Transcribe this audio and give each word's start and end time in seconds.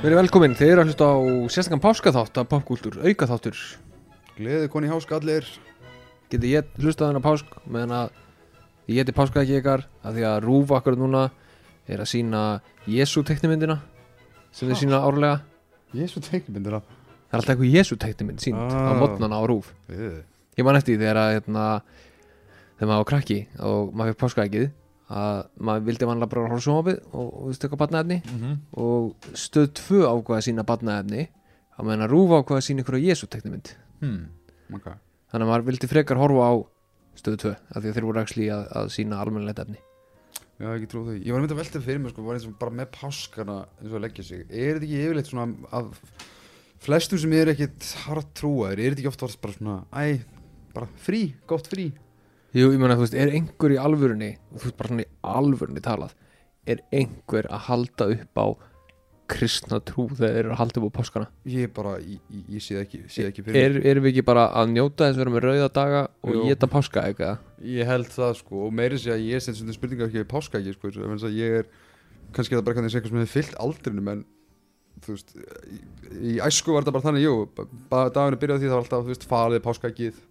Verið 0.00 0.16
velkomin, 0.16 0.54
þeir 0.56 0.70
eru 0.72 0.82
að 0.82 0.88
hlusta 0.90 1.06
á 1.12 1.16
sérstakann 1.52 1.82
páskaþátt 1.84 2.38
af 2.40 2.46
popkúltúr, 2.48 2.94
aukaþáttur. 3.04 3.58
Gleði 4.38 4.70
koni 4.72 4.88
hásk 4.88 5.10
allir. 5.12 5.44
Getið 6.32 6.54
ég 6.54 6.70
hlustað 6.80 7.10
þennan 7.10 7.24
pásk 7.26 7.50
meðan 7.68 7.92
að 7.98 8.14
ég 8.88 9.00
geti 9.02 9.14
páskað 9.16 9.42
ekki 9.44 9.58
ykkar? 9.60 9.84
Af 10.00 10.14
því 10.16 10.24
að 10.30 10.38
Rúf 10.46 10.72
akkur 10.78 10.96
núna 10.96 11.26
er 11.90 12.00
að 12.00 12.08
sína 12.14 12.40
Jésu 12.88 13.20
teknimyndina 13.28 13.76
sem 14.56 14.70
þeir 14.70 14.80
sína 14.86 15.02
árlega. 15.04 15.42
Jésu 15.92 16.22
teikmyndir 16.24 16.78
Það 16.80 17.36
er 17.36 17.38
alltaf 17.42 17.52
eitthvað 17.54 17.74
Jésu 17.76 17.96
teknimynd 18.00 18.40
sínt 18.42 18.56
á 18.56 18.90
Ah. 18.90 18.96
modnana 18.98 19.36
á 19.36 19.44
Rúf. 19.46 19.74
Að 19.90 20.22
Ég 20.56 20.64
man 20.64 20.76
eftir 20.76 20.98
þegar 20.98 21.16
að 21.16 21.32
hérna, 21.36 21.82
þegar 22.78 22.88
maður 22.88 23.04
var 23.04 23.10
krakki 23.12 23.46
og 23.60 23.92
maður 23.94 24.14
fekk 24.14 24.20
páskaækið 24.24 24.70
að 25.10 25.38
maður 25.58 25.86
vildi 25.88 26.08
vanlega 26.08 26.30
bara 26.30 26.46
horfa 26.46 26.64
sjónvapið 26.66 26.98
og, 27.10 27.28
og 27.42 27.54
stökka 27.56 27.78
batnaefni 27.80 28.20
og 28.78 29.28
stöð 29.34 29.70
2 29.80 30.02
ákvaða 30.06 30.38
að 30.38 30.46
sína 30.46 30.66
batnaefni 30.68 31.26
að 31.74 31.86
meðan 31.88 32.06
að 32.06 32.12
Rúf 32.14 32.34
ákvaða 32.36 32.60
að 32.60 32.66
sína 32.68 32.84
ykkur 32.84 32.98
á 33.00 33.06
Jésu 33.08 33.28
teknimynd 33.30 33.72
hmm. 34.04 34.20
okay. 34.78 34.98
þannig 35.32 35.46
að 35.46 35.52
maður 35.52 35.68
vildi 35.70 35.90
frekar 35.90 36.20
horfa 36.20 36.46
á 36.46 36.54
stöðu 37.18 37.42
2 37.44 37.54
af 37.54 37.78
því 37.78 37.90
að 37.90 37.96
þeir 37.98 38.08
voru 38.08 38.22
actually 38.22 38.50
að, 38.54 38.66
að 38.80 38.92
sína 38.94 39.20
almennilegt 39.20 39.62
efni. 39.64 39.80
Já, 40.60 40.68
ekki 40.74 40.90
trú 40.92 41.02
því. 41.06 41.14
Ég 41.24 41.32
var 41.32 41.40
mynda 41.40 41.56
að 41.56 41.62
velta 41.62 41.80
fyrir 41.80 42.00
mig 42.04 42.12
sko, 42.12 42.22
var 42.24 42.36
eins 42.36 42.46
og 42.46 42.56
bara 42.60 42.76
með 42.76 42.90
páskana 42.92 43.54
eins 43.80 43.88
og 43.88 43.96
að 43.96 44.02
leggja 44.04 44.24
sig. 44.28 44.42
Er 44.46 44.76
þetta 44.76 44.86
ekki 44.86 44.98
yfirleitt 45.06 45.30
svona 45.30 45.70
að 45.72 45.88
flestum 46.84 47.20
sem 47.20 47.32
er 47.36 47.52
ekkit 47.52 47.88
hart 48.06 48.30
trúaðir 48.38 48.80
er 48.84 48.94
þetta 48.94 49.02
ekki 49.02 49.10
oft 49.10 49.40
bara 49.42 49.56
svona 49.56 49.76
æ, 49.92 50.20
bara 50.76 50.88
frí, 51.04 51.22
gott 51.48 51.68
frí 51.68 51.90
Jú, 52.50 52.72
ég 52.72 52.80
meina, 52.82 52.96
þú 52.98 53.04
veist, 53.04 53.14
er 53.14 53.30
einhver 53.36 53.74
í 53.76 53.78
alvörunni 53.78 54.32
þú 54.56 54.64
veist 54.64 54.78
bara 54.80 54.90
svona 54.90 55.04
í 55.06 55.10
alvörunni 55.36 55.82
talað 55.84 56.16
er 56.70 56.82
einhver 56.94 57.46
að 57.50 57.64
halda 57.68 58.08
upp 58.16 58.40
á 58.42 58.46
kristna 59.30 59.78
trú 59.86 60.08
þegar 60.10 60.32
þeir 60.34 60.40
eru 60.40 60.54
að 60.54 60.58
halda 60.58 60.80
upp 60.80 60.88
á 60.90 60.96
páskana? 60.98 61.28
Ég 61.46 61.70
bara, 61.74 61.92
ég, 62.02 62.18
ég, 62.34 62.48
ég 62.56 62.64
sé 62.64 62.74
það 62.74 62.82
ekki, 62.82 63.00
sé 63.06 63.22
það 63.22 63.28
ekki 63.30 63.44
fyrir 63.46 63.60
er, 63.62 63.76
erum 63.92 64.06
við 64.06 64.12
ekki 64.14 64.24
bara 64.26 64.48
að 64.58 64.72
njóta 64.74 65.06
þess 65.06 65.14
að 65.14 65.22
vera 65.22 65.34
með 65.36 65.46
rauða 65.46 65.68
daga 65.76 66.00
og 66.24 66.34
Jú. 66.34 66.40
geta 66.50 66.70
páska 66.72 67.04
eitthvað? 67.06 67.44
Ég 67.76 67.90
held 67.90 68.10
það 68.16 68.34
sko 68.40 68.64
og 68.66 68.74
meiri 68.80 68.98
sé 68.98 69.14
að 69.14 69.28
ég 69.28 69.44
sem 69.44 69.56
svona 69.56 69.76
spurninga 69.76 70.08
ekki 70.08 70.22
við 70.22 70.28
páska 70.32 70.58
ekki 70.60 70.74
sko, 70.74 70.90
eins 71.06 71.26
og 71.28 71.38
ég 71.38 71.60
er 71.60 71.70
kannski 72.34 72.56
er 72.56 72.60
það 72.60 72.66
bara 72.66 72.82
eitthvað 72.82 73.10
sem 73.12 73.20
hefur 73.22 73.34
fyllt 73.36 73.56
aldrinum 73.62 74.10
en 74.16 74.24
þú 75.04 75.14
veist 75.14 75.30
í, 75.36 75.78
í 76.34 76.34
æsku 76.44 76.74
var 76.74 76.84
þetta 76.84 76.96
bara 76.96 77.06
þannig, 77.06 77.24
jú 77.24 77.36
bara 77.92 78.10
daginu 78.14 78.40
byrjaði 78.42 78.64
því 78.64 78.72
það 78.72 78.76
var 78.76 78.84
alltaf, 78.84 79.06
þú 79.06 79.14
veist, 79.14 79.28
farið 79.30 79.62
veist, 79.70 80.26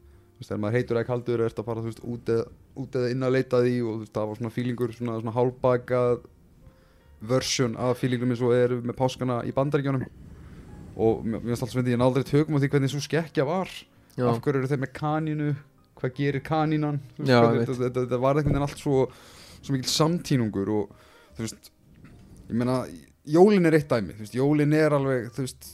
þegar 0.48 0.60
maður 0.64 0.78
heitur 0.80 0.98
ekki 1.02 1.10
kaldur 1.12 1.42
er 1.44 1.50
þetta 1.52 1.66
bara, 1.68 1.82
veist, 1.84 2.00
út 2.08 2.30
eða, 2.32 2.46
út 2.80 2.96
eða 2.96 3.10
inn 3.12 3.26
að 3.28 3.34
leita 3.36 3.60
því 3.66 3.74
og 3.84 3.98
veist, 4.04 4.14
það 4.16 4.28
var 4.30 4.40
svona 4.40 4.54
fílingur 4.56 4.94
svona, 4.96 5.16
svona 5.20 5.36
hálfbakað 5.36 6.22
version 7.30 7.76
af 7.78 7.98
fílingum 8.00 8.32
eins 8.32 8.42
og 8.46 8.54
er 8.56 8.76
með 8.80 8.96
páskana 9.00 9.42
í 9.44 9.52
bandaríkjónum 9.56 10.06
og 11.00 11.26
mér 11.28 11.42
finnst 11.44 11.64
alltaf 11.66 11.74
sem 11.76 11.90
ég 11.92 12.00
náði 12.00 12.08
aldrei 12.08 12.28
tökum 12.30 12.56
á 12.56 12.60
því 12.64 12.70
hvernig 12.74 12.92
svo 12.94 13.02
skekkja 13.04 13.46
var. 13.48 13.70
Já, 14.20 14.26
af 14.28 14.40
hverju 14.44 14.60
eru 14.62 14.70
þeir 14.72 14.82
með 14.84 14.94
kanínu? 15.00 15.50
Hvað 16.00 16.14
gerir 16.16 16.44
kanínan? 16.44 16.98
Þú 17.18 17.24
veist, 17.24 17.32
Já, 17.32 17.40
hvernig- 17.44 17.68
þetta, 17.68 17.78
þetta, 17.84 18.04
þetta 18.06 18.20
var 18.24 18.40
einhvern 18.40 18.56
veginn 18.56 18.68
allt 18.68 18.80
svo 18.84 19.04
svo 19.60 19.76
mikil 19.76 19.92
samtínungur 19.92 20.70
og 20.72 20.92
þú 21.36 21.44
veist 21.44 21.70
ég 22.50 22.56
meina, 22.56 22.78
jólin 23.28 23.66
er 23.68 23.76
eitt 23.76 23.90
dæmi. 23.92 24.16
Þú 24.16 24.24
veist, 24.24 24.36
jólin 24.40 24.74
er 24.80 24.96
alveg 24.96 25.28
þú 25.36 25.44
veist, 25.44 25.70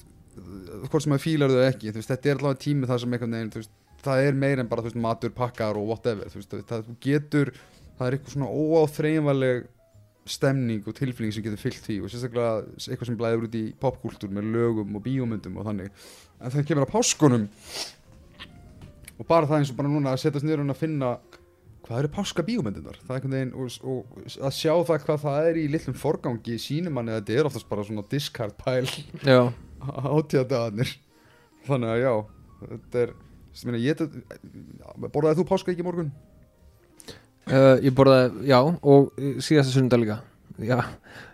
hvort 0.89 1.03
sem 1.05 1.13
maður 1.13 1.25
fílar 1.25 1.53
þau 1.53 1.63
ekki. 1.69 1.91
Þú 1.93 2.01
veist, 2.01 2.09
þetta 2.13 2.29
er 2.31 2.39
allavega 2.41 2.63
tími 2.65 2.89
það 2.89 2.99
sem 3.05 3.13
einhvern 3.13 3.37
veginn 3.37 3.53
þú 3.53 3.61
veist, 3.61 3.73
það 4.05 4.27
er 4.29 4.41
meir 4.41 4.61
en 4.61 4.69
bara 4.71 4.85
veist, 4.85 4.99
matur, 4.99 5.33
pakkar 5.35 5.79
og 5.79 5.89
whatever 5.91 6.29
veist, 6.31 6.53
það, 6.69 6.91
getur 7.03 7.53
það 7.97 8.07
er 8.07 8.17
eitthvað 8.17 8.35
svona 8.35 8.51
óáþreifanleg 8.51 9.65
stemning 10.25 10.87
og 10.89 10.95
tilfinning 10.97 11.33
sem 11.35 11.45
getur 11.45 11.61
fyllt 11.61 11.83
því 11.85 11.99
og 12.01 12.09
sérstaklega 12.09 12.53
eitthvað 12.79 13.09
sem 13.11 13.19
blæður 13.19 13.45
út 13.45 13.57
í 13.59 13.65
popkúltúr 13.81 14.31
með 14.33 14.49
lögum 14.55 14.97
og 14.97 15.03
bíómyndum 15.05 15.59
og 15.61 15.67
þannig. 15.69 16.05
En 16.41 16.53
þegar 16.53 16.69
kemur 16.71 16.87
að 16.87 16.93
páskunum 16.95 17.45
og 19.15 19.27
bara 19.29 19.47
það 19.47 19.61
eins 19.61 19.71
og 19.71 19.77
bara 19.79 19.91
núna 19.91 20.15
að 20.15 20.23
setjast 20.23 20.47
niður 20.47 20.65
og 20.65 20.79
finna 20.79 21.11
hvað 21.85 21.99
eru 22.01 22.11
páska 22.15 22.45
bíómyndunar 22.45 22.97
það 23.05 23.27
og, 23.53 23.75
og 23.85 24.15
að 24.25 24.55
sjá 24.57 24.71
það 24.87 25.03
hvað 25.05 25.21
það 25.25 25.49
er 25.49 25.59
í 25.61 25.65
litlum 25.71 25.97
forgangi 25.99 26.57
sínum 26.61 26.97
manni 26.97 27.13
að 27.13 27.21
þetta 27.21 27.37
er 27.37 27.49
oftast 27.51 27.69
bara 27.69 27.85
svona 27.85 28.05
discard 28.09 28.65
já, 29.21 29.41
átíðadagarnir 30.17 30.95
þannig 31.67 31.93
að 31.93 32.01
já 32.01 32.13
þetta 32.63 33.03
er 33.03 33.13
borðaði 35.13 35.39
þú 35.39 35.47
páska 35.49 35.73
ekki 35.73 35.85
morgun? 35.85 36.11
uh, 37.51 37.77
ég 37.83 37.93
borðaði, 37.95 38.45
já 38.49 38.59
og 38.61 39.11
uh, 39.13 39.37
síðasta 39.43 39.75
sundag 39.75 40.01
líka. 40.03 40.19
Já, 40.61 40.79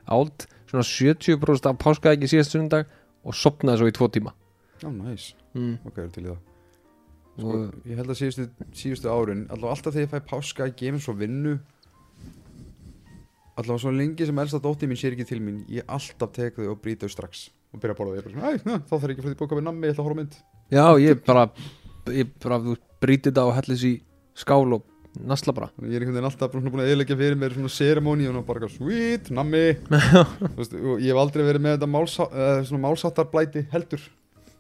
áld, 0.10 0.48
svona 0.70 0.86
70% 0.88 1.70
af 1.70 1.82
páska 1.82 2.16
ekki 2.16 2.30
síðasta 2.32 2.58
sundag 2.58 2.90
og 3.22 3.38
sopnaði 3.38 3.82
svo 3.82 3.92
í 3.92 3.96
tvo 3.96 4.10
tíma. 4.12 4.34
Já, 4.82 4.90
næs, 4.90 5.32
mm. 5.54 5.76
ok, 5.88 6.00
er 6.02 6.10
til 6.16 6.26
í 6.26 6.32
það. 6.32 6.40
Sko, 7.32 7.52
og, 7.52 7.76
ég 7.88 8.02
held 8.02 8.12
að 8.12 8.18
síðustu, 8.20 8.48
síðustu 8.76 9.12
árin 9.12 9.46
allavega 9.48 9.78
alltaf 9.78 9.96
þegar 9.96 10.04
ég 10.04 10.12
fæ 10.12 10.32
páska 10.34 10.66
ég 10.68 10.74
gefum 10.82 11.00
svo 11.00 11.14
vinnu 11.16 11.54
allavega 13.56 13.84
svo 13.86 13.94
lengi 13.96 14.28
sem 14.28 14.42
elsta 14.44 14.60
dóttir 14.62 14.92
mín 14.92 15.00
sér 15.00 15.16
ekki 15.16 15.30
til 15.30 15.40
mín 15.40 15.62
ég 15.72 15.88
alltaf 15.88 16.34
tek 16.36 16.60
þau 16.60 16.74
og 16.74 16.82
brýta 16.84 17.08
þau 17.08 17.16
strax 17.16 17.46
og 17.72 17.80
byrja 17.80 17.96
að 17.96 18.02
borða. 18.02 18.26
Þau, 18.36 18.66
na, 18.68 18.80
þá 18.84 18.92
þarf 18.98 19.06
ég 19.06 19.14
ekki 19.14 19.24
að 19.24 19.30
fyrir 19.30 19.40
bóka 19.40 19.58
við 19.58 19.68
nammi, 19.70 19.88
ég 19.88 19.96
ætla 19.96 20.04
að 20.04 20.10
horfa 20.10 20.20
mynd. 20.20 20.36
Já, 20.72 20.86
ég 21.00 21.24
bara 21.24 21.46
ég 22.10 22.32
bara, 22.42 22.62
brítið 23.04 23.32
þetta 23.32 23.46
og 23.50 23.54
hellis 23.58 23.84
í 23.88 23.94
skál 24.38 24.78
og 24.78 24.86
nasla 25.28 25.54
bara. 25.56 25.70
Ég 25.84 25.98
er 25.98 26.06
einhvern 26.06 26.18
veginn 26.18 26.30
alltaf 26.30 26.54
búin 26.56 26.84
að 26.84 26.94
eðleggja 26.94 27.20
fyrir 27.20 27.40
mér 27.40 27.56
svona 27.56 27.74
seremóni 27.74 28.30
og 28.32 28.46
bara 28.48 28.70
sweet, 28.72 29.32
nammi. 29.34 29.66
Ég 31.04 31.10
hef 31.12 31.20
aldrei 31.20 31.44
verið 31.44 31.66
með 31.66 31.76
þetta 31.76 31.92
málsá, 31.92 32.28
uh, 32.32 32.78
málsáttarblæti 32.86 33.66
heldur. 33.74 34.06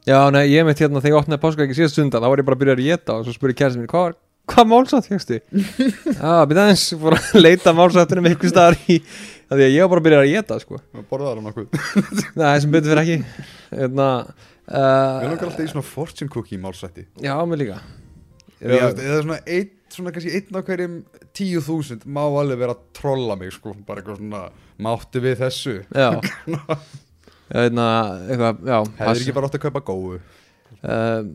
Já, 0.07 0.17
nei, 0.33 0.47
ég 0.49 0.65
mitt 0.65 0.79
hérna 0.81 0.97
þegar 0.97 1.13
ég 1.13 1.21
opnaði 1.21 1.41
páska 1.43 1.61
ekki 1.61 1.77
síðast 1.77 1.99
sundag 1.99 2.23
þá 2.23 2.31
var 2.31 2.41
ég 2.41 2.45
bara 2.47 2.57
að 2.57 2.61
byrja 2.63 2.73
að 2.73 2.87
geta 2.87 3.15
og 3.19 3.27
svo 3.27 3.35
spurði 3.35 3.57
kærasti 3.59 3.81
mín 3.83 3.89
hvað 3.91 4.15
hvað 4.49 4.69
málsátt 4.71 5.07
fjöxtu? 5.07 5.37
Já, 6.17 6.31
byrja 6.49 6.63
aðeins, 6.65 6.85
fór 6.99 7.15
að 7.17 7.35
leita 7.37 7.73
málsáttunum 7.77 8.29
eitthvað 8.31 8.53
staðar 8.53 8.77
í 8.89 8.97
af 9.01 9.59
því 9.59 9.65
að 9.67 9.75
ég 9.75 9.83
var 9.83 9.91
bara 9.91 10.01
að 10.01 10.07
byrja 10.07 10.21
að 10.21 10.31
geta, 10.31 10.57
sko. 10.63 10.79
Og 10.95 11.05
borða 11.11 11.33
það 11.35 11.43
nokkuð? 11.45 12.25
Nei, 12.39 12.53
sem 12.63 12.73
betur 12.73 12.93
fyrir 12.93 13.01
ekki. 13.03 13.45
Hérna 13.75 14.07
Mér 14.71 15.27
uh, 15.27 15.29
langar 15.33 15.49
alltaf 15.49 15.65
í 15.65 15.71
svona 15.71 15.83
fortune 15.85 16.31
cookie 16.31 16.59
málsætti 16.61 17.05
Já, 17.23 17.35
mér 17.49 17.59
líka. 17.59 17.79
Eða, 18.61 18.91
eða 18.93 19.21
svona 19.25 19.39
einn, 19.49 19.71
svona 19.91 20.13
kannski 20.15 20.33
einn 20.37 20.57
á 20.57 20.61
hverjum 20.61 20.97
tíu 21.35 21.61
þúsund 21.65 22.03
má 22.05 22.21
alveg 22.23 22.59
vera 22.61 22.75
að 22.77 22.83
trolla 22.95 23.35
mig 23.39 23.55
sko, 23.55 23.73
bara 23.87 24.03
eitthvað 24.03 24.21
svona 24.21 24.43
máttu 24.81 25.23
við 25.23 25.39
þessu? 25.41 25.77
Já. 25.91 26.11
Hérna, 27.51 27.87
eitthvað, 28.31 28.61
já 28.63 28.77
hefur 29.01 29.17
ekki 29.25 29.33
bara 29.35 29.49
átt 29.49 29.57
að 29.57 29.63
kaupa 29.65 29.81
góðu 29.89 30.19
uh, 30.21 31.25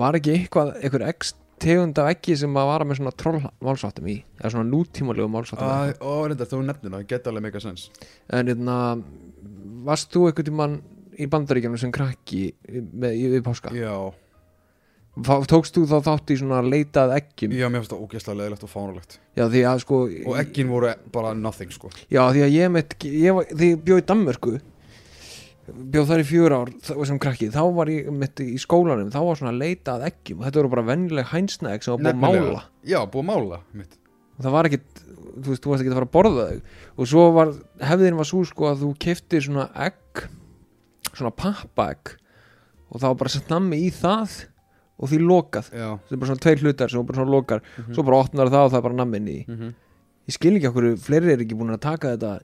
Var 0.00 0.18
ekki 0.18 0.32
eitthvað, 0.34 0.72
eitthvað 0.80 1.04
x 1.12 1.36
tegund 1.62 1.98
af 2.02 2.10
ekki 2.12 2.34
sem 2.38 2.58
að 2.58 2.70
vara 2.72 2.86
með 2.86 3.00
svona 3.00 3.14
troll 3.18 3.38
málsáttum 3.62 4.08
í? 4.10 4.16
Eða 4.40 4.52
svona 4.56 4.70
nútímalegu 4.72 5.30
málsáttum 5.30 5.68
Æ, 5.68 5.94
ó, 6.02 6.12
reyndar, 6.26 6.50
þú 6.50 6.62
nefnir 6.66 6.94
það, 6.96 7.06
geta 7.12 7.30
alveg 7.30 7.46
mega 7.46 7.62
sens 7.62 7.86
En 8.34 8.50
hérna, 8.50 8.78
varst 9.86 10.10
þú 10.14 10.26
eitthvað 10.28 10.50
tímann 10.50 10.76
í 11.18 11.26
bandaríkjunum 11.30 11.78
sem 11.80 11.92
krakki 11.94 12.52
með, 12.68 13.12
í, 13.18 13.28
við 13.36 13.44
páska? 13.46 13.72
Já, 13.76 13.92
Fá- 15.18 15.42
Tókst 15.50 15.74
þú 15.74 15.82
þá 15.90 15.96
þátt 16.06 16.30
í 16.30 16.36
svona 16.38 16.60
leitað 16.62 17.12
eggjum? 17.16 17.54
já, 17.58 17.66
mér 17.66 17.80
finnst 17.82 17.90
það 17.94 18.02
ógeðslega 18.04 18.38
leðilegt 18.38 18.66
og 18.68 18.70
fánulegt 18.70 19.16
Já, 19.34 19.44
því 19.50 19.62
að 19.66 19.80
sko 19.82 19.96
og 20.30 20.36
eggin 20.38 20.68
voru 20.70 20.92
bara 21.14 21.32
nothing 21.34 21.72
sko 21.74 21.90
Já, 22.06 22.20
því 22.30 22.44
að 22.46 22.52
ég 22.54 22.70
mitt, 22.76 22.94
ég 23.02 23.34
var, 23.34 23.48
því 23.50 23.70
ég 23.72 23.80
bjóð 23.88 24.02
í 24.02 24.06
Danmörku 24.12 24.52
bjóð 25.68 26.06
þar 26.08 26.22
í 26.22 26.26
fjör 26.28 26.54
ár 26.56 26.70
þá- 26.80 27.00
sem 27.10 27.18
krakki, 27.20 27.48
þá 27.52 27.60
var 27.76 27.90
ég 27.92 28.06
mitt 28.14 28.40
í 28.40 28.54
skólanum 28.62 29.10
þá 29.12 29.18
var 29.26 29.36
svona 29.36 29.52
leitað 29.58 30.06
eggjum 30.08 30.38
og 30.40 30.46
þetta 30.46 30.60
voru 30.62 30.70
bara 30.76 30.86
vennileg 30.88 31.26
hænsnaegg 31.34 31.82
sem 31.84 31.92
var 31.92 32.00
búið 32.00 32.08
að 32.08 32.20
Nefnilega. 32.22 32.46
mála 32.46 32.62
Já, 32.88 33.00
búið 33.04 33.24
að 33.24 33.28
mála 33.32 33.58
mitt. 33.74 33.98
og 34.38 34.44
það 34.46 34.54
var 34.54 34.64
ekkit, 34.70 35.02
þú 35.42 35.48
veist, 35.50 35.62
þú 35.66 35.68
varst 35.74 35.82
ekki 35.82 35.90
að 35.92 35.98
fara 35.98 36.08
að 36.08 36.14
borða 36.16 36.46
þau 36.48 36.62
og 37.02 37.10
svo 37.10 37.26
var, 37.36 37.52
hefðin 37.90 38.16
var 38.22 38.30
svo 38.30 38.44
sko 38.48 38.70
að 38.70 38.80
þú 38.86 38.92
keftir 39.02 39.44
svona 39.44 39.66
egg 39.74 40.28
svona 41.16 41.34
pappaegg 41.34 42.14
og 42.88 43.00
það 43.00 43.08
var 43.10 43.18
bara 43.22 43.32
sett 43.34 43.50
nammi 43.52 43.80
í 43.86 43.90
það 43.94 44.38
og 44.98 45.10
því 45.12 45.18
lokað, 45.22 45.68
Já. 45.70 45.90
Þetta 46.02 46.16
er 46.16 46.20
bara 46.22 46.30
svona 46.32 46.42
tveir 46.42 46.62
hlutar 46.64 46.90
sem 46.90 47.04
bara 47.06 47.20
svona 47.20 47.34
lokar, 47.36 47.60
svo 47.86 48.02
bara 48.02 48.22
opnar 48.24 48.50
það 48.50 48.64
og 48.64 48.72
það 48.72 48.80
er 48.80 48.86
bara 48.88 48.98
nammin 48.98 49.28
í, 49.30 49.42
mm 49.46 49.76
ég 50.28 50.36
skil 50.36 50.58
ekki 50.58 50.68
okkur 50.68 50.86
fleiri 51.00 51.32
er 51.32 51.40
ekki 51.40 51.56
búin 51.56 51.72
að 51.72 51.86
taka 51.86 52.10
þetta 52.12 52.34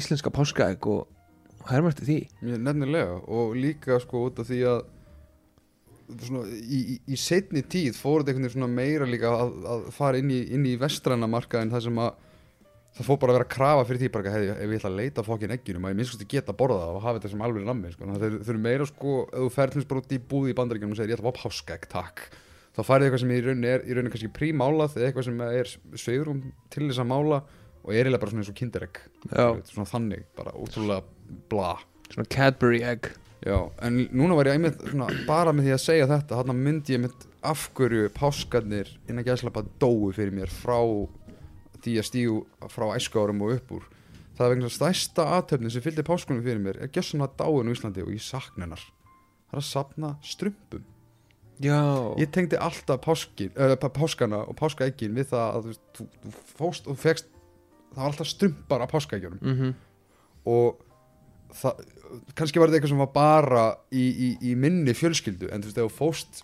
íslenska 0.00 0.30
páskaegg 0.32 0.86
og 0.88 1.68
hermast 1.68 2.00
því. 2.00 2.22
Mér, 2.40 2.62
nefnilega 2.64 3.18
og 3.28 3.56
líka 3.60 3.98
sko 4.00 4.22
út 4.30 4.40
af 4.40 4.48
því 4.48 4.60
að 4.70 4.78
svona, 6.22 6.44
í, 6.48 6.78
í, 6.94 6.96
í 7.12 7.18
setni 7.20 7.60
tíð 7.66 7.98
fór 7.98 8.22
þetta 8.22 8.32
einhvern 8.32 8.48
veginn 8.48 8.76
meira 8.78 9.08
líka 9.10 9.32
að, 9.34 9.52
að 9.74 9.84
fara 9.96 10.22
inn 10.22 10.32
í, 10.32 10.40
inn 10.54 10.64
í 10.68 10.76
vestræna 10.80 11.28
markaðin 11.28 11.74
það 11.74 11.84
sem 11.88 12.00
að 12.06 12.14
það 12.96 13.08
fór 13.10 13.18
bara 13.20 13.32
að 13.32 13.36
vera 13.36 13.46
að 13.46 13.52
krafa 13.52 13.84
fyrir 13.88 14.02
því 14.02 14.10
bara 14.14 14.32
hefði, 14.32 14.48
ef 14.54 14.72
ég 14.72 14.80
ætla 14.80 14.90
að 14.90 15.00
leita 15.00 15.24
fokkin 15.26 15.54
eggjunum 15.56 15.86
að 15.86 15.92
ég 15.92 15.98
minnst 16.00 16.16
að 16.16 16.30
geta 16.32 16.52
að 16.52 16.58
borða 16.62 16.78
það 16.80 16.96
og 16.96 17.04
hafa 17.04 17.18
þetta 17.18 17.32
sem 17.32 17.44
alveg 17.46 17.66
nammi 17.68 17.92
sko. 17.92 18.02
Þannig 18.06 18.16
að 18.16 18.24
þeir, 18.24 18.36
þeir 18.46 18.54
eru 18.54 18.62
meira 18.66 18.88
sko 18.88 19.16
ef 19.26 19.42
þú 19.42 19.50
ferðnist 19.56 19.90
bara 19.90 20.02
út 20.02 20.14
í 20.16 20.20
búði 20.32 20.54
í 20.54 20.56
bandaríkjum 20.56 20.94
og 20.94 21.00
segir 21.00 21.12
ég 21.12 21.18
ætla 21.18 21.32
að 21.32 21.36
fá 21.36 21.42
páskaegg 21.42 21.86
takk. 21.92 22.24
Þá 22.76 22.80
færið 22.84 23.06
eitthvað 23.06 23.22
sem 23.22 23.34
í 23.34 23.42
rauninni 23.44 23.70
er 23.72 23.84
í 23.84 23.96
rauninni 23.96 24.14
kannski 24.14 24.32
prímálað 24.36 24.96
eða 24.96 25.10
eitthvað 25.10 25.28
sem 25.28 25.44
er 25.46 25.74
sveigrum 25.96 26.40
til 26.72 26.88
þess 26.88 27.02
að 27.04 27.10
mála 27.12 27.42
og 27.86 27.92
er 27.92 28.00
eiginlega 28.00 28.22
bara 28.24 28.32
svona 28.32 28.44
eins 28.44 28.50
og 28.52 28.58
kinderegg 28.58 28.98
svona 29.70 29.88
þannig, 29.92 30.26
bara 30.36 30.56
ótrúlega 30.56 31.38
bla. 31.52 31.76
Svona 32.10 32.28
Cadbury 32.32 32.82
egg. 32.84 33.12
Já, 33.46 33.58
en 33.84 34.00
núna 34.16 34.36
var 34.36 34.48
ég 34.48 34.56
einmitt 34.56 34.80
svona, 34.88 35.06
bara 35.28 35.52
með 35.54 35.68
því 35.68 35.74
að 35.76 35.82
segja 35.84 36.08
þetta 36.10 36.40
hann 36.40 36.56
myndi 36.56 36.96
ég 36.96 37.02
mitt 37.04 37.26
af 37.46 37.68
hverju 37.76 38.08
páskarnir 38.16 38.90
innan 39.06 39.26
gæðslapa 39.26 39.62
dóu 39.78 40.10
fyrir 40.16 40.34
mér 40.34 40.50
frá 40.50 40.80
því 41.86 41.94
að 42.00 42.08
stígu 42.10 42.40
frá 42.72 42.88
æskárum 42.96 43.44
og 43.46 43.54
upp 43.56 43.72
úr. 43.78 43.86
Það 44.36 44.44
er 44.46 44.52
vegna 44.52 44.72
stærsta 44.72 45.24
aðtöfnin 45.38 45.72
sem 45.72 45.84
fylgdi 45.84 46.04
páskunum 46.04 46.44
fyrir 46.44 46.60
mér 46.60 46.82
er 46.84 46.92
gjössan 46.92 47.24
að 47.24 47.38
dáin 47.40 47.70
á 47.70 47.72
Íslandi 47.72 48.04
og 48.04 48.12
ég 48.12 48.24
sakna 48.24 48.66
hennar. 48.66 48.84
Það 49.46 49.56
er 49.56 49.62
að 49.62 49.68
sapna 49.70 50.12
strumpum. 50.26 50.84
Já. 51.64 51.80
Ég 52.20 52.28
tengdi 52.34 52.58
alltaf 52.60 53.00
páskin, 53.06 53.54
uh, 53.56 53.72
páskana 53.80 54.42
og 54.44 54.58
páskaeggin 54.58 55.16
við 55.16 55.30
það 55.30 55.46
að 55.46 55.70
þú, 55.70 55.76
þú, 55.96 56.34
fóst 56.58 56.90
og 56.90 56.98
fegst 57.00 57.30
það 57.94 58.02
var 58.02 58.10
alltaf 58.10 58.28
strumpar 58.28 58.84
af 58.84 58.92
páskaeggjunum. 58.92 59.40
Mm 59.40 59.74
og 60.46 60.82
það, 61.56 61.80
kannski 62.38 62.60
var 62.60 62.70
þetta 62.70 62.78
eitthvað 62.78 62.92
sem 62.92 63.02
var 63.02 63.12
bara 63.14 63.64
í, 63.90 64.04
í, 64.06 64.28
í 64.50 64.54
minni 64.58 64.94
fjölskyldu 64.96 65.50
en 65.50 65.64
þú 65.64 65.70
veist, 65.70 65.80
ef 65.80 65.88
þú 65.88 65.96
fóst 65.96 66.42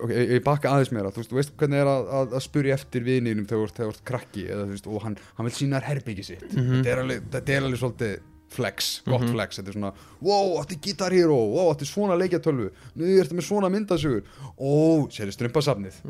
ok, 0.00 0.10
ég, 0.16 0.42
bakka 0.46 0.72
aðeins 0.74 0.92
meira. 0.96 1.12
Þú 1.14 1.22
veist, 1.22 1.30
þú 1.34 1.40
veist 1.40 1.54
hvernig 1.60 1.82
er 1.84 1.92
að, 1.92 2.10
að, 2.20 2.34
að 2.40 2.46
spurja 2.48 2.78
eftir 2.80 3.06
vininum 3.06 3.46
þegar 3.50 3.76
þú 3.76 3.88
ert- 3.90 4.04
krakki 4.10 4.48
eða, 4.48 4.66
veist, 4.72 4.86
og 4.90 5.02
hann, 5.06 5.16
hann 5.38 5.48
vil 5.50 5.56
sína 5.56 5.80
þér 5.80 5.90
herbyggi 5.94 6.26
sitt. 6.32 6.46
Mhm. 6.52 6.74
þetta, 6.80 6.90
er 6.96 7.04
alveg, 7.06 7.30
þetta 7.36 7.56
er 7.58 7.64
alveg 7.70 7.82
svolítið 7.84 8.18
flex, 8.50 8.86
gott 9.06 9.22
Mhm. 9.22 9.28
flex. 9.36 9.58
Þetta 9.60 9.70
er 9.70 9.74
svona, 9.76 9.90
wow, 10.26 10.56
áttu 10.58 10.74
Guitar 10.82 11.12
Hero 11.14 11.36
wow, 11.52 11.68
áttu 11.70 11.86
svona 11.86 12.16
leikjatölvu, 12.18 12.64
nú 12.98 13.10
ertu 13.22 13.36
með 13.38 13.46
svona 13.46 13.68
myndasugur 13.70 14.24
ó, 14.58 15.06
sérðu 15.06 15.36
strumpasafnið. 15.36 16.00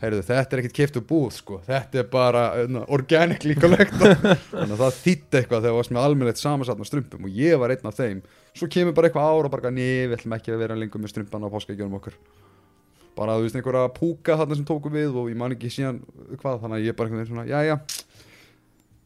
Heyrðu, 0.00 0.22
þetta 0.24 0.56
er 0.56 0.62
ekkert 0.62 0.76
keift 0.78 0.96
og 0.96 1.04
búð 1.10 1.32
sko. 1.36 1.58
þetta 1.66 2.00
er 2.00 2.08
bara 2.08 2.44
uh, 2.64 2.80
organically 2.88 3.54
collector 3.54 4.16
þannig 4.56 4.72
að 4.78 4.80
það 4.80 4.96
þýtti 5.04 5.40
eitthvað 5.42 5.60
þegar 5.60 5.68
það 5.68 5.76
varst 5.76 5.92
með 5.92 6.04
almennilegt 6.06 6.40
samansatna 6.40 6.88
strumpum 6.88 7.28
og 7.28 7.36
ég 7.36 7.58
var 7.60 7.68
einn 7.76 7.84
af 7.92 8.00
þeim. 8.00 8.22
Svo 8.56 8.66
kemur 8.72 8.96
bara 8.96 9.10
eitthvað 9.10 9.28
ára 9.36 9.44
og 9.44 9.52
bara 9.52 9.70
ný, 9.70 9.90
við 10.08 10.16
ætlum 10.16 10.38
ekki 10.40 10.54
að 10.56 10.58
vera 10.64 10.74
lengur 10.80 11.04
með 11.04 11.12
strumpan 11.12 11.44
á 11.44 11.52
páskaíkjunum 11.52 12.00
okkur 12.00 12.16
bara 13.16 13.36
þú 13.38 13.46
veist 13.46 13.58
einhverja 13.58 13.90
púka 13.96 14.36
þarna 14.40 14.58
sem 14.58 14.68
tókum 14.68 14.94
við 14.94 15.18
og 15.18 15.30
ég 15.32 15.40
man 15.40 15.56
ekki 15.56 15.72
síðan 15.72 15.98
hvað 16.36 16.62
þannig 16.62 16.78
að 16.78 16.86
ég 16.86 16.98
bara 16.98 17.10
einhvern 17.10 17.22
veginn 17.22 17.32
svona, 17.32 17.48
jæja 17.50 17.80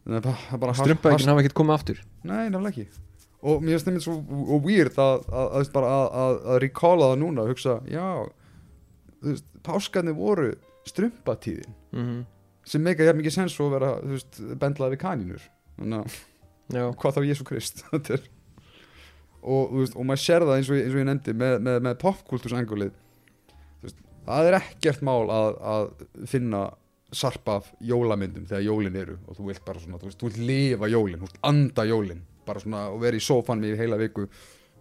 er 0.05 0.29
er 0.29 0.77
Strumpaðegin 0.83 1.33
hafa 1.33 1.43
ekkert 1.45 1.57
komið 1.57 1.79
aftur? 1.79 2.05
Nei, 2.29 2.51
nefnilega 2.53 2.75
ekki. 2.75 3.03
Og 3.45 3.63
mér 3.65 3.79
finnst 3.79 3.89
það 3.89 4.05
svo 4.05 4.45
og 4.57 4.67
weird 4.69 4.99
að, 5.01 5.25
að, 5.29 5.49
að, 5.57 5.71
bara 5.73 5.95
að, 5.95 6.19
að, 6.25 6.37
recalla 6.65 7.09
það 7.13 7.19
núna 7.23 7.45
og 7.45 7.53
hugsa, 7.53 7.79
já 7.89 8.05
páskarnir 9.65 10.17
voru 10.17 10.51
strumpatíðin. 10.85 11.77
Mm 11.97 12.23
sem 12.69 12.85
meika 12.85 13.05
ég 13.05 13.17
mikið 13.17 13.37
sens 13.37 13.57
og 13.61 13.73
vera 13.75 13.97
þú 14.01 14.15
veist, 14.15 14.41
bendlaði 14.61 14.97
við 14.97 15.03
kanínur 15.03 15.49
þannig 15.79 16.81
að 16.81 16.95
hvað 17.01 17.19
þá 17.19 17.21
Jésu 17.29 17.47
Krist? 17.49 17.85
Er- 18.15 18.29
og, 19.45 19.75
veist, 19.77 19.97
og 19.97 20.07
maður 20.09 20.23
sér 20.25 20.47
það 20.47 20.55
eins 20.59 20.71
og, 20.71 20.79
eins 20.81 20.95
og 20.95 21.01
ég 21.03 21.09
nefndi 21.11 21.35
með, 21.37 21.57
með, 21.67 21.81
með 21.85 21.99
popkultúrsangulið 22.05 22.95
það 24.27 24.49
er 24.51 24.57
ekkert 24.61 25.05
mál 25.07 25.23
að, 25.33 25.61
að 25.75 26.27
finna 26.31 26.65
sarpa 27.15 27.61
af 27.61 27.71
jólamyndum 27.85 28.49
þegar 28.49 28.67
jólin 28.67 28.99
eru 28.99 29.17
og 29.29 29.39
þú 29.39 29.49
vilt 29.51 29.65
bara 29.67 29.83
svona, 29.83 30.01
þú 30.01 30.11
veist, 30.11 30.21
þú 30.21 30.31
vilt 30.31 30.43
lifa 30.49 30.91
jólin 30.91 31.21
þú 31.21 31.29
vilt 31.29 31.41
anda 31.51 31.87
jólin, 31.87 32.23
bara 32.49 32.63
svona 32.63 32.85
og 32.91 33.01
vera 33.05 33.19
í 33.19 33.23
sófan 33.25 33.63
með 33.63 33.79
heila 33.83 33.99
viku. 34.01 34.27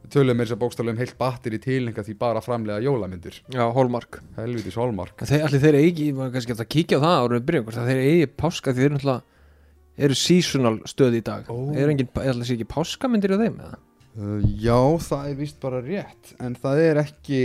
Við 0.04 0.12
tölum 0.18 0.36
með 0.36 0.50
þess 0.50 0.56
að 0.56 0.62
bókstaflega 0.64 0.94
um 0.98 1.00
heilt 1.00 1.14
batteri 1.20 1.60
tilhenga 1.64 2.04
því 2.04 2.16
bara 2.20 2.42
framlega 2.44 2.84
jólamyndir. 2.84 3.38
Já, 3.54 3.62
Hólmark 3.72 4.18
helvitis 4.36 4.76
hólmark 4.76 5.24
Þeir, 5.24 5.46
allir 5.46 5.64
þeir 5.64 5.78
eigi, 5.80 6.10
maður 6.18 6.34
kannski 6.34 6.56
eftir 6.56 6.66
að 6.66 6.74
kíkja 6.76 7.00
á 7.00 7.04
það 7.06 7.20
árum 7.22 7.38
við 7.38 7.46
byrjum, 7.48 7.70
þeir 7.78 8.02
eigi 8.02 8.28
páska 8.42 8.74
því 8.74 8.84
þeir 8.84 8.96
náttúrulega 8.98 9.24
eru 10.04 10.18
seasonal 10.18 10.76
stöð 10.90 11.18
í 11.20 11.24
dag. 11.24 11.48
Ó. 11.48 11.58
Er 11.78 11.92
engin, 11.94 12.10
er 12.20 12.34
allir 12.34 12.50
sé 12.50 12.58
ekki 12.58 12.68
páskamindir 12.68 13.36
á 13.36 13.38
þeim 13.46 13.60
eða? 13.64 13.80
Uh, 14.14 14.42
já, 14.62 14.78
það 15.08 15.30
er 15.32 15.38
víst 15.40 15.60
bara 15.64 15.80
rétt 15.82 16.34
en 16.44 16.58
það 16.60 16.82
er 16.84 17.00
ekki 17.02 17.40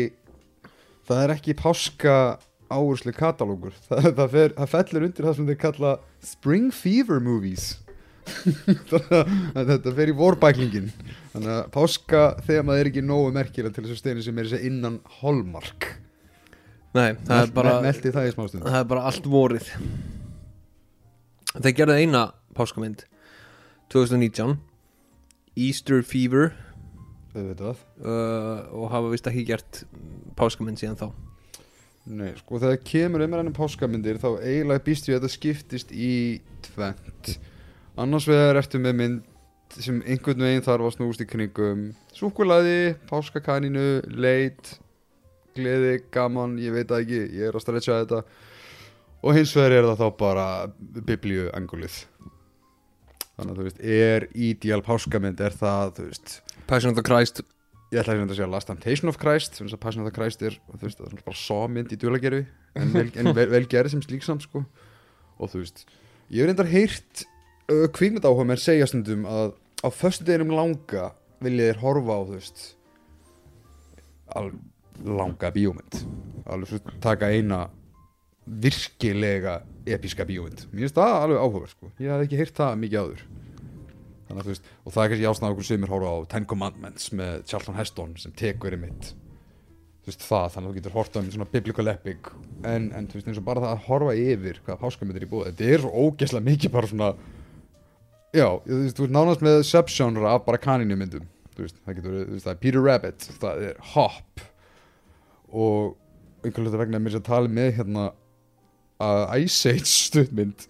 það 1.08 1.24
er 1.24 1.34
ekki 1.34 1.56
páska 1.58 2.14
áherslu 2.68 3.14
katalógur. 3.16 3.76
Það, 3.88 4.08
það, 4.12 4.32
fer, 4.34 4.56
það 4.56 4.72
fellur 4.74 5.06
undir 5.06 5.28
það 5.28 5.36
sem 5.38 5.46
þeir 5.48 5.60
kalla 5.62 5.92
Spring 6.24 6.72
Fever 6.74 7.22
Movies. 7.24 7.68
Þetta 9.70 9.94
fer 9.96 10.10
í 10.12 10.14
vorbæklingin 10.18 10.90
þannig 11.32 11.54
að 11.54 11.70
páska 11.72 12.20
þegar 12.44 12.66
maður 12.68 12.82
er 12.82 12.90
ekki 12.90 13.04
nógu 13.08 13.30
merkilega 13.32 13.72
til 13.72 13.86
þessu 13.86 13.96
steinu 14.02 14.24
sem 14.26 14.40
er 14.42 14.52
innan 14.58 14.98
holmark 15.22 15.86
Nei, 16.96 17.16
það 17.24 17.40
er 17.40 17.50
bara 17.52 17.72
það 17.84 18.38
það 18.64 18.76
er 18.78 18.86
bara 18.88 19.04
allt 19.10 19.26
vorið. 19.28 19.68
Þeir 21.58 21.74
gerðu 21.76 21.98
eina 22.00 22.22
páskamynd 22.56 23.04
2019 23.92 24.56
Easter 25.58 26.00
Fever 26.06 26.54
auðvitað. 27.34 27.80
Uh, 28.02 28.68
og 28.78 28.92
hafa 28.92 29.12
vist 29.12 29.28
ekki 29.30 29.46
gert 29.48 29.82
páskamynd 30.38 30.80
síðan 30.80 31.00
þá. 31.00 31.08
Nei, 32.08 32.32
sko 32.38 32.56
þegar 32.62 32.78
kemur 32.88 33.24
um 33.26 33.34
ennum 33.36 33.56
páskamindir 33.56 34.20
þá 34.20 34.30
eiginlega 34.40 34.84
býst 34.86 35.08
við 35.08 35.18
að 35.18 35.24
þetta 35.26 35.34
skiptist 35.34 35.90
í 35.92 36.12
tvent 36.64 37.34
annars 38.00 38.28
vegar 38.30 38.60
ertu 38.62 38.80
með 38.80 38.96
mynd 38.96 39.74
sem 39.76 39.98
einhvern 40.08 40.46
veginn 40.46 40.64
þarf 40.64 40.86
að 40.88 40.94
snúst 40.94 41.20
í 41.20 41.26
kringum 41.28 41.82
súkulaði, 42.16 42.94
páskakaninu 43.10 44.00
leit, 44.16 44.78
gleði 45.58 45.98
gaman, 46.14 46.56
ég 46.62 46.72
veit 46.72 46.88
það 46.88 47.04
ekki, 47.04 47.20
ég 47.36 47.50
er 47.50 47.58
að 47.58 47.66
stretcha 47.66 48.00
þetta. 48.00 48.22
Og 49.18 49.36
hins 49.36 49.52
vegar 49.58 49.76
er 49.76 49.88
það 49.90 50.00
þá 50.00 50.18
bara 50.22 50.48
biblíu 51.04 51.50
angulið 51.58 52.00
þannig 53.38 53.52
að 53.52 53.58
þú 53.58 53.66
veist, 53.68 53.82
er 53.84 54.28
ideal 54.34 54.80
páskamind, 54.86 55.40
er 55.44 55.54
það, 55.54 55.92
þú 55.98 56.06
veist 56.08 56.38
Passion 56.68 56.92
of 56.92 56.98
the 56.98 57.04
Christ 57.06 57.42
ég 57.88 58.02
ætla 58.02 58.14
ekki 58.14 58.26
að 58.26 58.34
segja 58.36 58.50
Last 58.52 58.68
Temptation 58.68 59.08
of 59.08 59.16
Christ 59.20 59.56
sem 59.56 59.64
þess 59.64 59.78
að 59.78 59.82
Passion 59.84 60.04
of 60.04 60.10
the 60.10 60.14
Christ 60.14 60.42
er 60.44 60.58
þú 60.68 60.82
veist, 60.82 60.98
það 61.00 61.14
er 61.16 61.24
bara 61.24 61.40
sámynd 61.40 61.94
í 61.94 61.98
dulagerfi 62.00 62.42
en 62.76 62.92
vel, 62.92 63.06
en 63.16 63.32
vel, 63.36 63.46
vel 63.54 63.64
gerði 63.70 63.94
sem 63.94 64.04
slíksam 64.04 64.42
sko. 64.44 64.64
og 65.38 65.52
þú 65.52 65.62
veist 65.62 65.86
ég 66.28 66.42
hef 66.42 66.50
reyndar 66.50 66.68
heyrt 66.68 67.24
uh, 67.72 67.86
kvikmynd 67.96 68.28
áhuga 68.28 68.44
mér 68.50 68.60
segja 68.60 68.90
stundum 68.90 69.24
að 69.28 69.54
á 69.80 69.88
föstu 69.94 70.28
deginum 70.28 70.52
langa 70.52 71.12
vilja 71.40 71.70
þeir 71.70 71.82
horfa 71.86 72.18
á 72.18 72.20
þú 72.20 72.36
veist 72.36 72.64
al, 74.36 74.52
langa 75.08 75.52
bíómynd 75.54 76.00
alveg 76.48 76.74
svo 76.74 76.96
taka 77.00 77.32
eina 77.32 77.64
virkilega 78.44 79.62
episka 79.88 80.28
bíómynd 80.28 80.68
mér 80.68 80.84
finnst 80.84 81.00
það 81.00 81.16
alveg 81.22 81.40
áhuga 81.40 81.72
sko. 81.72 81.92
ég 81.96 82.12
hef 82.12 82.28
ekki 82.28 82.42
heyrt 82.42 82.60
það 82.60 82.80
mikið 82.84 83.04
áður 83.06 83.28
Þannig, 84.28 84.42
að, 84.42 84.44
þú 84.44 84.52
veist, 84.52 84.68
og 84.84 84.92
það 84.94 85.02
er 85.02 85.10
kannski 85.12 85.30
ástæðan 85.30 85.54
okkur 85.54 85.68
sumir 85.68 85.92
horfa 85.94 86.12
á 86.12 86.16
Ten 86.34 86.46
Commandments 86.48 87.08
með 87.16 87.40
Charlton 87.48 87.78
Heston 87.78 88.14
sem 88.20 88.34
tekur 88.36 88.76
í 88.76 88.80
mitt 88.82 89.14
þú 90.08 90.12
veist 90.12 90.24
það, 90.24 90.46
þannig 90.54 90.68
að 90.68 90.70
þú 90.72 90.78
getur 90.78 90.94
horta 90.96 91.20
um 91.20 91.26
svona 91.32 91.46
biblical 91.52 91.90
epic. 91.92 92.30
En, 92.64 92.86
en 92.96 93.08
þú 93.08 93.18
veist 93.18 93.26
eins 93.28 93.40
og 93.40 93.44
bara 93.44 93.64
það 93.64 93.74
að 93.74 93.82
horfa 93.88 94.14
yfir 94.16 94.60
hvaða 94.64 94.80
páskamöndir 94.80 95.26
í 95.26 95.28
búið, 95.28 95.50
þetta 95.50 95.72
er 95.74 95.82
svo 95.84 96.04
ógeðslega 96.06 96.46
mikið 96.46 96.72
bara 96.72 96.90
svona 96.92 97.10
já, 98.32 98.46
þú 98.64 98.78
veist, 98.78 98.96
þú 98.96 99.04
veist 99.04 99.14
nánast 99.16 99.44
með 99.44 99.58
subgenre 99.68 100.30
af 100.30 100.46
bara 100.46 100.60
kaninu 100.62 100.96
myndum 100.96 101.26
þú 101.54 101.64
veist, 101.64 101.80
það 101.84 101.98
getur, 101.98 102.16
þú 102.18 102.36
veist, 102.36 102.46
það 102.46 102.54
er 102.54 102.62
Peter 102.62 102.86
Rabbit 102.86 103.28
það 103.42 103.62
er 103.68 103.82
Hop. 103.92 104.44
Og 105.48 105.96
einhvern 106.44 106.68
veginn 106.68 106.82
vegna 106.84 107.02
mér 107.02 107.16
sem 107.16 107.26
tala 107.28 107.52
með 107.52 107.72
hérna 107.80 108.08
að 109.02 109.22
Ice 109.44 109.74
Age 109.74 109.92
stuttmynd 109.92 110.68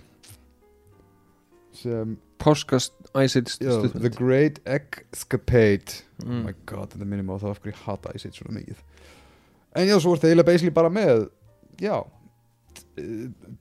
sem 1.78 2.18
Páskast 2.42 2.97
Ice 3.16 3.40
Age 3.40 3.56
Já, 3.62 3.72
The 3.92 4.10
Great 4.12 4.60
Escapade. 4.66 6.02
Oh 6.22 6.28
mm. 6.28 6.44
my 6.44 6.54
god, 6.66 6.92
þetta 6.92 7.08
minnum 7.08 7.32
á 7.32 7.36
það 7.40 7.54
af 7.54 7.62
hverju 7.64 7.80
hata 7.86 8.14
Ice 8.14 8.28
Age 8.28 8.40
svona 8.40 8.58
mikið. 8.58 8.84
En 9.78 9.88
já, 9.88 9.96
svo 10.00 10.14
er 10.14 10.22
það 10.22 10.32
eiginlega 10.32 10.50
basically 10.50 10.74
bara 10.74 10.92
með 10.92 11.28
Já 11.78 11.96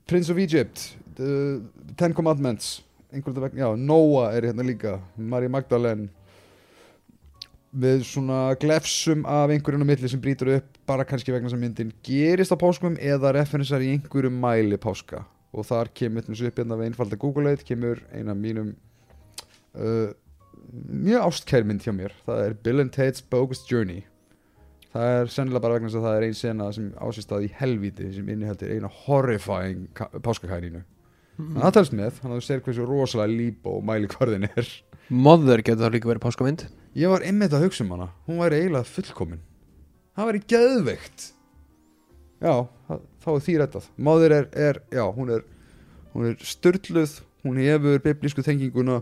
Prince 0.08 0.32
of 0.34 0.38
Egypt 0.42 0.98
the 1.18 1.62
Ten 1.98 2.14
Commandments 2.14 2.82
já, 3.12 3.76
Noah 3.78 4.36
er 4.36 4.44
hérna 4.44 4.64
líka 4.64 5.00
Maria 5.18 5.50
Magdalene. 5.50 6.10
Við 7.78 8.04
svona 8.08 8.56
glefsum 8.60 9.26
af 9.26 9.52
einhverjum 9.52 9.84
á 9.84 9.88
milli 9.88 10.10
sem 10.10 10.22
brýtur 10.22 10.56
upp 10.58 10.78
bara 10.88 11.06
kannski 11.06 11.32
vegna 11.32 11.50
sem 11.50 11.60
myndin 11.60 11.92
gerist 12.04 12.52
á 12.52 12.58
páskum 12.58 12.98
eða 12.98 13.34
referensar 13.36 13.82
í 13.82 13.92
einhverjum 13.96 14.34
mæli 14.42 14.78
páska. 14.78 15.26
Og 15.54 15.66
þar 15.68 15.92
kemur 15.94 16.26
þessu 16.26 16.48
upp 16.48 16.60
hérna 16.60 16.78
við 16.78 16.90
einfalda 16.90 17.20
Google-eit 17.20 17.64
kemur 17.68 18.02
eina 18.12 18.34
mínum 18.36 18.76
uh, 19.78 20.12
mjög 21.08 21.26
ástkær 21.30 21.66
mynd 21.68 21.86
hjá 21.86 21.94
mér. 21.96 22.14
Það 22.28 22.44
er 22.46 22.58
Bill 22.66 22.84
and 22.84 22.94
Tate's 22.96 23.24
Bogus 23.24 23.64
Journey. 23.70 24.04
Það 24.94 25.14
er 25.22 25.32
sennilega 25.32 25.64
bara 25.64 25.78
vegna 25.78 25.90
þess 25.92 26.00
að 26.00 26.06
það 26.08 26.18
er 26.20 26.26
ein 26.28 26.38
sena 26.38 26.68
sem 26.74 26.92
ásist 27.06 27.32
að 27.36 27.46
í 27.48 27.50
helvíti 27.60 28.12
sem 28.16 28.30
inniheldur 28.34 28.72
eina 28.74 28.90
horrifying 29.06 29.88
ka- 29.98 30.10
páskakaninu 30.24 30.84
en 31.38 31.60
það 31.62 31.74
telst 31.76 31.94
með, 31.94 32.16
þannig 32.18 32.34
að 32.34 32.40
þú 32.40 32.46
sér 32.48 32.62
hversu 32.66 32.86
rosalega 32.90 33.30
líp 33.30 33.68
og 33.70 33.84
mæli 33.86 34.08
hvarðin 34.10 34.48
er. 34.50 34.70
Mother 35.14 35.62
getur 35.62 35.94
líka 35.94 36.10
verið 36.10 36.24
páskamynd. 36.24 36.64
Ég 36.98 37.12
var 37.12 37.22
einmitt 37.22 37.54
að 37.54 37.68
hugsa 37.68 37.84
um 37.86 37.92
hana. 37.94 38.08
Hún 38.26 38.40
væri 38.42 38.64
eiginlega 38.64 38.90
fullkomin. 38.90 39.44
Það 40.18 40.30
væri 40.32 40.42
geðveikt. 40.50 41.28
Já, 42.42 42.54
þá 43.22 43.30
er 43.36 43.44
því 43.46 43.54
rettað 43.62 43.86
Máður 43.98 44.34
er, 44.36 44.50
er, 44.54 44.80
já, 44.94 45.04
hún 45.14 45.32
er 45.34 45.46
hún 46.14 46.28
er 46.32 46.42
störtluð, 46.42 47.20
hún 47.46 47.58
hefur 47.62 48.02
biblísku 48.02 48.42
tenginguna 48.46 49.00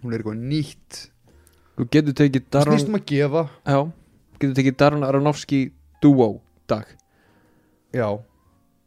hún 0.00 0.12
er 0.14 0.20
eitthvað 0.22 0.42
nýtt. 0.50 1.04
Þú 1.78 1.88
getur 1.96 2.18
tekið 2.22 2.50
Darren 2.52 2.76
snýst 2.76 2.90
um 2.90 2.98
að 2.98 3.06
gefa. 3.12 3.46
Já, 3.64 3.78
getur 4.40 4.58
tekið 4.58 4.80
Darren 4.82 5.06
Aronofsky 5.06 5.62
duo 6.02 6.32
dag. 6.70 6.90
Já, 7.96 8.08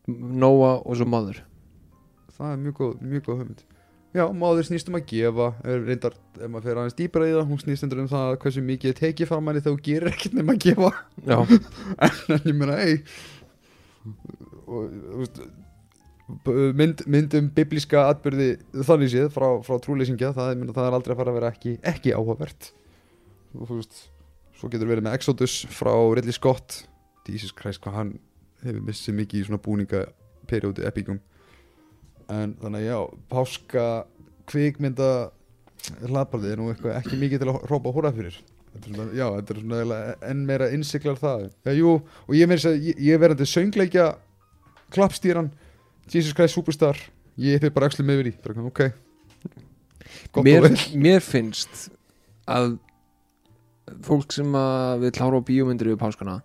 Noah 0.08 0.80
og 0.84 1.00
svo 1.00 1.08
maður 1.10 1.44
það 2.38 2.52
er 2.52 2.60
mjög 2.64 2.80
góð, 2.80 2.94
mjög 3.12 3.26
góð 3.28 3.40
hugmynd. 3.42 3.64
Já, 4.14 4.24
maður 4.38 4.68
snýst 4.68 4.90
um 4.92 4.98
að 5.00 5.06
gefa 5.10 5.48
er 5.66 5.86
reyndar, 5.88 6.16
ef 6.38 6.50
maður 6.52 6.68
fer 6.68 6.80
aðeins 6.80 6.98
dýpra 7.00 7.28
í 7.30 7.34
það 7.34 7.48
hún 7.50 7.62
snýst 7.64 7.86
endur 7.88 8.04
um 8.04 8.10
það 8.12 8.34
hversu 8.44 8.64
mikið 8.66 8.96
tekið 9.00 9.30
fram 9.32 9.48
manni 9.48 9.64
þegar 9.64 9.78
þú 9.78 9.86
gerir 9.88 10.12
ekkert 10.12 10.36
nema 10.38 10.54
að 10.54 10.66
gefa. 10.68 10.92
Já, 11.26 11.38
en 12.36 12.50
ég 12.52 12.60
meina, 12.60 12.78
ei. 12.84 13.00
Og, 14.68 14.92
þú 14.92 15.22
veist 15.24 15.42
mynd, 16.28 17.04
mynd 17.10 17.36
um 17.38 17.50
biblíska 17.56 18.08
atbyrði 18.12 18.56
þannig 18.88 19.12
séð 19.12 19.30
frá, 19.36 19.48
frá 19.66 19.78
trúleysingja 19.84 20.32
það, 20.36 20.64
það 20.72 20.88
er 20.88 20.98
aldrei 20.98 21.14
að 21.16 21.20
fara 21.20 21.34
að 21.34 21.40
vera 21.40 21.52
ekki, 21.54 21.76
ekki 21.94 22.16
áhugavert. 22.16 22.72
Og 23.60 23.74
svo 23.84 24.72
getur 24.72 24.90
verið 24.90 25.08
með 25.08 25.18
Exodus 25.20 25.60
frá 25.74 25.92
Ridley 26.16 26.36
Scott. 26.36 26.84
Jesus 27.28 27.54
Christ 27.56 27.84
hvað 27.84 28.00
hann 28.00 28.16
hefur 28.64 28.84
missið 28.88 29.20
mikið 29.20 29.42
í 29.42 29.46
svona 29.50 29.62
búninga 29.64 30.06
periódi 30.50 30.88
epíkum. 30.88 31.20
En 32.32 32.56
þannig 32.62 32.88
já, 32.88 32.98
páska 33.32 33.86
kvikmynda 34.50 35.12
hlaðbarði 36.08 36.52
er 36.54 36.60
nú 36.60 36.70
eitthvað 36.72 37.00
ekki 37.02 37.20
mikið 37.20 37.44
til 37.44 37.52
að 37.52 37.64
hrópa 37.68 37.94
hóra 37.96 38.12
fyrir. 38.16 38.38
Svona, 38.74 39.10
já, 39.14 39.28
þetta 39.36 39.54
er 39.54 39.60
svona 39.62 39.98
enn 40.32 40.46
meira 40.48 40.70
innsiklar 40.74 41.20
það 41.22 41.44
já, 41.46 41.74
jú, 41.78 41.98
og 42.26 42.34
ég, 42.34 42.48
meira 42.50 43.36
að 43.36 43.44
söngleikja 43.52 44.08
klappstýran 44.94 45.52
Jesus 46.12 46.36
Christ 46.36 46.58
Superstar 46.58 47.00
ég 47.40 47.62
fyrir 47.62 47.74
bara 47.74 47.90
axlu 47.90 48.06
með 48.06 48.22
yfir 48.22 48.32
í 48.32 48.34
bara, 48.44 48.66
ok. 48.70 48.82
Mér, 50.44 50.68
og 50.68 50.82
mér 51.06 51.24
finnst 51.24 51.88
að 52.50 52.76
fólk 54.04 54.34
sem 54.36 54.50
að 54.58 55.06
vil 55.06 55.14
horfa 55.20 55.42
á 55.44 55.48
bíómyndir 55.48 55.92
yfir 55.92 56.02
páskana 56.02 56.40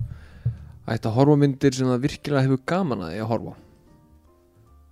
ætti 0.89 1.11
að 1.11 1.17
horfa 1.19 1.39
myndir 1.41 1.77
sem 1.77 1.89
það 1.91 2.05
virkilega 2.07 2.45
hefur 2.47 2.63
gaman 2.69 3.05
að 3.05 3.15
því 3.15 3.23
að 3.23 3.33
horfa 3.33 3.57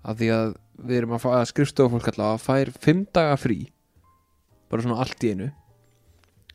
af 0.06 0.18
því 0.20 0.32
að 0.36 0.50
við 0.86 0.98
erum 1.00 1.14
að, 1.16 1.28
að 1.38 1.46
skrifstofa 1.50 1.94
fólk 1.94 2.10
allavega 2.12 2.42
fær 2.42 2.72
fimm 2.84 3.06
daga 3.16 3.38
frí 3.40 3.58
bara 4.70 4.84
svona 4.84 4.98
allt 5.02 5.24
í 5.24 5.32
einu 5.32 5.48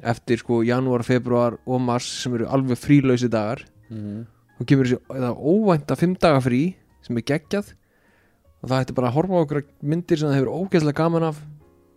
eftir 0.02 0.42
sko 0.42 0.62
janúar, 0.66 1.04
februar 1.06 1.58
og 1.66 1.82
mars 1.84 2.08
sem 2.24 2.34
eru 2.34 2.48
alveg 2.50 2.80
frílausi 2.80 3.30
dagar. 3.30 3.62
Mhm. 3.92 4.24
þá 4.58 4.64
kemur 4.66 4.88
þessi 4.90 5.34
óvænta 5.52 5.98
fimm 5.98 6.16
daga 6.18 6.42
frí 6.42 6.62
sem 7.06 7.18
er 7.18 7.26
geggjað 7.28 7.74
og 8.62 8.70
það 8.70 8.84
ætti 8.86 8.96
bara 8.98 9.10
að 9.12 9.16
horfa 9.18 9.34
á 9.38 9.44
okkur 9.46 9.64
myndir 9.82 10.22
sem 10.22 10.30
það 10.30 10.40
hefur 10.40 10.54
ógeðslega 10.62 11.00
gaman 11.02 11.28
af 11.32 11.42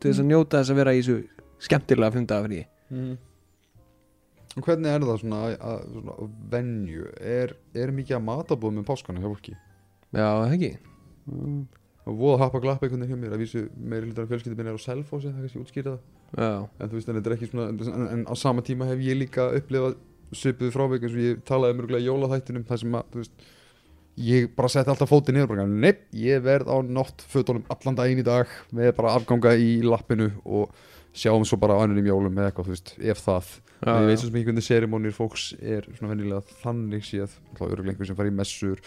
til 0.00 0.10
þess 0.10 0.22
að 0.24 0.28
njóta 0.30 0.60
þess 0.62 0.72
að 0.74 0.80
vera 0.80 0.94
í 0.94 1.02
þessu 1.02 1.16
skemmtilega 1.68 2.16
fimm 2.16 2.26
daga 2.30 2.48
frí 2.48 2.64
Mhm. 2.94 3.14
Og 4.54 4.62
hvernig 4.62 4.86
er 4.86 5.00
það 5.02 5.16
svona, 5.18 5.38
að, 5.48 5.54
að, 5.66 5.78
svona 5.96 6.26
venju, 6.52 7.06
er, 7.18 7.54
er 7.74 7.90
mikið 7.90 8.16
að 8.20 8.26
matabóð 8.28 8.74
með 8.76 8.84
páskana 8.86 9.18
hjá 9.22 9.26
fólki? 9.32 9.54
Já, 10.14 10.28
það 10.28 10.52
ekki 10.58 10.72
Mm. 11.24 11.62
Og 12.04 12.18
voða 12.20 12.42
happa 12.42 12.60
glappa 12.60 12.84
einhvern 12.84 13.00
veginn 13.00 13.16
hjá 13.16 13.20
mér 13.22 13.32
að 13.32 13.40
vísu 13.40 13.60
meiri 13.80 14.10
hlutar 14.10 14.26
af 14.26 14.28
fjölskyldum 14.28 14.58
minn 14.60 14.68
er 14.68 14.76
á 14.76 14.84
Selfossi, 14.84 15.30
það 15.32 15.40
kannski 15.46 15.60
útskýrða 15.62 15.94
Já, 16.36 16.68
en 16.68 16.90
þú 16.90 16.98
veist, 16.98 17.08
en 17.08 17.16
þetta 17.16 17.30
er 17.30 17.36
ekki 17.38 17.48
svona 17.48 17.68
en, 17.72 18.08
en 18.12 18.24
á 18.28 18.34
sama 18.36 18.60
tíma 18.66 18.84
hef 18.90 19.00
ég 19.00 19.16
líka 19.16 19.46
upplifað 19.56 19.96
svipuðu 20.36 20.74
frávik 20.74 21.06
eins 21.06 21.16
og 21.16 21.22
ég 21.24 21.40
talaði 21.48 21.72
um 21.72 21.80
mjögulega 21.80 22.04
jólaþættinum 22.04 22.66
þar 22.68 22.82
sem 22.82 22.98
að, 23.00 23.08
þú 23.14 23.22
veist 23.22 23.46
ég 24.20 24.50
bara 24.54 24.70
setti 24.70 24.92
alltaf 24.92 25.10
fótið 25.10 25.36
niður 25.36 25.48
og 25.48 25.52
bara, 25.54 25.66
nepp, 25.66 26.04
ég 26.16 26.42
verð 26.44 26.70
á 26.70 26.76
náttfötunum 26.86 27.64
allan 27.72 27.98
daginn 27.98 28.22
í 28.22 28.26
dag 28.26 28.50
með 28.74 28.92
bara 28.98 29.14
afganga 29.18 29.54
í 29.58 29.78
lappinu 29.84 30.30
og 30.44 30.74
sjáum 31.14 31.46
svo 31.46 31.58
bara 31.62 31.78
á 31.78 31.82
annunum 31.82 32.06
jólum 32.06 32.34
með 32.34 32.50
eitthvað, 32.50 32.68
þú 32.68 32.74
veist, 32.74 32.94
ef 32.98 33.22
það. 33.22 33.50
Já, 33.84 33.90
ég 33.92 34.08
veit 34.08 34.22
svo 34.22 34.30
ekki 34.30 34.46
hvernig 34.48 34.66
serimónir 34.66 35.14
fólks 35.14 35.46
er 35.60 35.86
svona 35.92 36.14
venjulega 36.14 36.58
þannig 36.62 37.06
séð. 37.06 37.36
Alltaf 37.52 37.68
öruglega 37.68 37.94
einhver 37.94 38.10
sem 38.10 38.18
fara 38.18 38.30
í 38.32 38.34
messur. 38.34 38.80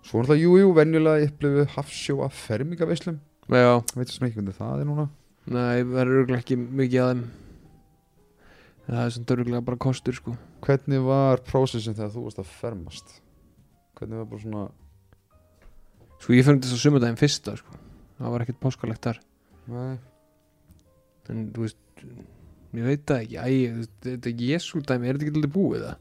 Svo 0.00 0.20
náttúrulega, 0.20 0.42
jú, 0.44 0.56
jú, 0.60 0.72
venjulega 0.76 1.28
upplifu 1.28 1.66
hafsjó 1.76 2.22
af 2.26 2.36
fermingaveislum 2.48 3.20
já, 3.50 3.80
veit 3.96 4.12
svo 4.12 4.26
ekki 4.26 4.38
hvernig 4.38 4.56
það 4.58 4.82
er 4.82 4.88
núna. 4.88 5.06
Nei, 5.50 5.82
verður 5.82 6.22
örgulega 6.24 6.44
ekki 6.44 6.58
mikið 6.60 7.02
að 7.04 7.10
þeim. 7.10 7.24
En 8.86 8.94
það 8.94 9.02
er 9.02 9.14
svona 9.16 9.34
örgulega 9.36 9.66
bara 9.66 9.82
kostur 9.86 10.16
sko. 10.16 10.36
Hvernig 10.64 11.02
var 11.06 11.42
prósessin 11.46 11.96
þegar 11.96 12.14
þú 12.14 12.26
varst 12.28 12.42
að 12.42 12.54
fermast 12.60 13.19
hvernig 14.00 14.22
var 14.22 14.30
bara 14.30 14.44
svona 14.44 14.68
Sko 16.20 16.34
ég 16.36 16.44
fyrir 16.44 16.60
þess 16.60 16.76
að 16.76 16.82
sumardaginn 16.82 17.16
fyrsta 17.16 17.54
sko. 17.56 17.78
Það 18.18 18.32
var 18.34 18.42
ekkert 18.44 18.58
páskalegt 18.60 19.06
þar. 19.06 19.20
Nei, 19.72 19.94
En 21.30 21.46
þú 21.54 21.64
veist, 21.64 22.04
ég 22.76 22.86
veit 22.86 23.04
það 23.06 23.24
ekki. 23.24 23.36
Æ, 23.38 23.84
þetta 24.06 24.30
er 24.30 24.44
Jésu 24.44 24.82
dæmi, 24.82 25.06
er 25.08 25.16
þetta 25.16 25.26
ekki 25.26 25.36
alltaf 25.38 25.54
búið 25.54 25.84
það? 25.86 25.98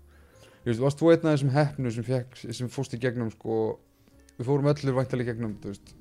ég 0.59 0.71
veist, 0.71 0.81
varst 0.83 0.99
þú 0.99 1.11
einn 1.13 1.27
af 1.27 1.35
þessum 1.35 1.51
heppnu 1.55 1.91
sem, 1.95 2.05
fekk, 2.05 2.39
sem 2.57 2.71
fórst 2.71 2.95
í 2.97 2.99
gegnum 3.01 3.29
sko, 3.33 3.59
við 4.37 4.49
fórum 4.49 4.69
öllur 4.71 4.97
væntalega 4.97 5.33
gegnum 5.33 5.53
veist, 5.63 5.93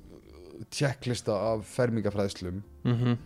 checklista 0.75 1.37
af 1.53 1.63
fermingafræðslum. 1.77 2.63
Mm 2.83 2.97
-hmm. 2.97 3.17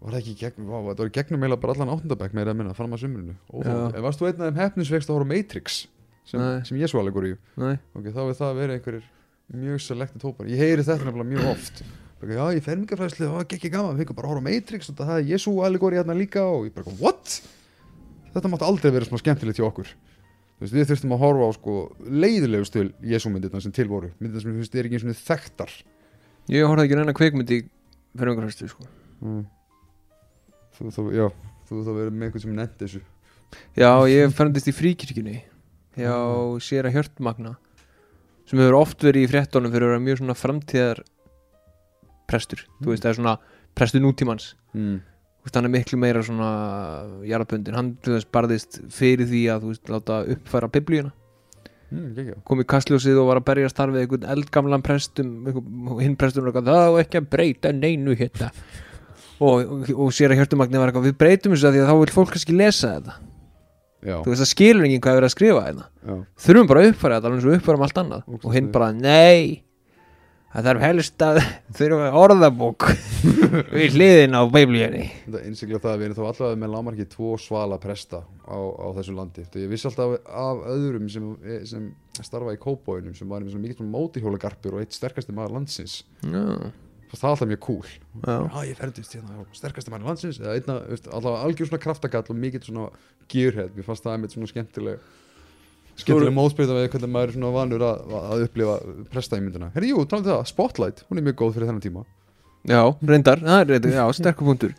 var 0.00 0.12
það 0.12 0.20
ekki 0.22 0.34
gegnum, 0.40 0.66
vá, 0.72 0.78
þetta 0.88 1.04
var 1.04 1.14
gegnum 1.18 1.40
meila 1.40 1.56
bara 1.56 1.72
allan 1.72 1.92
áttundabæk 1.94 2.34
meira 2.34 2.50
að 2.50 2.56
minna, 2.56 2.74
fram 2.74 2.92
að 2.92 3.04
sumrinu. 3.04 3.36
Já. 3.52 3.94
en 3.94 4.02
varst 4.02 4.20
þú 4.20 4.26
einn 4.26 4.40
af 4.40 4.48
þeim 4.48 4.62
heppnu 4.62 4.84
sem 4.84 4.96
fegst 4.96 5.10
að 5.10 5.14
horfa 5.14 5.34
Matrix 5.34 5.86
sem, 6.28 6.44
sem 6.68 6.80
Jésu 6.80 7.00
alveg 7.00 7.30
í. 7.30 7.36
Nei, 7.60 7.76
ok, 7.96 8.10
þá 8.12 8.20
er 8.26 8.36
það 8.40 8.48
að 8.50 8.60
vera 8.62 8.78
einhverjir 8.78 9.06
mjög 9.58 9.84
selected 9.84 10.26
hópar, 10.28 10.48
ég 10.50 10.60
heyri 10.60 10.84
þetta 10.84 11.08
nefnilega 11.08 11.32
mjög 11.32 11.52
oft. 11.54 11.84
Já, 12.18 12.42
ég 12.50 12.64
fermingafræðslu, 12.66 13.28
það 13.28 13.36
var 13.36 13.44
ekki 13.46 13.70
gaman. 13.70 13.94
Við 13.94 14.02
fengum 14.02 14.16
bara 14.18 14.26
að 14.26 14.32
horfa 14.32 14.42
á 14.42 14.48
Matrix 14.48 14.90
og 14.90 14.96
það 14.98 15.20
er 15.20 15.28
Jésu 15.30 15.52
allegóri 15.62 16.00
hérna 16.00 16.16
líka 16.18 16.42
og 16.42 16.66
ég 16.66 16.74
bara, 16.74 16.94
what? 16.98 17.36
þetta 18.38 18.50
mátti 18.52 18.66
aldrei 18.68 18.92
vera 18.94 19.08
svona 19.08 19.22
skemmtilegt 19.22 19.58
hjá 19.60 19.66
okkur. 19.68 19.92
Veist, 20.58 20.74
við 20.74 20.88
þurftum 20.90 21.14
að 21.14 21.22
horfa 21.22 21.46
á 21.46 21.50
sko 21.54 21.74
leiðilegu 22.02 22.66
stil 22.66 22.88
Jésu 23.06 23.30
myndirna 23.30 23.62
sem 23.62 23.74
til 23.74 23.86
voru. 23.90 24.10
Myndirna 24.18 24.42
sem 24.42 24.56
veist, 24.58 24.74
er 24.74 24.88
ekki 24.88 24.98
eins 24.98 25.06
og 25.06 25.20
þekktar. 25.28 25.74
Ég 26.50 26.66
horfði 26.66 26.88
ekki 26.88 26.98
reyna 26.98 27.14
kveikmyndi 27.16 27.60
fyrir 28.18 28.32
einhver 28.32 28.48
fyrstu 28.48 28.70
sko. 28.72 28.88
Mm. 29.22 29.44
þú 30.78 30.90
þá, 30.94 31.92
verður 31.92 32.12
með 32.14 32.26
einhvern 32.28 32.44
sem 32.44 32.58
nefndi 32.58 32.86
þessu. 32.86 33.04
Já, 33.78 33.90
ég 34.10 34.34
ferndist 34.36 34.68
í 34.70 34.74
fríkirkjunni 34.74 35.38
Já, 35.98 36.14
sér 36.62 36.86
að 36.86 36.94
Hjörtmagna 36.94 37.56
sem 38.48 38.60
hefur 38.62 38.78
oft 38.78 39.04
verið 39.04 39.26
í 39.26 39.30
fréttonum 39.32 39.72
fyrir 39.72 39.88
að 39.88 39.94
vera 39.94 40.04
mjög 40.04 40.20
svona 40.22 40.36
framtíðar 40.38 41.02
prestur, 42.28 42.64
þú 42.80 42.92
veist, 42.92 43.04
það 43.04 43.10
er 43.10 43.18
svona 43.18 43.36
prestur 43.76 44.04
nútímans. 44.04 44.50
Mm. 44.76 44.98
Veist, 45.44 45.56
hann 45.56 45.68
er 45.68 45.72
miklu 45.72 45.98
meira 46.00 46.22
svona 46.24 46.50
jarðabundin, 47.28 47.76
hann 47.76 47.94
þú 48.04 48.16
veist, 48.16 48.30
barðist 48.34 48.80
fyrir 48.94 49.28
því 49.28 49.42
að 49.52 49.64
þú 49.64 49.72
veist, 49.74 49.92
láta 49.92 50.20
uppfæra 50.34 50.70
biblíuna. 50.72 51.12
Mm, 51.88 52.34
kom 52.44 52.60
í 52.60 52.66
kastljósið 52.68 53.16
og 53.22 53.30
var 53.30 53.40
að 53.40 53.46
berjast 53.48 53.78
þar 53.78 53.94
við 53.94 54.02
einhvern 54.02 54.26
eldgamlan 54.34 54.82
prestum 54.84 55.46
hinn 56.02 56.18
prestum 56.20 56.50
og 56.50 56.58
það 56.58 56.90
var 56.92 57.00
ekki 57.00 57.22
að 57.22 57.30
breyta 57.32 57.72
neinu 57.72 58.16
hérna? 58.18 58.52
Og, 59.38 59.60
og, 59.70 59.90
og 59.94 60.08
sér 60.10 60.32
að 60.34 60.40
Hjörtumagni 60.40 60.80
var 60.80 60.90
eitthvað 60.90 61.04
við 61.06 61.12
breytum 61.20 61.52
þessu 61.54 61.68
að 61.68 61.76
því 61.76 61.82
að 61.84 61.86
þá 61.86 61.98
vil 62.00 62.10
fólk 62.10 62.32
kannski 62.34 62.54
lesa 62.58 62.88
þetta 62.96 63.12
já, 64.02 64.16
þú 64.24 64.32
veist, 64.32 64.42
það 64.42 64.52
skilur 64.52 64.88
enginn 64.88 65.04
hvað 65.04 65.14
er 65.14 65.20
verið 65.20 65.30
að 65.30 65.36
skrifa 65.36 65.64
hérna. 65.68 65.88
Þurfum 66.44 66.68
bara 66.70 66.82
að 66.84 66.92
uppfæra 66.92 67.18
þetta 67.18 67.30
alveg 67.30 67.40
eins 67.40 67.48
og 67.48 67.56
uppfæra 67.58 67.80
um 67.80 67.88
allt 67.88 68.02
annað. 68.04 68.28
Ógeðslega 68.28 68.48
og 68.48 68.58
hinn 68.58 68.70
bara, 68.74 68.92
nei 68.94 69.64
það 70.48 70.68
þarf 70.68 70.84
helst 70.86 71.24
að 71.26 71.38
þurfum 71.78 72.04
að 72.06 72.18
orðabók 72.22 72.86
við 73.76 73.96
hliðin 73.98 74.36
á 74.38 74.42
biblíunni. 74.52 75.04
Þetta 75.26 75.44
innsikla 75.50 75.80
það 75.82 75.92
að 75.92 76.00
við 76.00 76.08
erum 76.08 76.18
þá 76.18 76.24
allavega 76.24 76.60
með 76.62 76.74
lámarki 76.74 77.08
tvo 77.12 77.32
svala 77.42 77.78
presta 77.82 78.22
á, 78.24 78.58
á 78.58 78.86
þessu 78.96 79.16
landi. 79.16 79.44
Þegar 79.44 79.64
ég 79.66 79.72
vissi 79.74 79.88
alltaf 79.90 80.16
af 80.44 80.64
öðrum 80.72 81.08
sem, 81.12 81.30
sem 81.68 81.88
starfa 82.24 82.56
í 82.56 82.60
kópóinum 82.62 83.16
sem 83.18 83.30
var 83.30 83.44
mikið 83.44 83.88
mótihjólagarpur 83.92 84.78
og 84.78 84.84
eitt 84.84 84.96
sterkasti 84.96 85.36
maður 85.36 85.58
landsins. 85.58 86.00
Já, 86.24 86.72
Það 87.08 87.30
alltaf 87.30 87.48
mjög 87.48 87.62
cool. 87.64 87.86
Já, 88.24 88.34
Já, 88.36 88.58
ég 88.68 88.76
ferðist 88.78 89.14
hérna 89.16 89.38
á 89.38 89.42
sterkasti 89.56 89.92
maður 89.92 90.10
landsins 90.10 90.40
eða 90.42 90.56
einna, 90.58 90.76
veist, 90.90 91.08
allavega 91.08 91.46
algjör 91.46 91.70
svona 91.70 91.80
kraftagall 91.84 92.26
og 92.28 92.42
mikið 92.42 92.68
svona 92.68 92.90
gearhead, 93.32 93.72
mér 93.76 93.86
fannst 93.86 94.04
það 94.04 94.16
einmitt 94.18 94.36
svona 94.36 94.50
skemmtileg 94.50 95.08
skemmtileg 95.98 96.34
móðsbreyta 96.36 96.76
við 96.76 96.90
hvernig 96.92 97.12
maður 97.14 97.32
er 97.32 97.34
svona 97.38 97.54
vanur 97.54 97.84
að, 97.88 98.12
að 98.18 98.44
upplifa 98.44 98.76
prestaýmyndina. 99.14 99.70
Herri, 99.74 99.90
jú, 99.94 100.04
talandi 100.04 100.30
um 100.30 100.36
það, 100.36 100.44
Spotlight 100.52 101.02
hún 101.08 101.20
er 101.20 101.26
mjög 101.26 101.40
góð 101.40 101.56
fyrir 101.56 101.70
þennan 101.70 101.84
tíma. 101.88 102.04
Já, 102.68 102.82
reyndar. 103.08 103.42
Það 103.42 103.64
er 103.64 103.72
reyndar, 103.72 103.96
já, 103.96 104.04
sterkur 104.20 104.50
punktur. 104.50 104.76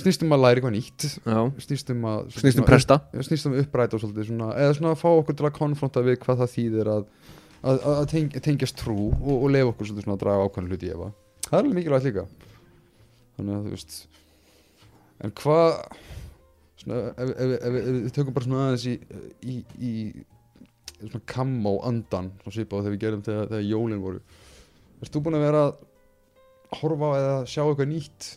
Snýst 0.00 0.24
um 0.24 0.32
að 0.32 0.42
læra 0.46 0.58
eitthvað 0.60 0.74
nýtt. 0.74 1.04
Já, 1.20 1.40
snýst 1.66 1.92
um 1.92 2.06
að 2.08 2.20
snýst 2.32 2.46
um 2.46 2.54
svona 2.62 2.68
presta. 2.70 2.98
upp, 3.02 3.26
snýst 3.28 3.48
um 3.48 3.56
að 3.56 3.64
uppræta 3.66 3.98
og 3.98 4.02
svolítið 4.02 4.28
svona, 4.30 4.48
eða 4.56 4.76
svona 4.78 4.94
að 4.94 5.02
fá 5.02 5.08
okkur 5.10 5.36
til 5.36 5.46
að 5.48 5.54
konfronta 5.58 6.04
við 6.06 6.16
hvað 6.22 6.40
það 6.40 6.52
þýðir 6.54 6.90
að, 6.94 7.04
að, 7.60 7.76
að 7.76 7.98
að 7.98 8.06
teng, 8.14 8.38
tengjast 8.48 8.78
trú 8.80 9.10
og, 9.10 9.34
og 9.36 9.52
lefa 9.52 9.74
okkur 9.74 9.90
svolítið 9.90 10.06
svona 10.06 10.16
að 10.16 10.24
draga 10.24 10.46
ákvæmlega 10.48 10.72
hluti 10.72 10.88
í 10.88 10.94
efa 10.96 11.10
það 11.52 11.58
er 11.58 11.62
alveg 11.62 11.78
mikilvægt 11.78 12.08
líka. 12.08 12.24
Þannig 13.36 13.54
að 13.58 13.68
þú 13.68 13.76
veist 13.76 13.96
en 15.22 15.32
hvað 15.38 15.70
ef, 16.82 17.30
ef, 17.30 17.52
ef, 17.54 17.76
við 17.76 18.12
tökum 18.16 18.34
bara 18.34 18.46
svona 18.48 18.66
aðeins 18.66 18.86
í, 18.90 18.94
í, 19.46 19.56
í 19.78 19.92
svona 21.04 21.24
kammo 21.30 21.76
andan 21.86 22.32
svona 22.42 22.56
svipað 22.56 22.86
þegar 22.86 22.94
við 22.96 23.02
gerum 23.04 23.24
þegar, 23.26 23.50
þegar 23.52 23.66
jólin 23.68 24.02
voru. 24.02 24.22
Erst 25.02 25.14
þú 25.14 25.24
búin 25.26 25.38
að 25.38 25.46
vera 25.46 25.64
að 25.68 26.80
horfa 26.80 27.10
á 27.10 27.12
eða 27.18 27.36
sjá 27.50 27.62
eitthvað 27.64 27.90
nýtt? 27.92 28.30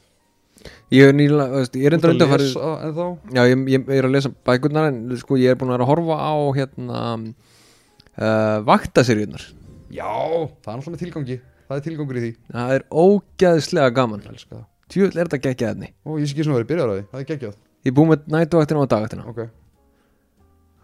Ég 0.93 1.09
er 1.09 1.15
nýla, 1.15 1.49
veist, 1.51 1.75
ég 1.75 1.89
er 1.89 1.97
enda 1.97 2.13
að 2.13 2.37
lesa 2.39 2.69
en 2.85 2.93
þá 2.95 3.05
já, 3.35 3.41
ég, 3.51 3.65
ég 3.73 3.89
er 3.97 4.07
að 4.07 4.13
lesa 4.15 4.31
bækurnar 4.47 4.87
en 4.87 5.01
sko, 5.19 5.39
ég 5.39 5.51
er 5.51 5.59
búin 5.59 5.73
að 5.73 5.77
vera 5.77 5.87
að 5.87 5.91
horfa 5.91 6.19
á 6.21 6.35
hérna 6.55 7.01
uh, 7.19 8.59
vaktaseríunar 8.69 9.43
Já, 9.91 10.07
það 10.63 10.71
er 10.71 10.79
náttúrulega 10.79 11.01
tilgangi 11.03 11.37
Það 11.65 11.77
er 11.79 11.83
tilgangur 11.89 12.17
í 12.19 12.23
því. 12.25 12.31
Það 12.53 12.73
er 12.77 12.83
ógæðslega 13.03 13.93
gaman. 13.97 14.25
Tjúvill 14.91 15.17
er 15.17 15.25
þetta 15.29 15.39
geggja 15.47 15.69
efni. 15.73 15.87
Ó, 16.05 16.09
ég 16.21 16.27
sé 16.29 16.35
ekki 16.35 16.43
svona 16.45 16.59
verið 16.59 16.71
byrjar 16.73 16.91
á 16.91 16.93
því. 16.95 17.05
Það 17.11 17.21
er 17.23 17.29
geggjað. 17.31 17.55
Ég 17.85 17.91
er 17.91 17.95
búin 17.97 18.11
með 18.11 18.27
nætuvaktina 18.35 18.81
og 18.83 18.89
dagvaktina 18.89 19.25
Ok. 19.29 19.39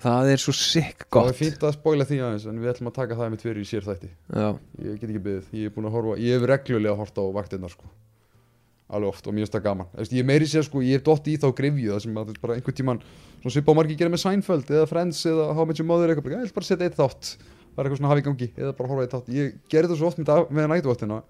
Það 0.02 0.32
er 0.34 0.42
svo 0.42 0.54
sick 0.58 1.04
Það 1.06 1.20
er 1.22 1.28
gott. 1.30 1.38
fínt 1.38 1.64
að 1.68 1.74
spóila 1.76 2.06
því 2.10 2.18
aðeins 2.26 2.46
En 2.50 2.58
við 2.62 2.72
ætlum 2.72 2.90
að 2.90 2.96
taka 2.96 3.18
það 3.20 3.28
með 3.36 3.44
fyrir 3.46 3.62
í 3.62 3.68
sér 3.70 3.84
þætti 3.86 4.08
já, 4.10 4.48
Ég 4.82 4.96
get 4.98 5.10
ekki 5.12 5.22
byggðið 5.28 5.52
Ég 5.60 5.68
er 5.70 5.74
búin 5.76 5.86
að 5.90 5.94
horfa 5.98 6.16
Ég 6.22 6.34
hef 6.40 6.46
reglulega 6.50 6.96
hort 6.98 7.20
á 7.22 7.24
vaktirnar 7.38 7.74
sko. 7.74 7.86
Alveg 8.92 9.12
oft 9.14 9.28
og 9.30 9.36
mér 9.38 9.46
finnst 9.46 9.54
það 9.56 9.66
gaman. 9.68 9.92
Veist, 10.00 10.16
Ég 10.18 10.26
meiri 10.26 10.48
sér 10.50 10.66
sko 10.66 10.82
Ég 10.82 10.98
hef 10.98 11.06
dotti 11.06 11.36
í 11.36 11.42
þá 11.42 11.48
grifju 11.62 11.94
Það 11.94 12.02
sem 12.08 12.18
að 12.24 12.34
bara 12.42 12.58
einhvern 12.58 12.78
tíman 12.82 13.02
Svona 13.44 13.54
svipa 13.56 13.74
á 13.74 13.78
margi 13.78 13.98
gera 14.02 14.14
með 14.16 14.24
Seinfeld 14.26 14.74
Eða 14.74 14.90
Friends 14.90 15.22
Eða 15.30 15.46
How 15.54 15.66
Much 15.70 15.82
Your 15.82 15.90
Mother 15.94 16.10
eitthvað 16.16 16.34
Ég 16.34 16.46
ætla 16.50 16.58
bara 16.58 16.66
að 16.66 16.72
setja 16.74 16.90
eitt 16.90 16.98
þátt 16.98 17.32
Það 17.72 17.80
er 17.80 17.88
eitthvað 17.88 18.00
svona 18.02 18.12
hafi 18.12 18.22
í 18.22 18.26
gangi 18.28 18.48
Eða 18.58 18.74
bara 18.78 18.90
horfa 18.92 19.04
eitt 19.06 19.14
þátt. 19.16 19.30
Ég 19.32 19.54
gerði 19.72 19.92
það 19.94 20.00
svo 20.02 20.08
oft 20.12 20.20
með, 20.20 20.32
með 20.52 20.68
nætuvaktina 20.74 21.22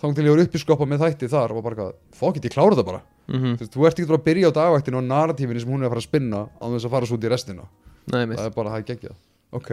Þá 0.00 0.04
til 0.16 0.24
ég 0.26 0.32
var 0.34 0.42
upp 0.46 0.54
í 0.56 0.60
skoppa 0.64 0.86
með 0.90 1.02
þætti 1.04 1.28
þar 1.30 1.52
Og 1.54 1.58
var 1.60 1.66
bara 1.74 1.88
Fokk, 2.16 2.40
ég 2.40 2.52
klára 2.54 2.74
þetta 2.74 2.86
bara. 2.88 3.00
Mm 3.30 3.54
veist, 3.60 3.70
Þú 3.76 3.86
ert 3.86 3.98
ekki 4.00 4.08
bara 4.10 4.18
að 4.20 4.26
byrja 4.26 4.50
á 4.50 4.52
dagvaktinu 4.58 4.98
og 4.98 5.04
narratífinni 5.06 5.60
sem 5.62 5.70
hún 5.70 5.82
er 5.84 5.86
að 5.86 5.92
fara 5.94 6.02
að 6.02 6.08
spinna 6.08 6.40
á 6.50 6.64
þess 6.72 6.86
að 6.88 6.94
fara 6.96 7.06
svo 7.10 7.18
út 7.20 7.26
í 7.26 7.30
restina. 7.30 7.66
Nei, 8.10 8.24
það 8.34 8.46
er 8.48 8.54
bara 8.56 8.72
það 8.72 8.80
er 8.80 8.86
geggjað. 8.88 9.18
Ok, 9.54 9.68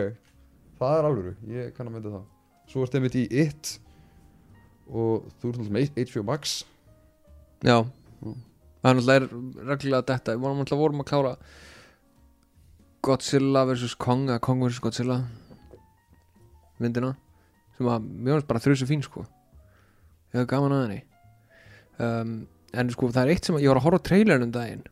það 0.77 0.97
er 0.99 1.07
alvöru, 1.09 1.31
ég 1.55 1.71
kann 1.73 1.87
að 1.89 1.95
mynda 1.95 2.11
það. 2.13 2.25
Svo 2.69 2.83
ertu 2.85 2.99
einmitt 2.99 3.17
í 3.17 3.23
It 3.45 3.71
og 4.91 5.25
þú 5.41 5.49
ert 5.49 5.57
náttúrulega 5.63 5.73
með 5.79 6.11
HBO 6.11 6.23
Max. 6.29 6.53
Já, 7.65 7.79
Mm. 8.21 8.37
það 8.83 8.89
er 8.91 8.95
náttúrulega 8.97 9.65
reglulega 9.71 10.05
þetta, 10.11 10.37
við 10.37 10.77
vorum 10.77 11.01
að 11.01 11.09
klára 11.09 11.33
Godzilla 13.05 13.65
vs. 13.69 13.95
Kong 14.01 14.27
eða 14.29 14.41
Kong 14.41 14.63
vs. 14.65 14.79
Godzilla 14.83 15.17
myndina 16.83 17.13
sem 17.77 17.89
að 17.91 18.07
mér 18.07 18.37
finnst 18.37 18.49
bara 18.49 18.63
þrjusu 18.63 18.87
fín 18.89 19.03
sko. 19.05 19.25
Ég 20.33 20.41
hef 20.41 20.49
gaman 20.49 20.75
að 20.75 20.83
henni. 20.85 21.03
Um, 21.97 22.33
en 22.73 22.89
sko 22.93 23.11
það 23.13 23.23
er 23.23 23.35
eitt 23.35 23.47
sem 23.47 23.57
að 23.57 23.65
ég 23.65 23.73
var 23.73 23.81
að 23.81 23.87
horfa 23.87 24.01
trailerinn 24.09 24.47
um 24.47 24.55
daginn. 24.55 24.83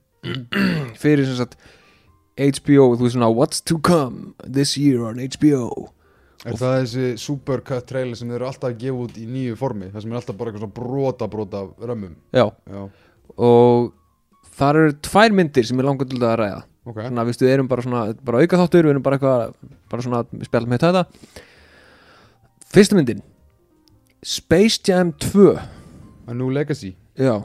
Fyrir 1.01 1.27
sem 1.27 1.39
sagt 1.39 1.57
HBO, 2.35 2.93
þú 2.97 3.05
veist 3.05 3.15
svona 3.15 3.31
What's 3.31 3.61
to 3.63 3.77
come 3.79 4.33
this 4.43 4.75
year 4.77 5.05
on 5.07 5.21
HBO 5.21 5.91
er 6.45 6.57
það 6.59 6.75
þessi 6.83 7.05
supercut 7.21 7.87
trailer 7.89 8.17
sem 8.17 8.29
þeir 8.29 8.37
eru 8.37 8.47
alltaf 8.49 8.69
að 8.69 8.77
gefa 8.83 9.05
út 9.05 9.17
í 9.17 9.25
nýju 9.29 9.57
formi 9.57 9.89
það 9.93 10.03
sem 10.03 10.11
er 10.11 10.19
alltaf 10.19 10.37
bara 10.37 10.51
eitthvað 10.51 10.65
svona 10.65 10.77
brota 10.77 11.29
brota 11.31 11.63
römmum. 11.81 12.13
Já, 12.35 12.45
já, 12.69 12.83
og 13.35 13.87
þar 14.59 14.81
eru 14.81 14.95
tvær 15.09 15.35
myndir 15.39 15.67
sem 15.67 15.81
ég 15.81 15.87
langar 15.87 16.09
til 16.11 16.21
að 16.21 16.37
ræða. 16.43 16.61
Ok. 16.85 16.99
Svona, 17.01 17.25
viðstu, 17.25 17.47
við 17.47 17.55
erum 17.55 17.69
bara 17.71 17.85
svona 17.85 18.03
bara 18.27 18.43
auka 18.43 18.61
þáttur, 18.61 18.85
við 18.85 18.93
erum 18.93 19.05
bara 19.05 19.17
eitthvað 19.17 19.71
bara 19.89 20.05
svona, 20.05 20.21
við 20.29 20.49
spjallum 20.51 20.75
með 20.75 20.85
þetta 20.85 21.05
fyrsta 22.73 22.97
myndin. 22.97 23.23
Space 24.25 24.81
Jam 24.87 25.11
2 25.21 25.57
A 26.27 26.33
New 26.33 26.49
Legacy. 26.49 26.95
Já, 27.17 27.43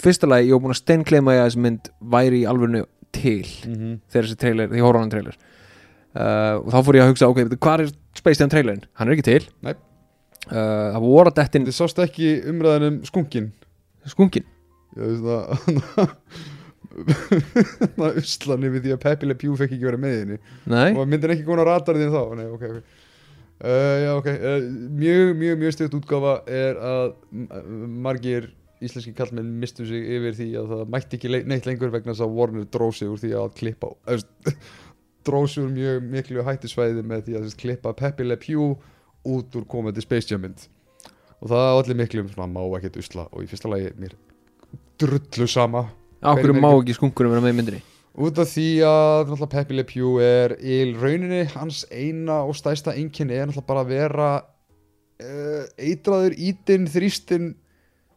fyrsta 0.00 0.28
lagi, 0.28 0.50
ég 0.50 0.56
var 0.56 0.64
búin 0.64 0.74
að 0.74 0.82
steinkleima 0.82 1.36
að 1.36 1.46
þessi 1.46 1.62
mynd 1.64 1.88
væri 2.12 2.42
í 2.42 2.48
alvörinu 2.48 2.84
til 3.16 3.46
mm 3.46 3.74
-hmm. 3.74 3.94
þegar 4.12 4.26
þessi 4.26 4.40
trailer, 4.42 4.68
því 4.68 4.84
horfði 4.84 5.00
á 5.00 5.02
hann 5.02 5.14
trailer. 5.14 5.38
Uh, 6.10 6.54
og 6.60 6.68
þá 6.74 6.78
fór 6.84 6.96
ég 6.96 7.02
að 7.04 7.10
hugsa, 7.12 7.28
ok, 7.30 7.40
hvað 7.56 7.80
er 7.80 7.92
Space 8.18 8.40
Jam 8.40 8.50
trailerin? 8.50 8.84
Hann 8.94 9.08
er 9.08 9.12
ekki 9.16 9.28
til. 9.30 9.48
Nei. 9.62 9.74
uh, 10.50 10.92
það 10.92 11.00
voru 11.00 11.30
að 11.30 11.36
dettin 11.40 11.66
þið 11.66 11.76
sást 11.76 11.98
ekki 11.98 12.30
umræðan 12.50 12.88
um 12.88 13.04
skunkin 13.04 13.52
skungin 14.08 14.46
Já, 14.96 15.04
þú 15.04 15.20
veist 15.24 15.84
það 15.94 16.08
Það 17.96 18.16
uslan 18.18 18.64
yfir 18.66 18.82
því 18.82 18.92
að 18.92 19.02
Pepe 19.04 19.26
Le 19.28 19.34
Pew 19.38 19.54
fekk 19.56 19.76
ekki 19.76 19.86
vera 19.86 20.00
með 20.00 20.16
henni. 20.18 20.38
Nei, 20.66 20.90
og 20.96 21.06
myndin 21.06 21.30
ekki 21.36 21.46
á 21.46 21.64
radarinn 21.64 22.10
þá? 22.10 22.22
Nei, 22.34 22.48
ok, 22.50 22.64
ok 22.66 22.99
uh, 23.64 23.96
Já, 24.04 24.10
ok, 24.16 24.30
uh, 24.30 24.64
mjög, 25.00 25.34
mjög, 25.40 25.58
mjög 25.64 25.76
stöðt 25.76 25.96
útgáfa 26.00 26.34
er 26.50 26.80
að 26.80 27.14
margir 28.06 28.50
íslenski 28.80 29.12
kallmenn 29.16 29.58
mistu 29.60 29.84
sig 29.88 30.06
yfir 30.16 30.36
því 30.38 30.48
að 30.60 30.70
það 30.72 30.92
mætti 30.94 31.18
ekki 31.18 31.30
le 31.30 31.42
neitt 31.48 31.66
lengur 31.68 31.92
vegna 31.92 32.14
þess 32.14 32.24
að 32.24 32.36
Warner 32.38 32.68
dróð 32.72 32.94
sig 32.96 33.12
úr 33.12 33.20
því 33.20 33.32
að 33.36 33.50
klippa 33.58 33.92
dróð 35.28 35.48
sig 35.52 35.64
úr 35.66 35.74
mjög 35.74 36.08
miklu 36.14 36.46
hættisvæði 36.46 37.04
með 37.04 37.26
því 37.28 37.38
að 37.40 37.54
klippa 37.60 37.94
Pepe 37.96 38.26
Le 38.26 38.38
Pew 38.40 38.72
út 39.28 39.56
úr 39.60 39.68
komandi 39.68 40.00
Space 40.04 40.32
Jam 40.32 40.44
mynd. 40.46 40.64
Og 41.40 41.52
það 41.52 41.66
er 41.66 41.76
allir 41.76 42.00
miklu 42.00 42.24
um 42.24 42.32
svona 42.32 42.48
má 42.52 42.62
ekkert 42.78 43.00
usla. 43.00 43.28
Og 43.32 43.44
í 43.44 43.50
fyrsta 43.50 43.68
lagi 43.72 43.92
mér 44.00 44.16
drullu 45.00 45.48
sama. 45.48 45.86
Á 46.20 46.32
hverju 46.32 46.52
Hverjum 46.52 46.64
má 46.64 46.72
ekki 46.72 46.96
skunkunum 46.96 47.36
vera 47.36 47.44
með 47.44 47.60
myndinni 47.60 47.84
út 48.18 48.40
af 48.42 48.50
því 48.50 48.68
að 48.86 49.30
náttúrulega 49.30 49.52
Pepe 49.54 49.76
Le 49.76 49.84
Pew 49.86 50.16
er 50.24 50.56
í 50.58 50.80
rauninni 50.96 51.44
hans 51.54 51.84
eina 51.92 52.42
og 52.46 52.56
stæsta 52.58 52.96
einkenni 52.96 53.36
er 53.38 53.50
náttúrulega 53.50 53.70
bara 53.70 53.84
að 53.84 53.92
vera 53.94 54.30
uh, 54.40 55.64
eitraður, 55.78 56.34
ítinn, 56.34 56.88
þrýstinn 56.90 57.52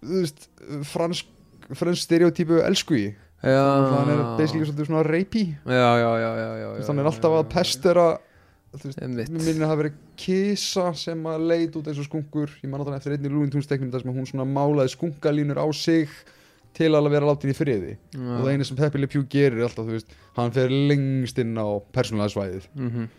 þú 0.04 0.24
veist, 0.24 0.50
fransk 0.90 1.30
fransk 1.78 2.04
stereotypu 2.04 2.60
elsku 2.64 2.98
í. 2.98 3.06
Já, 3.44 3.64
hann 3.92 4.12
er 4.12 4.22
basically 4.40 4.64
svolítið 4.64 4.88
svona 4.88 5.04
rapey. 5.04 5.50
Já, 5.68 5.90
já, 6.00 6.12
já, 6.20 6.30
já, 6.40 6.50
já, 6.60 6.70
já 6.80 6.86
hann 6.88 7.02
er 7.02 7.10
alltaf 7.10 7.36
að 7.40 7.50
pestera 7.52 8.06
þú 8.74 8.90
veist, 8.90 9.02
mér 9.04 9.32
minnir 9.34 9.50
að 9.52 9.64
það 9.64 9.72
hafi 9.72 9.82
verið 9.82 9.98
kisa 10.24 10.86
sem 10.98 11.26
að 11.30 11.48
leit 11.52 11.76
út 11.78 11.90
eins 11.92 12.00
og 12.00 12.08
skunkur. 12.08 12.54
Ég 12.64 12.72
man 12.72 12.84
þannig 12.84 13.02
eftir 13.02 13.18
einni 13.18 13.34
lúintúnsteknum 13.34 13.92
þar 13.94 14.06
sem 14.06 14.16
hún 14.16 14.30
svona 14.30 14.48
málaði 14.48 14.94
skunkalínur 14.96 15.60
á 15.60 15.68
sig 15.76 16.12
til 16.74 16.92
að 16.98 17.10
vera 17.14 17.30
látin 17.30 17.52
í 17.54 17.58
friði. 17.58 17.98
Og 18.18 18.40
það 18.44 18.52
eina 18.54 18.68
sem 18.70 18.78
Pepe 18.80 19.02
Le 19.02 19.10
Pew 19.12 19.26
gerir 19.30 19.60
er 19.60 19.68
alltaf, 19.68 19.86
þú 19.86 19.98
veist, 19.98 20.16
hann 20.38 20.54
fer 20.56 20.74
lengst 20.74 21.40
inn 21.44 21.54
á 21.58 21.68
persónulega 21.94 22.34
svæðið. 22.36 22.70
Mhm. 22.76 23.12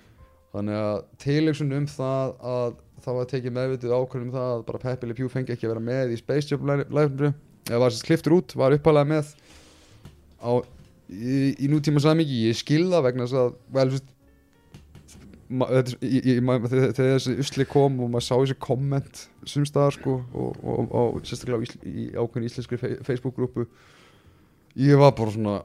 þannig 0.55 0.77
að 0.79 0.99
tilöksun 1.19 1.73
um 1.75 1.87
það 1.91 2.35
að 2.47 2.75
það 3.05 3.17
var 3.19 3.25
tekið 3.33 3.55
meðvitið 3.57 3.95
ákvörðum 3.97 4.29
um 4.29 4.35
það 4.37 4.51
að 4.53 4.61
bara 4.69 4.79
Pepe 4.85 5.09
Le 5.09 5.15
Pew 5.19 5.29
fengi 5.33 5.51
ekki 5.51 5.67
að 5.67 5.73
vera 5.75 5.83
með 5.83 6.13
í 6.15 6.19
Space 6.21 6.47
Jam 6.53 6.69
læfnru 6.71 7.33
eða 7.67 7.81
var 7.83 7.91
sérst 7.91 8.07
kliftur 8.07 8.37
út, 8.39 8.55
var 8.55 8.77
uppalega 8.77 9.09
með 9.11 9.33
á, 10.39 10.53
í, 11.11 11.57
í 11.59 11.71
nútíma 11.73 12.03
samingi, 12.05 12.45
ég 12.47 12.59
skilða 12.61 13.03
vegna 13.03 13.27
þess 13.27 13.41
að, 13.41 13.57
vel, 13.75 13.89
þú 13.91 13.99
veist 13.99 14.13
þegar 15.51 17.19
þessi 17.19 17.37
usli 17.43 17.67
kom 17.69 18.01
og 18.01 18.11
maður 18.15 18.27
sá 18.29 18.35
þessi 18.39 18.57
komment 18.63 19.23
sumstaðar 19.49 19.93
sko 19.99 20.15
og, 20.33 20.57
og, 20.65 20.79
og, 20.81 20.95
og 21.19 21.23
sérstaklega 21.29 21.61
á, 21.61 21.65
ísl, 21.67 21.79
í 21.85 22.05
ákveðin 22.17 22.49
íslenskri 22.49 22.79
fe 22.81 22.93
Facebook-grúpu 23.05 23.67
ég 24.81 24.99
var 24.99 25.13
bara 25.15 25.31
svona 25.35 25.57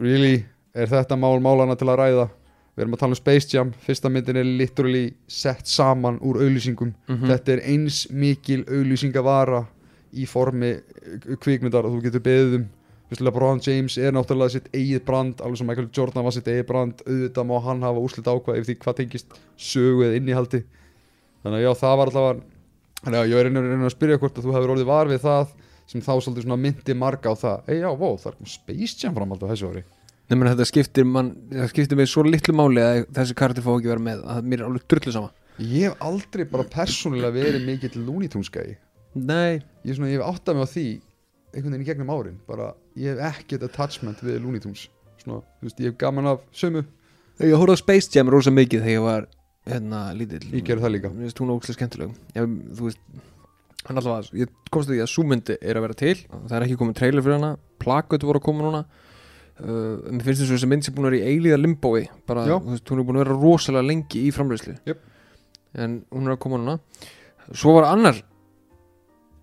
really, 0.00 0.44
er 0.74 0.90
þetta 0.90 1.16
mál 1.18 1.38
málana 1.42 1.76
til 1.78 1.88
að 1.88 2.00
ræða? 2.02 2.28
Við 2.74 2.82
erum 2.82 2.94
að 2.96 3.00
tala 3.04 3.14
um 3.14 3.18
Space 3.20 3.52
Jam. 3.54 3.68
Fyrsta 3.86 4.10
myndin 4.10 4.36
er 4.40 4.48
literally 4.58 5.04
sett 5.30 5.68
saman 5.70 6.16
úr 6.26 6.40
auðlýsingum 6.42 6.92
Mhm. 7.08 7.28
þetta 7.30 7.52
er 7.54 7.60
eins 7.70 8.00
mikil 8.10 8.64
auðlýsingavara 8.66 9.60
í 10.14 10.26
formi 10.26 10.72
kvikmyndar 11.42 11.86
og 11.86 11.94
þú 11.94 12.02
getur 12.08 12.20
um. 12.22 12.64
veist, 12.64 12.66
LeBron 13.22 13.60
James 13.62 13.98
er 14.00 14.14
náttúrulega 14.14 14.54
sitt 14.56 14.70
eigið 14.74 15.02
brand 15.06 15.42
alveg 15.44 15.60
sem 15.60 15.68
Michael 15.68 15.90
Jordan 15.94 16.24
var 16.26 16.34
sitt 16.34 16.48
eigið 16.50 16.66
brand. 16.68 17.02
Auðvitað 17.04 17.48
má 17.50 17.54
hann 17.66 17.84
hafa 17.86 18.02
úrslit 18.02 18.30
ákvað 18.30 18.60
yfir 18.60 18.68
því 18.70 18.76
hvað 18.84 18.96
tengist 19.00 19.36
sögu 19.60 20.06
eða 20.06 20.18
innihaldi. 20.20 20.62
Þannig 21.44 21.60
að 21.60 21.66
já, 21.66 21.70
það 21.82 21.98
var 22.00 22.12
alltaf 22.12 22.42
þannig 23.04 23.20
að 23.20 23.30
ég 23.30 23.40
er 23.40 23.50
reynir 23.50 23.84
að 23.84 23.94
spyrja 23.94 24.20
hvort 24.22 24.38
að 24.40 24.46
þú 24.46 24.56
hefur 24.56 24.74
orðið 24.74 24.90
var 24.90 25.12
við 25.12 25.22
það 25.26 25.54
sem 25.84 26.04
þá 26.04 26.12
svolítið 26.14 26.46
svona 26.46 26.60
myndi 26.64 26.96
marga 26.96 27.30
á 27.30 27.34
það. 27.36 27.68
Ei 27.68 27.80
já, 27.82 27.90
vó, 27.92 28.08
það 28.16 28.30
er 28.30 28.38
kom 28.38 28.50
Space 28.54 28.98
Jam 29.02 29.16
framhald 29.18 29.44
á 29.44 29.50
þessu 29.52 29.70
ári. 29.70 29.84
Nei, 30.24 30.38
menn, 30.38 30.48
þetta 30.54 30.66
skiptir, 30.70 31.04
man, 31.04 31.34
það 31.52 31.72
skiptir 31.74 32.00
mig 32.00 32.08
svo 32.08 32.24
litlu 32.24 32.54
máli 32.56 32.80
að 32.80 33.02
þessi 33.12 33.36
karakter 33.36 33.66
fá 33.66 33.74
ekki 33.74 33.90
vera 33.92 34.06
með. 34.06 34.22
Að 34.32 34.48
mér 34.48 34.62
er 34.62 34.70
alveg 34.70 34.86
drullu 34.88 35.12
sama. 35.12 35.34
Ég 35.60 35.90
hef 35.90 36.00
aldrei 36.02 36.46
bara 36.50 36.64
persónulega 36.66 37.30
verið 37.36 37.68
mikill 37.68 38.48
gæi 38.50 38.78
Nei, 39.14 39.62
ég, 39.86 39.94
svona, 39.94 40.08
ég 40.10 40.18
hef 40.18 40.26
áttað 40.26 40.56
mig 40.56 40.66
á 40.66 40.72
því 40.72 40.86
einhvern 41.54 41.74
veginn 41.76 41.84
í 41.84 41.86
gegnum 41.86 42.10
árin 42.10 42.38
bara, 42.48 42.72
ég 42.96 43.14
hef 43.18 43.38
ekkert 43.40 43.66
attachment 43.68 44.20
við 44.24 44.40
Looney 44.44 44.60
Tunes. 44.62 44.86
Svona, 45.22 45.40
þú 45.60 45.68
veist, 45.68 45.80
ég 45.80 45.92
hef 45.92 45.98
gaman 46.00 46.26
af 46.34 46.42
sömu. 46.54 46.84
Ég 47.42 47.54
horfði 47.58 47.74
á 47.74 47.82
Space 47.82 48.10
Jam 48.14 48.30
rosa 48.30 48.52
mikið 48.54 48.84
þegar 48.84 48.94
ég 48.94 49.04
var 49.04 49.28
hérna 49.66 50.00
lítill. 50.14 50.42
Ég 50.52 50.66
gerði 50.66 50.84
það 50.84 50.92
líka. 50.94 51.10
Mér 51.14 51.26
finnst 51.28 51.40
hún 51.42 51.54
ógæslega 51.54 51.78
skemmtileg. 51.78 52.12
Ég, 52.36 52.52
Þú 52.78 52.88
veist, 52.90 53.00
hann 53.88 54.00
alltaf 54.00 54.18
að 54.18 54.36
ég 54.42 54.52
komst 54.70 54.90
að 54.90 54.94
því 54.94 55.00
að 55.06 55.10
súmyndi 55.14 55.56
er 55.60 55.80
að 55.80 55.86
vera 55.88 55.96
til. 56.04 56.14
Það 56.34 56.54
er 56.58 56.66
ekki 56.68 56.78
komið 56.82 56.98
trailer 57.00 57.24
fyrir 57.26 57.38
hana. 57.40 57.50
Plakut 57.82 58.26
voru 58.28 58.42
að 58.42 58.46
koma 58.50 58.66
núna. 58.68 58.84
Uh, 59.54 60.02
mér 60.10 60.24
finnst 60.26 60.42
þess 60.42 60.50
að 60.50 60.56
þessi 60.58 60.68
mynd 60.72 60.82
sem 60.86 60.94
búin 60.96 61.06
að 61.06 61.12
vera 61.14 61.22
í 61.22 61.34
eilíða 61.34 61.58
limbói 61.62 62.00
bara, 62.26 62.42
Já. 62.42 62.56
þú 62.58 62.72
veist, 62.72 62.88
hún 62.90 62.98
er 62.98 63.04
búin 63.06 63.18
að 63.20 63.22
vera 63.22 63.36
rosalega 63.38 63.86
lengi 63.86 64.22
í 64.26 64.32
framleyslu 64.34 64.72
Jöp. 64.90 65.04
en 65.78 65.92
hún 66.10 66.26
er 66.26 66.32
að 66.34 66.40
koma 66.42 66.58
núna. 66.58 66.74
Svo 67.54 67.76
var 67.76 67.86
annar 67.92 68.18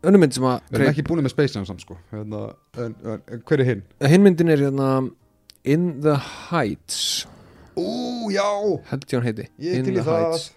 önnur 0.07 0.21
mynd 0.23 0.33
sem 0.35 0.45
að 0.49 0.61
við 0.69 0.79
erum 0.79 0.91
ekki 0.91 1.05
búin 1.07 1.21
með 1.25 1.33
Space 1.35 1.57
Jam 1.57 1.65
samt 1.67 1.83
sko. 1.83 1.97
Hérna, 2.13 2.41
en, 2.81 2.95
en, 3.05 3.43
hver 3.47 3.61
er 3.61 3.69
hinn? 3.69 3.83
hinn 4.13 4.25
myndin 4.25 4.49
er 4.53 4.63
hérna 4.65 4.87
In 5.63 6.01
the 6.01 6.15
Heights. 6.49 7.27
Ú, 7.77 8.31
já, 8.33 8.47
held 8.89 9.05
ég 9.05 9.13
hann 9.19 9.27
heiti. 9.27 9.47
Ég 9.61 9.77
In 9.79 9.91
í 9.91 9.95
the 9.99 10.05
Heights. 10.07 10.49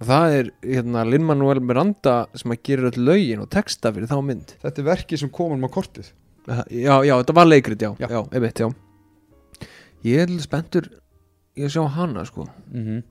Það 0.00 0.34
er 0.38 0.50
hérna 0.64 1.02
Lin-Manuel 1.04 1.60
Miranda 1.60 2.14
sem 2.38 2.54
að 2.54 2.62
gera 2.64 2.88
öll 2.88 3.02
lögin 3.10 3.42
og 3.42 3.50
texta 3.52 3.90
fyrir 3.92 4.08
þá 4.08 4.20
mynd. 4.24 4.54
Þetta 4.62 4.80
er 4.80 4.86
verkið 4.86 5.22
sem 5.24 5.32
komum 5.34 5.66
á 5.66 5.68
kortið. 5.72 6.12
Já, 6.72 6.94
já, 7.04 7.12
þetta 7.18 7.36
var 7.36 7.50
leikrit, 7.50 7.82
já, 7.84 7.90
Já. 8.00 8.06
já, 8.08 8.20
einmitt, 8.32 8.62
já. 8.62 8.70
Ég 10.06 10.22
er 10.24 10.32
spenntur 10.40 10.88
ég 11.58 11.66
að 11.68 11.74
sjá 11.74 11.82
hana, 11.98 12.24
sko. 12.24 12.46
Mm 12.72 12.86
-hmm. 12.86 13.02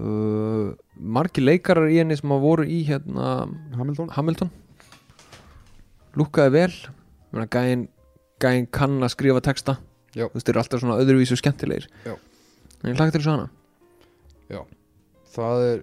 uh, 0.00 0.72
margir 0.96 1.46
leikarar 1.46 1.86
í 1.92 2.00
henni 2.00 2.16
sem 2.18 2.32
að 2.32 2.42
voru 2.42 2.64
í 2.66 2.82
hérna 2.88 3.46
Hamilton. 3.76 4.10
Hamilton 4.16 4.50
lúkkaði 6.18 6.56
vel. 6.56 6.74
Gæinn 7.50 7.86
gæin 8.40 8.66
kann 8.72 8.98
að 9.04 9.14
skrifa 9.14 9.42
texta. 9.44 9.78
Já. 10.16 10.26
þú 10.26 10.34
veist, 10.34 10.46
þeir 10.46 10.54
eru 10.54 10.62
alltaf 10.64 10.82
svona 10.82 10.98
öðruvísu 10.98 11.38
skemmtilegir. 11.38 11.86
Já. 12.02 12.16
en 12.82 12.90
ég 12.90 12.96
hlaka 12.98 13.14
til 13.14 13.20
að 13.20 13.26
sjá 13.26 13.34
hana. 13.36 13.50
Það 15.30 15.64
er 15.68 15.82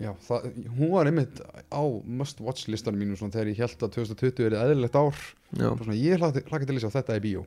já, 0.00 0.12
það, 0.26 0.46
hún 0.78 0.92
var 0.94 1.08
einmitt 1.10 1.40
á 1.68 1.82
must 2.04 2.40
watch 2.42 2.70
listanum 2.72 3.02
mínu 3.02 3.18
svona, 3.18 3.34
þegar 3.34 3.50
ég 3.52 3.60
held 3.60 3.84
að 3.84 3.96
2020 3.98 4.46
er 4.46 4.56
eðlilegt 4.60 4.96
ár. 4.96 5.18
Já, 5.52 5.68
svona, 5.68 5.98
ég 5.98 6.22
hlaka, 6.22 6.64
til 6.64 6.78
að 6.78 6.80
sjá 6.84 6.94
þetta 6.96 7.18
í 7.18 7.24
bíó. 7.26 7.44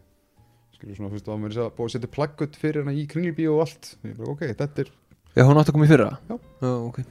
Skilur 0.76 1.00
svona, 1.00 1.10
þú 1.10 1.18
veist, 1.18 1.26
það 1.26 1.34
var 1.34 1.42
mér 1.42 1.58
að 1.64 1.72
búið 1.80 1.90
að 1.90 1.96
setja 1.96 2.12
plaggut 2.14 2.60
fyrir 2.62 2.86
hana 2.86 2.94
í 2.94 3.08
kringlbíó 3.10 3.56
og 3.58 3.66
allt. 3.66 3.92
Ég 4.06 4.20
bara, 4.20 4.36
ok, 4.36 4.46
þetta 4.62 4.86
er, 4.86 4.94
já 5.34 5.48
hún 5.48 5.62
átti 5.62 5.74
að 5.74 5.78
koma 5.80 5.88
í 5.88 5.92
fyrra? 5.92 6.12
Já. 6.30 6.38
já 6.62 6.72
ok. 6.76 7.02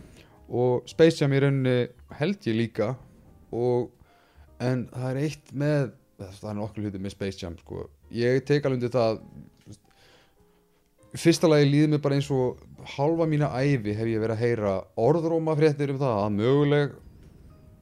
Og 0.54 0.88
Space 0.94 1.18
Jam 1.18 1.34
í 1.34 1.42
rauninni 1.42 1.76
held 2.20 2.48
ég 2.50 2.58
líka. 2.60 2.92
Og, 3.54 3.90
en 4.62 4.86
það 4.92 5.10
er 5.10 5.20
eitt 5.24 5.52
með 5.54 5.92
það 6.18 6.50
er 6.50 6.58
nokkuð 6.60 6.86
hluti 6.86 7.02
með 7.02 7.14
Space 7.16 7.42
Jam 7.42 7.56
sko. 7.58 7.88
ég 8.14 8.44
tek 8.46 8.66
alveg 8.66 8.78
undir 8.78 8.94
það 8.94 9.20
fyrsta 11.18 11.50
lagi 11.50 11.70
líður 11.70 11.94
mér 11.94 12.02
bara 12.04 12.18
eins 12.18 12.28
og 12.34 12.60
halva 12.96 13.26
mína 13.30 13.50
ævi 13.54 13.94
hef 13.94 14.10
ég 14.10 14.22
verið 14.22 14.34
að 14.34 14.42
heyra 14.42 14.74
orðróma 14.98 15.54
fréttir 15.58 15.94
um 15.94 16.00
það 16.00 16.20
að 16.20 16.36
möguleg 16.38 16.94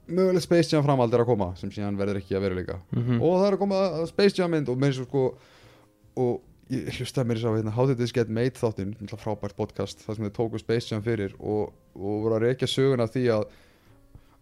möguleg 0.07 0.43
Space 0.43 0.73
Jam 0.73 0.85
framhald 0.85 1.13
er 1.13 1.23
að 1.23 1.31
koma 1.31 1.51
sem 1.59 1.71
síðan 1.73 1.97
verður 1.97 2.19
ekki 2.19 2.37
að 2.37 2.47
veruleika. 2.47 2.79
Mm 2.93 3.21
og 3.21 3.37
það 3.39 3.47
er 3.47 3.57
að 3.57 3.61
koma 3.63 3.83
að 4.01 4.07
Space 4.11 4.39
Jam 4.39 4.51
mynd 4.53 4.69
og 4.69 4.79
með 4.79 4.93
þessu 4.93 5.07
sko 5.07 5.25
og 6.23 6.33
ég 6.73 6.97
hlustaði 6.97 7.29
mér 7.29 7.43
að 7.43 7.57
hérna, 7.59 7.75
How 7.75 7.87
Did 7.87 7.99
This 7.99 8.13
Get 8.15 8.29
Made 8.29 8.59
þáttinn 8.59 8.95
frábært 9.17 9.55
podcast 9.55 10.03
þar 10.03 10.15
sem 10.15 10.25
þau 10.29 10.35
tóku 10.37 10.61
Space 10.61 10.91
Jam 10.91 11.03
fyrir 11.05 11.35
og, 11.39 11.73
og 11.95 12.25
voru 12.25 12.37
að 12.37 12.47
reykja 12.47 12.69
söguna 12.69 13.07
því 13.07 13.27
að 13.37 13.45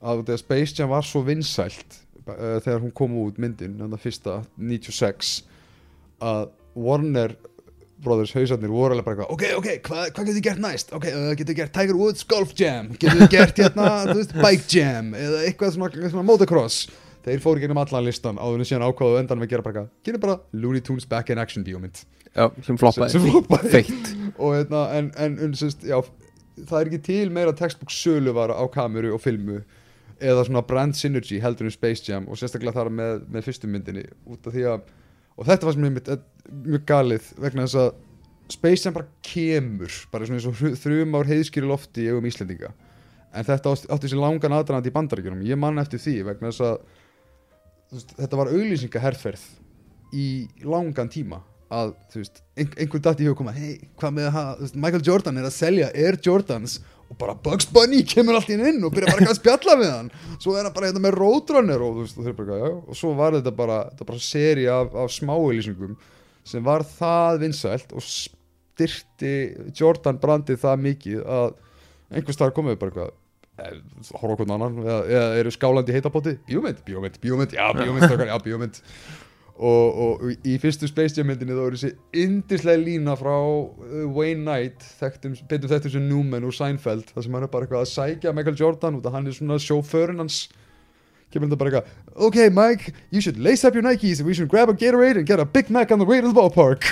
að 0.01 0.37
Space 0.41 0.75
Jam 0.77 0.89
var 0.89 1.05
svo 1.05 1.21
vinsælt 1.25 2.01
uh, 2.29 2.57
þegar 2.63 2.81
hún 2.83 2.93
kom 2.95 3.15
út 3.21 3.39
myndin 3.41 3.77
þannig 3.79 3.97
að 3.97 4.05
fyrsta 4.05 4.41
96 4.57 5.31
að 6.21 6.51
Warner 6.77 7.35
Brothers 8.01 8.33
hausarnir 8.33 8.71
voru 8.73 8.95
alveg 8.95 9.05
bara 9.05 9.25
eitthvað 9.27 9.35
ok, 9.35 9.45
ok, 9.59 9.69
hvað 9.85 10.01
hva 10.01 10.23
getur 10.25 10.37
þið 10.37 10.45
gert 10.47 10.63
næst? 10.63 10.93
Ok, 10.97 11.07
uh, 11.11 11.27
getur 11.35 11.51
þið 11.51 11.59
gert 11.61 11.75
Tiger 11.77 11.99
Woods 11.99 12.25
Golf 12.29 12.55
Jam 12.57 12.91
getur 12.95 13.21
þið 13.23 13.33
gert 13.35 13.61
hérna, 13.65 13.89
þú 14.09 14.17
veist, 14.21 14.35
Bike 14.37 14.67
Jam 14.73 15.13
eða 15.17 15.43
eitthvað 15.47 15.75
svona, 15.77 16.09
svona 16.13 16.27
motocross. 16.27 16.81
Þeir 17.21 17.43
fóru 17.43 17.61
gegnum 17.61 17.77
allan 17.77 18.07
listan 18.07 18.39
áður 18.41 18.63
en 18.63 18.65
síðan 18.65 18.87
ákváðu 18.87 19.19
endan 19.19 19.37
með 19.37 19.45
að 19.45 19.51
gera 19.51 19.65
bara 19.67 19.83
eitthvað, 19.83 19.91
gerum 20.07 20.23
bara 20.23 20.37
Looney 20.63 20.81
Tunes 20.81 21.05
Back 21.09 21.29
in 21.29 21.41
Action 21.41 21.65
bíómynd 21.67 22.01
já, 22.01 22.47
sem 22.65 22.79
floppaði. 22.81 23.13
Sem 23.13 23.27
floppaði. 23.27 23.73
Feitt. 23.75 24.09
Og 24.41 24.55
hérna, 24.55 24.87
en, 24.97 25.11
en, 25.21 25.37
en 25.45 25.53
sérst, 25.59 25.85
já, 25.85 25.99
það 26.57 26.77
er 26.79 26.89
ekki 26.89 27.01
til 27.05 27.33
meira 27.33 27.53
textbook 27.57 27.93
sölu 27.93 28.33
var 28.33 28.53
á 28.53 28.63
kameru 28.73 29.13
og 29.13 29.21
filmu 29.21 29.61
eða 30.21 30.45
svona 30.47 30.63
brand 30.67 30.97
synergy 30.97 31.39
heldur 31.41 31.67
en 31.67 31.73
Space 31.73 32.05
Jam 32.07 32.27
og 32.29 32.39
sérstaklega 32.39 32.77
þar 32.77 32.91
með, 32.93 33.25
með 33.31 33.47
fyrstu 33.47 33.69
myndinni 33.69 34.05
út 34.29 34.47
af 34.47 34.55
því 34.55 34.67
að 34.71 34.87
og 35.37 35.47
þetta 35.47 35.67
var 35.67 35.75
sem 35.75 35.85
ég 35.87 35.93
mitt 35.95 36.09
mjög 36.51 36.87
galið 36.89 37.27
vegna 37.41 37.65
þess 37.65 37.81
að 37.81 37.91
Space 38.51 38.85
Jam 38.85 38.95
bara 38.95 39.09
kemur 39.25 39.99
bara 40.11 40.27
svona 40.27 40.41
eins 40.41 40.47
og 40.49 40.79
þrjum 40.81 41.15
ár 41.17 41.29
heiðskýri 41.29 41.69
lofti 41.69 42.05
í 42.05 42.09
augum 42.11 42.27
Íslendinga. 42.27 42.73
En 43.31 43.47
þetta 43.47 43.71
átti, 43.95 44.09
sér 44.11 44.19
langan 44.19 44.57
aðdraðandi 44.57 44.91
í 44.91 44.95
bandaríkjunum. 44.95 45.45
Ég 45.47 45.59
man 45.59 45.79
eftir 45.79 46.01
því 46.03 46.17
vegna 46.27 46.51
þess 46.51 46.65
að 46.67 46.81
veist, 47.95 48.11
þetta 48.17 48.39
var 48.41 48.51
auglýsingaherferð 48.51 49.45
í 50.11 50.27
langan 50.67 51.11
tíma 51.11 51.39
að 51.71 51.93
þú 52.11 52.19
veist, 52.19 52.41
ein, 52.59 52.73
einhver 52.75 53.03
datt 53.05 53.23
í 53.23 53.29
hug 53.29 53.37
koma 53.39 53.53
hei, 53.55 53.77
hvað 53.99 54.17
með 54.17 54.29
það, 54.35 54.65
Michael 54.83 55.05
Jordan 55.07 55.39
er 55.39 55.47
að 55.47 55.55
selja 55.55 55.91
Air 55.95 56.19
Jordans 56.19 56.81
og 57.11 57.17
bara 57.19 57.35
Bugs 57.35 57.67
Bunny 57.67 58.01
kemur 58.07 58.37
allt 58.39 58.49
í 58.49 58.55
hann 58.55 58.69
inn 58.71 58.85
og 58.87 58.93
byrja 58.95 59.11
bara 59.11 59.29
að 59.33 59.39
spjalla 59.41 59.77
við 59.81 59.89
hann. 59.91 60.11
Svo 60.39 60.55
er 60.55 60.65
hann 60.65 60.75
bara 60.75 60.87
hérna 60.89 61.03
með 61.03 61.17
Roadrunner 61.19 61.83
og 61.83 62.01
veist, 62.01 62.19
og 62.19 62.37
bara, 62.37 62.59
já, 62.61 62.69
og 62.71 62.97
svo 62.97 63.13
var 63.19 63.35
þetta 63.35 63.55
bara, 63.55 63.79
bara 63.99 64.21
seri 64.23 64.67
af, 64.71 64.93
af 64.95 65.11
smáauðlýsingum 65.11 65.97
sem 66.47 66.63
var 66.65 66.85
það 66.87 67.41
vinsælt 67.43 67.91
og 67.93 68.05
styrti 68.05 69.33
Jordan 69.77 70.21
brandið 70.21 70.61
það 70.63 70.85
mikið 70.87 71.25
að 71.25 71.51
einhvers 72.11 72.39
staðar 72.39 72.55
komið 72.55 72.79
bara 72.81 72.93
eitthvað 72.93 73.11
eh, 73.61 74.15
horfa 74.21 74.37
okkur 74.37 74.53
annan 74.55 74.79
eða, 74.81 75.25
eru 75.41 75.53
skálandi 75.53 75.95
heitapóti 75.95 76.37
bíómynd, 76.47 76.81
bíómynd, 76.87 77.19
bíómynd, 77.21 77.57
já 77.57 77.67
bíómynd 77.77 78.25
já 78.31 78.37
bíómynd 78.47 78.81
og, 79.57 79.99
og 80.03 80.47
í 80.47 80.55
fyrstu 80.61 80.87
Space 80.89 81.17
Jam 81.17 81.27
myndinni 81.29 81.55
þá 81.57 81.61
er 81.65 81.75
þessi 81.75 81.91
yndislega 82.23 82.81
lína 82.81 83.15
frá 83.19 83.35
uh, 83.35 84.07
Wayne 84.15 84.45
Knight 84.45 84.85
betur 85.51 85.69
þekktum 85.71 85.93
sem 85.93 86.07
Newman 86.07 86.47
úr 86.47 86.55
Seinfeld 86.55 87.11
þar 87.11 87.25
sem 87.25 87.37
hann 87.37 87.45
er 87.45 87.51
bara 87.51 87.67
eitthvað 87.67 87.85
að 87.85 87.91
sækja 87.91 88.33
Michael 88.35 88.57
Jordan 88.59 88.99
út 88.99 89.07
að 89.09 89.17
hann 89.17 89.29
er 89.29 89.37
svona 89.37 89.59
sjóförinn 89.61 90.23
hans. 90.23 90.43
Kemur 91.31 91.47
þetta 91.47 91.59
bara 91.61 91.71
eitthvað 91.71 92.25
ok 92.27 92.39
Mike, 92.51 92.93
you 93.09 93.21
should 93.23 93.39
lace 93.39 93.63
up 93.67 93.75
your 93.77 93.85
Nikes 93.85 94.19
and 94.19 94.27
we 94.27 94.33
should 94.33 94.49
grab 94.51 94.69
a 94.69 94.73
Gatorade 94.73 95.17
and 95.17 95.27
get 95.27 95.39
a 95.39 95.45
Big 95.45 95.69
Mac 95.69 95.91
on 95.91 95.99
the 95.99 96.05
way 96.05 96.21
to 96.21 96.27
the 96.27 96.35
ballpark. 96.35 96.87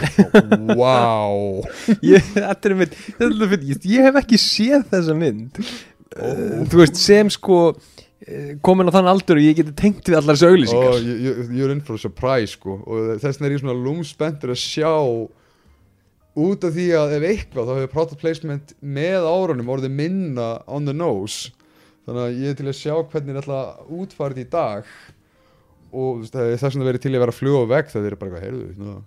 Wow. 0.80 1.64
Þetta 2.00 2.70
er 2.70 2.76
mynd, 2.78 2.94
þetta 3.18 3.26
er 3.28 3.50
mynd 3.52 3.66
ég, 3.90 4.04
hef 4.06 4.20
ekki 4.22 4.38
séð 4.40 4.86
þessa 4.92 5.16
mynd. 5.18 5.58
Uh, 6.16 6.62
þú 6.70 6.80
veist, 6.84 7.00
sem 7.02 7.28
sko 7.34 7.58
komin 8.66 8.92
á 8.92 8.96
þann 8.98 9.10
aldur 9.14 9.40
og 9.40 9.46
ég 9.46 9.56
geti 9.56 9.74
tengt 9.80 10.10
við 10.10 10.18
allar 10.20 10.36
þessu 10.36 10.50
og 10.50 10.56
auglýsingar 10.56 10.98
ég, 11.00 11.20
ég, 11.24 11.38
ég 11.56 11.62
er 11.64 11.72
inn 11.72 11.84
a 11.84 12.00
surprise 12.02 12.56
sko. 12.58 12.76
Og 12.84 13.14
þess 13.22 13.40
vegna 13.40 13.48
er 13.48 13.56
ég 13.56 13.62
svona 13.64 13.78
lúmspendur 13.80 14.52
að 14.52 14.60
sjá 14.60 14.92
út 16.40 16.68
af 16.68 16.76
því 16.76 16.88
að 17.00 17.16
ef 17.18 17.28
eitthvað 17.30 17.70
þá 17.70 17.74
hefur 17.78 17.94
product 17.94 18.22
placement 18.22 18.76
með 18.84 19.30
árunum 19.30 19.72
orðið 19.72 19.96
minna 20.02 20.50
on 20.68 20.90
the 20.90 20.96
nose. 20.96 21.54
Þannig 22.08 22.26
að 22.26 22.44
ég 22.44 22.52
er 22.52 22.60
til 22.60 22.68
að 22.68 22.78
sjá 22.80 22.94
hvernig 23.00 23.40
það 23.40 23.56
að 23.56 23.96
útfæra 24.02 24.36
þetta 24.36 24.44
í 24.44 24.52
dag. 24.54 24.94
Og 25.90 26.28
það 26.28 26.44
er 26.44 26.62
þess 26.62 26.76
vegna 26.76 26.90
verið 26.90 27.06
til 27.06 27.16
að 27.16 27.24
vera 27.24 27.40
fluga 27.40 27.64
á 27.66 27.72
veg 27.72 27.92
þeir 27.94 28.04
eru 28.04 28.20
bara 28.20 28.30
eitthvað, 28.30 28.46
heyrðu 28.46 28.84
ná, 28.84 28.98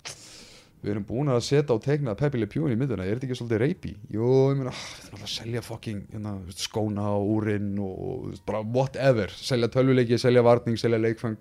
við 0.82 0.90
erum 0.96 1.04
búin 1.06 1.30
að 1.30 1.44
setja 1.46 1.74
á 1.74 1.78
teikna 1.82 2.14
Peppi 2.18 2.40
Le 2.40 2.48
Pew 2.50 2.66
í 2.66 2.76
myndina, 2.76 3.04
er 3.06 3.16
þetta 3.16 3.28
ekki 3.28 3.38
svolítið 3.38 3.60
reypi? 3.62 3.92
Jú, 4.10 4.28
ég 4.50 4.58
meina, 4.58 4.72
ah, 4.72 4.80
við 4.82 5.04
þurfum 5.04 5.16
alltaf 5.16 5.28
að 5.28 5.34
selja 5.36 5.62
fucking 5.62 6.00
hérna, 6.10 6.32
skóna 6.58 7.08
og 7.14 7.32
úrinn 7.36 7.72
og 7.82 8.32
bara 8.48 8.62
whatever, 8.66 9.34
selja 9.38 9.70
tölvuleiki, 9.70 10.18
selja 10.18 10.42
varning, 10.42 10.78
selja 10.80 10.98
leikfang. 10.98 11.38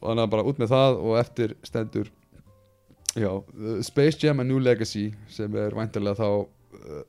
Og 0.00 0.06
þannig 0.08 0.24
að 0.24 0.32
bara 0.36 0.46
út 0.48 0.62
með 0.62 0.72
það 0.72 1.00
og 1.02 1.18
eftir 1.20 1.56
stendur 1.68 2.08
já, 3.14 3.28
uh, 3.28 3.82
Space 3.84 4.18
Jam 4.24 4.40
A 4.40 4.44
New 4.48 4.62
Legacy 4.62 5.10
sem 5.32 5.60
er 5.60 5.76
væntanlega 5.76 6.16
þá 6.18 6.28
uh, 6.88 7.04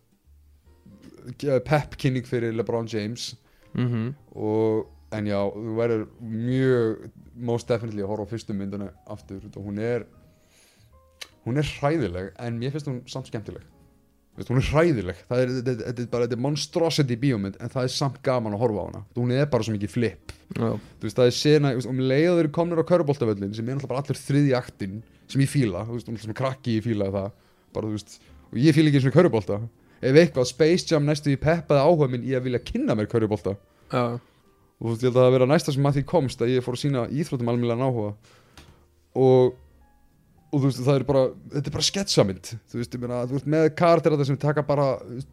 pep 1.66 1.96
kynning 2.02 2.28
fyrir 2.28 2.54
LeBron 2.56 2.92
James. 2.92 3.34
Mm 3.76 3.88
-hmm. 3.88 4.14
og 4.36 4.92
en 5.12 5.28
já, 5.28 5.40
þú 5.52 5.76
verður 5.76 6.06
mjög 6.20 7.10
most 7.36 7.68
definitely 7.68 8.04
að 8.04 8.08
horfa 8.08 8.24
á 8.24 8.32
fyrstu 8.32 8.54
mynduna 8.54 8.90
aftur. 9.08 9.42
Og 9.56 9.64
hún 9.64 9.80
er 9.80 10.06
hún 11.46 11.62
er 11.62 11.72
hræðileg 11.78 12.34
en 12.42 12.60
mér 12.60 12.76
finnst 12.76 12.90
hún 12.90 13.02
samt 13.12 13.32
skemmtileg. 13.32 13.64
Veist, 14.36 14.50
hún 14.52 14.60
er 14.60 14.68
hræðileg, 14.68 15.20
það 15.30 15.42
er, 15.42 15.52
þetta, 15.56 15.76
þetta 15.80 16.04
er 16.04 16.08
bara 16.12 16.26
þetta 16.26 16.36
er 16.36 16.44
monstrosity 16.44 17.16
bíómynd 17.22 17.60
en 17.64 17.72
það 17.72 17.88
er 17.88 17.94
samt 17.96 18.18
gaman 18.26 18.58
að 18.58 18.66
horfa 18.66 18.84
á 18.84 18.88
hana. 18.90 19.04
Hún 19.16 19.32
er 19.32 19.48
bara 19.52 19.64
svo 19.64 19.76
mikið 19.78 19.94
flip. 19.94 20.34
Veist, 20.52 21.16
það 21.16 21.30
er 21.30 21.38
sena, 21.38 21.72
veist, 21.78 21.88
um 21.88 22.02
leiður 22.04 22.52
komnir 22.56 22.84
á 22.84 22.90
köruboltavöllin 22.90 23.56
sem 23.56 23.64
er 23.64 23.78
náttúrulega 23.78 23.94
bara 23.94 24.04
allur 24.04 24.20
þriði 24.20 24.56
aktin 24.60 25.00
sem 25.32 25.46
ég 25.46 25.50
fíla, 25.52 25.86
sem 26.04 26.36
krakki 26.36 26.76
ég 26.82 26.86
fíla 26.86 27.08
það, 27.16 27.32
bara 27.78 27.94
og 28.56 28.60
ég 28.60 28.76
fíla 28.76 28.92
ekki 28.92 29.02
eins 29.02 29.10
og 29.10 29.16
körubolta 29.16 29.60
ef 30.06 30.20
eitthvað 30.20 30.48
Space 30.52 30.88
Jam 30.92 31.08
næstu 31.08 31.34
í 31.34 31.40
peppaði 31.42 31.82
áhuga 31.82 32.10
minn 32.12 32.26
í 32.28 32.36
að 32.38 32.48
vilja 32.48 32.62
kynna 32.64 32.96
mér 32.98 33.10
körubolta 33.12 33.56
já, 33.92 34.18
og 34.80 34.86
þú 34.86 34.92
veist, 34.92 35.04
ég 35.04 35.10
held 35.10 35.16
að 35.16 35.22
það 35.22 35.30
að 35.30 35.36
vera 35.38 35.50
næsta 35.50 35.74
sem 35.76 35.88
að 35.88 35.98
því 35.98 36.04
komst 36.12 36.42
að 36.44 36.52
ég 36.54 36.66
fór 36.66 36.78
að 36.78 36.82
sína 36.84 37.06
íþróttum 37.08 37.52
almílan 37.52 37.84
áhuga. 37.86 38.10
Og 39.16 39.54
og 40.56 40.62
þú 40.62 40.70
veist, 40.70 40.82
það 40.86 41.00
er 41.00 41.04
bara, 41.08 41.24
þetta 41.52 41.70
er 41.70 41.74
bara 41.76 41.86
sketsamynd. 41.90 42.52
Þú 42.72 42.80
veist, 42.80 42.94
ég 42.96 43.02
meina, 43.02 43.24
þú 43.28 43.36
veist, 43.36 43.50
með 43.52 43.66
karakterar 43.80 44.28
sem 44.28 44.38
taka 44.40 44.64
bara 44.68 44.86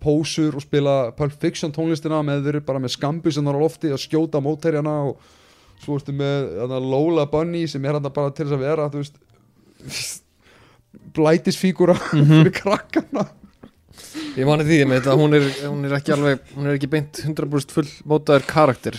pósur 0.03 0.57
og 0.59 0.65
spila 0.65 0.97
Pulp 1.19 1.37
Fiction 1.43 1.75
tónlistina 1.75 2.19
með 2.27 2.49
þeir 2.49 2.59
bara 2.67 2.83
með 2.83 2.97
skambusinnar 2.97 3.59
á 3.59 3.63
lofti 3.63 3.93
að 3.93 4.03
skjóta 4.03 4.43
mótærjana 4.43 4.97
og 5.13 5.23
svo 5.83 5.99
ertu 5.99 6.15
með 6.17 6.51
hana, 6.65 6.83
Lola 6.83 7.29
Bunny 7.31 7.65
sem 7.71 7.87
er 7.87 7.99
hann 7.99 8.11
bara 8.11 8.35
til 8.35 8.49
þess 8.49 8.59
að 8.59 8.67
vera 8.67 8.91
þú 8.91 9.05
veist 9.05 9.23
blætisfígúra 11.17 11.97
fyrir 12.11 12.53
krakkana. 12.59 13.29
Ég 14.35 14.49
mani 14.49 14.65
því 14.67 14.85
með 14.89 15.03
þetta 15.03 15.19
hún 15.21 15.37
er, 15.37 15.51
hún 15.69 15.87
er 15.87 15.99
ekki 15.99 16.15
alveg, 16.15 16.47
hún 16.57 16.69
er 16.69 16.79
ekki 16.79 16.91
beint 16.91 17.23
100% 17.23 17.75
full 17.77 17.91
mótaður 18.09 18.47
karakter 18.49 18.97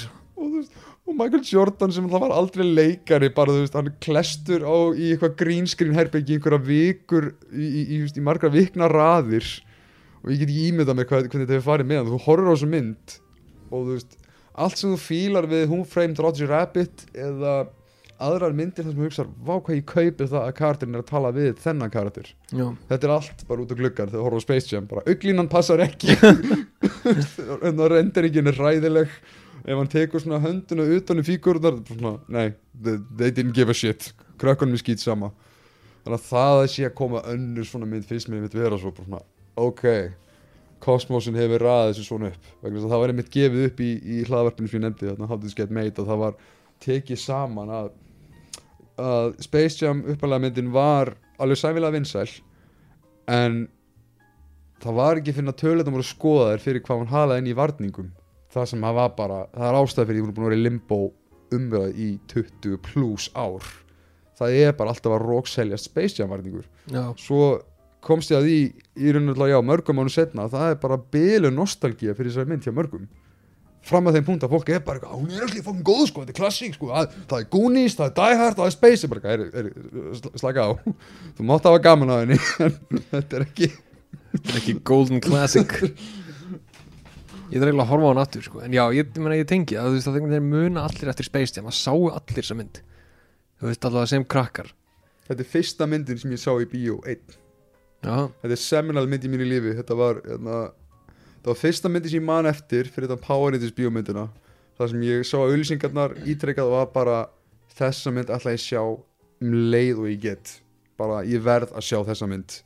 og, 1.03 1.15
Michael 1.19 1.43
Jordan 1.47 1.93
sem 1.93 2.07
það 2.11 2.25
var 2.25 2.35
aldrei 2.35 2.63
leikari 2.65 3.29
bara 3.35 3.53
þú 3.53 3.65
veist 3.65 3.77
hann 3.77 3.91
klestur 4.03 4.65
á 4.65 4.75
í 4.95 5.11
eitthvað 5.13 5.37
green 5.43 5.69
screen 5.69 5.97
herbyggi 5.97 6.35
í 6.35 6.39
einhverja 6.39 6.63
vikur 6.67 7.29
í, 7.51 7.67
í, 7.67 7.83
í, 7.83 8.01
í 8.07 8.23
margra 8.25 8.51
vikna 8.53 8.89
raðir. 8.91 9.47
Og 10.23 10.31
ég 10.31 10.39
get 10.39 10.49
ekki 10.49 10.67
ímyndað 10.71 10.99
mér 10.99 11.09
hvað, 11.09 11.27
hvernig 11.27 11.47
þetta 11.47 11.57
hefur 11.57 11.69
farið 11.69 11.89
með 11.89 11.99
hann. 11.99 12.11
Þú 12.13 12.19
horfir 12.25 12.47
á 12.47 12.53
þessu 12.53 12.69
mynd 12.71 13.15
og 13.73 13.79
þú 13.79 13.95
veist 13.97 14.19
allt 14.63 14.79
sem 14.79 14.93
þú 14.93 14.99
fílar 15.01 15.47
við 15.49 15.65
Who 15.71 15.81
Framed 15.89 16.21
Roger 16.21 16.51
Rabbit 16.53 17.07
eða 17.17 17.55
aðrar 18.23 18.53
myndir 18.55 18.85
þar 18.85 18.93
sem 18.93 18.99
þú 18.99 19.07
hugsar 19.07 19.29
vá 19.43 19.53
hvað 19.57 19.77
ég 19.79 19.85
kaupi 19.89 20.27
það 20.29 20.39
að 20.39 20.55
karakterin 20.59 20.95
er 20.95 21.03
að 21.03 21.09
tala 21.09 21.31
við 21.35 21.53
þennan 21.63 21.93
karakter. 21.93 22.29
Já, 22.53 22.65
þetta 22.91 23.07
er 23.09 23.13
allt 23.17 23.45
bara 23.49 23.63
út 23.65 23.73
á 23.73 23.79
gluggan 23.79 24.11
þegar 24.11 24.19
þú 24.19 24.25
horfir 24.27 24.43
á 24.43 24.45
Space 24.45 24.71
Jam 24.71 24.89
bara 24.89 25.03
auglínan 25.09 25.49
passar 25.51 25.83
ekki. 25.83 26.15
En 27.65 27.79
það 27.79 27.89
renderingin 27.97 28.51
er 28.51 28.59
ræðileg 28.59 29.17
ef 29.63 29.77
hann 29.77 29.91
tekur 29.91 30.23
svona 30.23 30.41
hönduna 30.43 30.85
utan 30.97 31.21
í 31.21 31.27
fígurnar 31.27 31.79
svona, 31.87 32.17
nei, 32.27 32.49
they, 32.83 33.31
didn't 33.31 33.55
give 33.55 33.71
a 33.71 33.77
shit. 33.77 34.11
Krökkunum 34.41 34.75
er 34.75 34.83
skýt 34.83 35.03
sama. 35.03 35.31
Þannig 36.03 36.19
að 36.19 36.27
það 36.27 36.57
að 36.57 36.67
sé 36.73 36.89
að 36.89 36.97
koma 36.99 37.23
önnur 37.31 37.67
svona 37.67 37.87
mynd 37.87 38.05
fyrst 38.09 38.31
mér 38.31 38.43
mitt 38.43 38.57
vera 38.57 38.79
svo 38.79 38.91
svona, 38.97 39.21
ok 39.55 39.87
kosmosin 40.83 41.37
hefur 41.39 41.63
raðið 41.63 41.93
þessu 41.93 42.05
svona 42.07 42.29
upp. 42.33 42.47
Vegna 42.61 42.79
þess 42.79 42.87
að 42.87 42.93
það 42.93 43.01
var 43.01 43.13
einmitt 43.13 43.29
gefið 43.33 43.67
upp 43.69 43.83
í, 43.83 43.91
í 44.03 44.23
hlaðvarpinu 44.27 44.69
sem 44.69 44.79
ég 44.79 44.83
nefndi 44.83 45.09
þarna 45.09 45.37
This 45.43 45.55
Get 45.57 45.71
Made 45.71 46.01
og 46.01 46.09
það 46.09 46.23
var 46.23 46.39
tekið 46.83 47.21
saman 47.21 47.71
að, 47.71 47.91
að 48.99 49.29
Space 49.45 49.79
Jam 49.79 50.03
uppalega 50.13 50.43
myndin 50.43 50.73
var 50.73 51.13
alveg 51.41 51.61
sæmilega 51.61 51.95
vinsæl 51.95 52.27
en 53.31 53.63
það 54.83 54.99
var 54.99 55.21
ekki 55.21 55.35
að 55.39 55.55
tölutum 55.61 55.95
voru 55.95 56.07
skoðaðir 56.07 56.63
fyrir 56.63 56.83
hvað 56.83 57.03
hann 57.03 57.13
halaði 57.13 57.43
inn 57.43 57.51
í 57.53 57.57
varningum 57.57 58.11
það 58.53 58.69
sem 58.71 58.85
það 58.85 58.97
var 58.99 59.13
bara, 59.17 59.39
það 59.53 59.67
er 59.69 59.79
ástæð 59.79 60.09
fyrir 60.09 60.21
ég 60.21 60.29
búin 60.29 60.45
að 60.45 60.49
vera 60.49 60.59
í 60.59 60.63
limbo 60.63 60.99
umverðað 61.53 61.99
í 62.01 62.09
20 62.33 62.79
pluss 62.87 63.29
ár. 63.35 63.67
Það 64.39 64.57
er 64.63 64.77
bara 64.77 64.93
alltaf 64.93 65.13
að 65.13 65.25
rókselja 65.27 65.79
Space 65.81 66.17
Jam 66.19 66.31
varningur. 66.33 66.65
Svo 67.21 67.43
komst 68.03 68.33
ég 68.33 68.39
að 68.39 68.47
því 68.49 68.57
í 68.99 69.11
rauninu 69.15 69.49
já, 69.49 69.59
mörgum 69.63 69.99
mánu 69.99 70.11
setna 70.11 70.49
það 70.51 70.73
er 70.73 70.79
bara 70.81 70.97
bylu 71.15 71.51
nostalgía 71.53 72.15
fyrir 72.17 72.33
þessari 72.33 72.51
mynd 72.51 72.65
hjá 72.65 72.73
mörgum. 72.75 73.05
Fram 73.83 74.07
að 74.07 74.17
þeim 74.17 74.27
punkt 74.27 74.43
að 74.45 74.53
fólk 74.55 74.69
er 74.71 74.83
bara 74.83 75.11
hún 75.11 75.31
er 75.31 75.43
alltaf 75.43 75.65
fokkin 75.65 75.85
góð 75.87 76.05
sko, 76.07 76.23
þetta 76.23 76.31
er 76.31 76.37
klassík 76.37 76.75
sko, 76.77 76.91
að, 76.95 77.15
það 77.27 77.41
er 77.41 77.47
Goonies, 77.51 77.95
það 77.99 78.05
er 78.05 78.13
Die 78.19 78.37
Hard, 78.39 78.59
það 78.59 78.69
er 78.69 78.75
Space, 78.77 79.09
bara, 79.11 79.33
er, 79.33 79.43
er, 79.43 79.71
er, 79.73 80.37
slaka 80.39 80.67
á. 80.67 80.71
Þú 81.35 81.47
mátt 81.49 81.67
hafa 81.67 81.81
gaman 81.83 82.13
á 82.15 82.15
henni 82.21 82.37
en 82.63 82.77
þetta 83.11 83.39
er 83.39 83.47
ekki 83.49 83.69
þetta 84.33 84.53
er 84.53 84.59
ekki 84.61 84.77
golden 84.87 85.23
classic 85.23 85.75
ég 87.53 87.61
þarf 87.61 87.69
eiginlega 87.69 87.85
að 87.85 87.91
horfa 87.91 88.07
á 88.09 88.11
hann 88.11 88.23
aftur 88.23 88.45
sko. 88.47 88.61
en 88.65 88.73
já, 88.73 88.83
ég, 88.97 89.11
ég, 89.13 89.21
meina, 89.21 89.37
ég 89.37 89.49
tengi 89.49 89.77
að 89.77 89.91
þú 89.91 89.97
veist 89.99 90.09
að 90.09 90.15
þeir 90.33 90.45
muna 90.47 90.85
allir 90.87 91.11
eftir 91.11 91.27
Space 91.27 91.53
Jam, 91.53 91.69
að 91.69 91.77
sáu 91.77 92.07
allir 92.09 92.37
þessa 92.39 92.57
mynd. 92.57 92.79
Þú 93.61 93.69
veist 93.69 93.85
alltaf 93.87 94.09
sem 94.09 94.25
krakkar. 94.25 94.71
Þetta 95.27 95.43
er 95.45 95.49
fyrsta 95.53 95.87
myndin 95.87 96.19
sem 96.19 96.33
ég 96.33 96.41
sá 96.41 96.51
í 96.57 96.65
bíó 96.67 96.97
einn. 97.05 97.37
Já, 98.03 98.15
þetta 98.41 98.55
er 98.55 98.59
seminal 98.59 99.05
mynd 99.07 99.23
í 99.23 99.31
mínu 99.31 99.45
lífi. 99.47 99.75
Þetta 99.77 99.99
var, 99.99 100.19
hérna, 100.25 100.57
þetta 101.37 101.51
var 101.51 101.61
fyrsta 101.61 101.91
myndi 101.93 102.11
sem 102.11 102.19
ég 102.19 102.27
man 102.27 102.49
eftir 102.49 102.89
fyrir 102.91 103.07
þetta 103.07 103.27
Power 103.27 103.53
Rangers 103.53 103.75
bíómyndina. 103.77 104.25
Það 104.79 104.91
sem 104.91 105.05
ég 105.05 105.29
sá 105.29 105.37
að 105.37 105.53
auðlýsingarnar 105.53 106.17
ítrekkað 106.33 106.73
var 106.73 106.91
bara 106.95 107.17
þessa 107.77 108.11
mynd 108.15 108.33
ætla 108.33 108.55
ég 108.57 108.65
sjá 108.65 108.81
um 108.81 109.57
leið 109.71 110.01
og 110.01 110.09
ég 110.09 110.21
get. 110.25 110.57
Bara 110.99 111.21
ég 111.27 111.45
verð 111.45 111.71
að 111.77 111.87
sjá 111.87 112.01
þessa 112.09 112.27
mynd. 112.33 112.57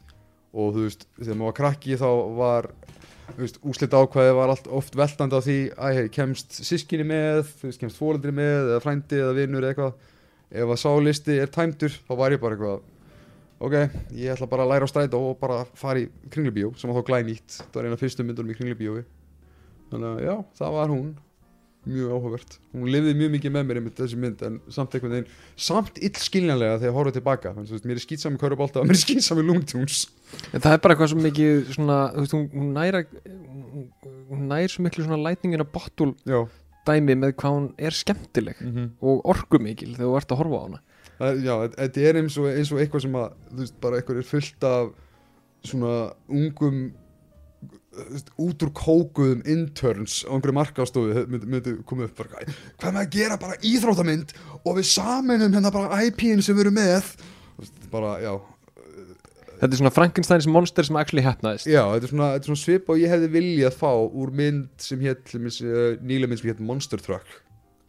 Og 0.58 0.74
þú 0.74 0.88
veist, 0.88 1.06
þegar 1.20 1.38
maður 1.38 1.52
var 1.52 1.58
krakki 1.60 2.00
þá 2.00 2.10
var 2.40 2.72
þú 3.34 3.44
veist, 3.44 3.62
úslit 3.68 3.96
ákvæði 3.96 4.36
var 4.38 4.54
allt 4.54 4.68
oft 4.80 4.98
veltandi 4.98 5.40
á 5.40 5.42
því 5.44 5.58
að 5.76 5.98
hey, 5.98 6.12
kemst 6.14 6.60
sískinni 6.64 7.08
með, 7.08 7.42
veist, 7.64 7.82
kemst 7.82 8.00
fóreldri 8.00 8.34
með 8.36 8.74
eða 8.74 8.84
frændi 8.84 9.20
eða 9.22 9.36
vinnur 9.38 9.66
eða 9.66 9.74
eitthvað. 9.74 10.14
Ef 10.48 10.72
að 10.72 10.80
sálisti 10.80 11.36
er 11.44 11.52
tæmdur 11.52 11.98
þá 12.08 12.14
var 12.16 12.36
ég 12.36 12.42
bara 12.44 12.56
eitthvað 12.56 12.86
ok, 13.58 13.76
ég 14.16 14.32
ætla 14.32 14.48
bara 14.50 14.66
að 14.66 14.74
læra 14.74 14.88
á 14.88 14.92
strætó 14.92 15.22
og 15.32 15.40
bara 15.42 15.64
fara 15.78 16.04
í 16.04 16.10
kringlubíó 16.32 16.72
sem 16.78 16.90
var 16.92 17.02
þá 17.02 17.10
glænýtt. 17.12 17.60
Það 17.60 17.80
var 17.80 17.88
eina 17.88 17.98
af 17.98 18.04
fyrstu 18.04 18.26
myndunum 18.26 18.54
í 18.54 18.58
kringlubíói. 18.60 19.06
Þannig 19.92 20.10
að 20.12 20.24
já, 20.28 20.36
það 20.60 20.78
var 20.78 20.94
hún 20.94 21.10
mjög 21.88 22.14
áhugavert, 22.14 22.58
hún 22.76 22.92
lifði 22.94 23.16
mjög 23.18 23.34
mikið 23.38 23.56
með 23.56 23.66
mér 23.68 23.80
einmitt 23.82 24.02
þessi 24.02 24.20
mynd, 24.22 24.44
en 24.48 24.60
samt 24.74 24.94
einhvern 24.94 25.16
veginn 25.16 25.32
samt 25.56 26.00
illskiljanlega 26.10 26.78
þegar 26.78 26.92
ég 26.92 26.98
horfði 27.00 27.18
tilbaka 27.18 27.56
þannig 27.56 27.74
að 27.78 27.90
mér 27.90 28.00
er 28.00 28.06
skýtsami 28.06 28.42
Körubólta 28.42 28.82
og 28.82 28.88
mér 28.90 28.98
er 28.98 29.04
skýtsami 29.04 29.48
Lungtúns 29.48 30.06
en 30.52 30.62
það 30.62 30.72
er 30.74 30.84
bara 30.84 30.96
eitthvað 30.96 31.12
svo 31.14 31.24
mikið 31.24 31.74
svona, 31.78 32.00
veist, 32.18 32.36
hún, 32.36 32.48
hún 32.54 32.74
næra 32.76 33.04
hún 34.28 34.48
nær 34.52 34.72
svo 34.72 34.86
miklu 34.86 35.08
svona 35.08 35.22
lightning 35.24 35.56
in 35.56 35.64
a 35.64 35.68
bottle 35.68 36.14
já, 36.28 36.44
dæmi 36.88 37.18
með 37.20 37.36
hvað 37.40 37.58
hún 37.58 37.68
er 37.78 37.96
skemmtileg 37.96 38.62
mm 38.62 38.72
-hmm. 38.76 38.88
og 39.02 39.26
orkumikil 39.34 39.96
þegar 39.96 40.08
þú 40.08 40.18
ert 40.18 40.32
að 40.32 40.40
horfa 40.42 40.58
á 40.58 40.66
hana. 40.66 40.80
Já 41.18 41.56
þetta 41.74 42.02
er 42.02 42.16
eins 42.22 42.38
og, 42.38 42.46
eins 42.46 42.72
og 42.72 42.80
eitthvað 42.80 43.02
sem 43.02 43.16
að 43.16 43.28
þú 43.52 43.60
veist, 43.64 43.76
bara 43.82 43.98
eitthvað 43.98 44.18
er 44.18 44.32
fullt 44.32 44.64
af 44.64 44.90
svona 45.64 45.94
ungum 46.30 46.78
veist, 46.86 47.07
út 48.42 48.66
úr 48.66 48.74
kókuðum 48.76 49.42
interns 49.50 50.20
á 50.28 50.32
einhverju 50.34 50.58
markastofu 50.58 51.24
myndi, 51.30 51.50
myndi 51.50 51.74
koma 51.88 52.08
upp 52.08 52.20
bara, 52.20 52.44
hvað 52.78 52.94
með 52.94 53.02
að 53.02 53.16
gera 53.18 53.40
bara 53.42 53.58
íþróttamynd 53.66 54.36
og 54.64 54.78
við 54.78 54.90
saminum 54.92 55.56
hérna 55.58 55.74
bara 55.74 56.02
IP-in 56.08 56.44
sem 56.46 56.58
við 56.58 56.68
erum 56.68 56.78
með 56.78 57.10
bara, 57.92 58.18
já, 58.22 58.34
þetta 59.58 59.72
er 59.72 59.82
svona 59.82 59.94
Frankensteins 59.96 60.50
monster 60.52 60.88
sem 60.88 61.00
actually 61.00 61.26
hefnaðist 61.26 61.70
já 61.70 61.82
þetta 61.82 62.10
er 62.10 62.14
svona, 62.14 62.30
þetta 62.36 62.44
er 62.46 62.52
svona 62.52 62.64
svip 62.64 62.92
og 62.92 63.02
ég 63.02 63.14
hefði 63.14 63.32
viljað 63.38 63.80
fá 63.80 63.92
úr 63.94 64.34
mynd 64.42 64.70
sem 64.84 65.02
hétt 65.06 65.34
uh, 65.38 65.48
nýlega 66.02 66.32
mynd 66.32 66.44
sem 66.44 66.52
hétt 66.52 66.64
Monster 66.64 67.02
Truck 67.02 67.40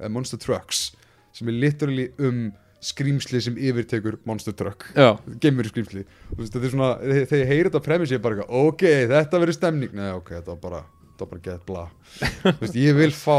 uh, 0.01 0.09
Monster 0.09 0.40
Trucks 0.40 0.88
sem 1.37 1.51
er 1.51 1.61
literally 1.61 2.09
um 2.23 2.49
skrýmsli 2.84 3.40
sem 3.42 3.56
yfirtekur 3.58 4.18
Monster 4.28 4.54
Truck. 4.54 4.84
Já, 4.94 5.16
geimur 5.42 5.66
skrýmsli 5.66 6.04
þetta 6.36 6.60
er 6.62 6.70
svona, 6.74 6.90
þe- 7.02 7.24
þegar 7.30 7.40
ég 7.42 7.50
heyri 7.52 7.66
þetta 7.70 7.82
premissi 7.88 8.14
ég 8.14 8.20
er 8.20 8.26
bara 8.28 8.46
ok, 8.46 8.84
þetta 9.10 9.40
verður 9.42 9.56
stemning. 9.58 9.96
Nei, 9.98 10.12
ok, 10.14 10.30
þetta 10.36 10.54
var 10.54 10.60
bara, 10.62 10.82
þetta 11.08 11.24
var 11.26 11.32
bara 11.32 11.44
gett 11.48 11.66
bla. 11.66 11.84
Veist, 12.62 12.78
ég 12.78 12.94
vil 13.00 13.10
fá 13.16 13.38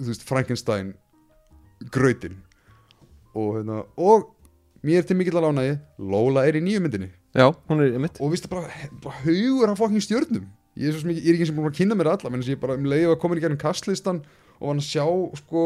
veist, 0.00 0.26
Frankenstein 0.26 0.94
grautin 1.94 2.40
og 3.36 3.60
hérna, 3.60 3.84
og 4.00 4.32
mér 4.82 5.06
til 5.06 5.16
mikill 5.20 5.38
að 5.38 5.46
lánaði 5.46 5.76
Lola 6.10 6.42
er 6.48 6.58
í 6.58 6.64
nýju 6.64 6.82
myndinni. 6.82 7.10
Já, 7.36 7.46
er 7.70 7.94
og 8.18 8.32
viðstu 8.32 8.50
bara, 8.50 8.66
bara 9.04 9.20
haugur 9.22 9.70
af 9.70 9.78
fokking 9.78 10.02
stjörnum. 10.02 10.48
Ég 10.80 10.90
er, 10.90 10.98
ekki, 10.98 11.22
ég 11.22 11.30
er 11.30 11.36
ekki 11.38 11.46
sem 11.50 11.56
búin 11.58 11.68
að 11.70 11.76
kynna 11.78 11.96
mér 11.98 12.10
alla 12.16 12.30
að 12.48 12.50
ég 12.50 12.60
bara 12.62 12.74
um 12.78 12.86
leið 12.90 13.12
að 13.12 13.18
koma 13.22 13.36
í 13.38 13.42
gegnum 13.42 13.60
kastlistan 13.60 14.20
og 14.58 14.68
hann 14.72 14.80
að 14.82 14.86
sjá 14.90 15.04
sko 15.38 15.62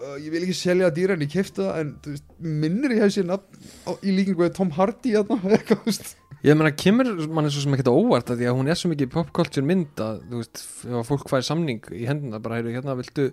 uh, 0.00 0.16
ég 0.20 0.32
vil 0.32 0.42
ekki 0.46 0.56
selja 0.56 0.90
dýra 0.94 1.16
en 1.16 1.24
ég 1.24 1.32
kefti 1.32 1.62
það 1.62 1.78
en 1.82 1.92
veist, 2.06 2.26
minnir 2.40 2.96
ég 2.96 3.04
hef 3.04 3.14
sér 3.14 3.28
nafn 3.28 3.68
á, 3.86 3.90
í 4.00 4.16
líkingu 4.16 4.42
við 4.44 4.56
Tom 4.56 4.72
Hardy 4.76 5.14
veist. 5.86 6.14
Ég 6.40 6.56
meina, 6.56 6.72
kemur 6.72 7.10
mann 7.28 7.44
er 7.44 7.52
svo 7.52 7.66
sem 7.66 7.74
ekkert 7.76 7.92
óvart 7.92 8.30
að 8.32 8.40
því 8.40 8.46
að 8.48 8.54
hún 8.56 8.70
er 8.72 8.78
svo 8.80 8.88
mikið 8.92 9.10
popculture 9.12 9.66
mynd 9.66 10.00
að 10.00 10.22
þú 10.30 10.38
veist, 10.40 10.62
ef 10.88 11.10
fólk 11.10 11.26
fær 11.28 11.44
samning 11.44 11.90
í 11.92 12.06
hendina 12.08 12.40
bara, 12.40 12.60
heyrðu, 12.60 12.72
hérna 12.78 12.96
viltu 12.96 13.26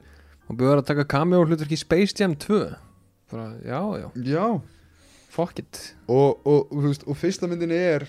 og 0.47 0.60
byrjar 0.60 0.82
að 0.82 0.89
taka 0.89 1.08
cameo 1.15 1.45
hlutverk 1.45 1.71
í 1.71 1.80
Space 1.80 2.17
Jam 2.19 2.36
2 2.36 2.60
bara, 3.32 3.47
já, 3.63 3.80
já, 4.01 4.08
já, 4.27 4.45
fuck 5.32 5.60
it. 5.63 5.82
Og, 6.08 6.39
og, 6.43 6.67
og, 6.71 6.82
veist, 6.88 7.08
og 7.08 7.19
fyrsta 7.19 7.47
myndin 7.47 7.75
er 7.75 8.08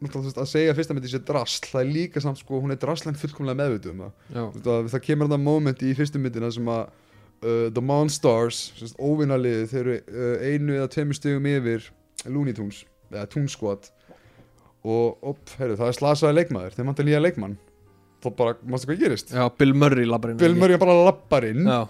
að 0.00 0.48
segja 0.48 0.72
að 0.72 0.78
fyrsta 0.78 0.96
myndin 0.96 1.12
sé 1.12 1.20
drasl 1.28 1.68
það 1.68 1.82
er 1.82 1.92
líka 1.92 2.24
samt 2.24 2.40
sko, 2.40 2.62
hún 2.64 2.72
er 2.72 2.80
draslan 2.80 3.18
fullkomlega 3.20 3.60
meðvituð 3.60 3.92
um 3.92 4.02
það. 4.06 4.88
Það 4.94 5.04
kemur 5.04 5.28
þarna 5.28 5.42
moment 5.44 5.84
í 5.84 5.92
fyrstu 5.96 6.20
myndina 6.22 6.48
sem 6.54 6.72
að 6.72 6.86
uh, 7.44 7.70
The 7.72 7.82
Monstars 7.84 8.94
óvinnaliði 8.98 9.70
þeir 9.70 9.80
eru 9.80 9.96
uh, 10.00 10.44
einu 10.44 10.76
eða 10.78 10.90
tveimur 10.92 11.18
stegum 11.18 11.48
yfir 11.50 11.88
Looney 12.28 12.56
Tunes 12.56 12.84
eða 13.10 13.26
Toon 13.32 13.48
Squad. 13.50 13.90
Og 14.80 15.26
op, 15.32 15.42
heyrðu, 15.58 15.76
það 15.80 15.90
er 15.90 15.98
slasaði 15.98 16.38
leikmaður 16.38 16.76
þeir 16.76 16.88
manta 16.88 17.04
nýja 17.04 17.20
leikmann. 17.20 17.58
Þá 18.20 18.30
bara, 18.36 18.56
mástu 18.68 18.88
hvað 18.88 19.02
gerist? 19.02 19.32
Já, 19.32 19.44
Bill 19.60 19.74
Murray 19.76 20.08
labbar 20.08 20.32
inn 20.32 20.40
Bill 20.40 20.56
Murray 20.56 20.80
bara 20.80 20.96
lappar 21.06 21.46
inn. 21.48 21.64
Já, 21.68 21.84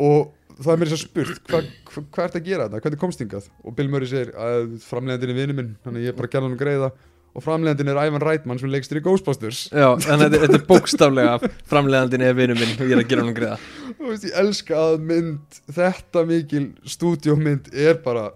og 0.00 0.32
það 0.60 0.72
er 0.72 0.80
mér 0.80 0.90
svo 0.90 0.98
spurt 1.00 1.40
hvað 1.48 1.68
hva, 1.88 2.02
hva 2.02 2.26
ert 2.26 2.36
að 2.36 2.48
gera 2.48 2.66
þetta, 2.66 2.82
hvernig 2.84 3.00
komst 3.00 3.22
hingað? 3.22 3.48
Og 3.64 3.76
Bill 3.76 3.88
Murray 3.92 4.10
segir 4.10 4.32
að 4.40 4.74
framleiðandinn 4.84 5.32
er 5.32 5.38
vinnu 5.40 5.56
minn 5.56 5.70
þannig 5.84 6.06
ég 6.06 6.12
er 6.12 6.18
bara 6.18 6.30
að 6.30 6.34
gera 6.34 6.48
hann 6.48 6.60
greiða 6.60 6.90
og 7.30 7.44
framleiðandinn 7.44 7.92
er 7.92 8.00
Ivan 8.08 8.24
Reitman 8.24 8.58
sem 8.58 8.70
leikstur 8.72 8.98
í 8.98 9.04
Ghostbusters 9.04 9.60
já, 9.70 9.86
en 9.94 10.24
þetta, 10.24 10.40
þetta 10.46 10.58
er 10.58 10.64
bókstaflega 10.70 11.50
framleiðandinn 11.70 12.24
er 12.26 12.34
vinur 12.38 12.58
minn 12.58 12.74
og 12.74 12.88
ég 12.88 12.96
er 12.96 13.04
að 13.04 13.08
gera 13.12 13.24
hann 13.26 13.36
greiða 13.36 13.60
Þú 14.00 14.08
veist, 14.10 14.26
ég 14.26 14.36
elska 14.42 14.80
að 14.80 14.98
mynd 15.12 15.60
þetta 15.76 16.24
mikil 16.26 16.64
stúdíómynd 16.96 17.70
er 17.86 18.00
bara 18.02 18.26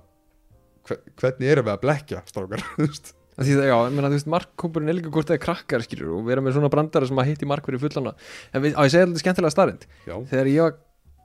hve- 0.87 1.00
hvernig 1.18 1.50
erum 1.54 1.66
við 1.68 1.74
að 1.74 1.83
blekja 1.88 2.22
strákar 2.30 2.62
þú 2.76 2.87
veist? 2.88 3.12
Því 3.35 3.54
já, 3.66 3.74
ég 3.74 3.94
meina, 3.96 4.07
þú 4.12 4.14
veist, 4.20 4.28
markkópurinn 4.30 4.92
er 4.92 4.94
líka 5.00 5.11
hvort 5.11 5.26
það 5.26 5.35
er 5.40 5.42
krakkar, 5.42 5.83
skilur, 5.83 6.12
og 6.14 6.26
vera 6.28 6.42
með 6.44 6.54
svona 6.54 6.68
brandara 6.70 7.09
sem 7.11 7.18
að 7.18 7.33
hitti 7.33 7.48
mark 7.50 7.66
fyrir 7.66 7.80
fullana. 7.83 8.12
En 8.54 8.62
við, 8.62 8.76
á, 8.78 8.87
ég 8.87 8.92
segi 8.94 9.02
alltaf 9.09 9.22
skemmtilega 9.24 9.50
starrend. 9.57 9.87
Þegar 10.07 10.50
ég 10.52 10.61
var, 10.62 10.76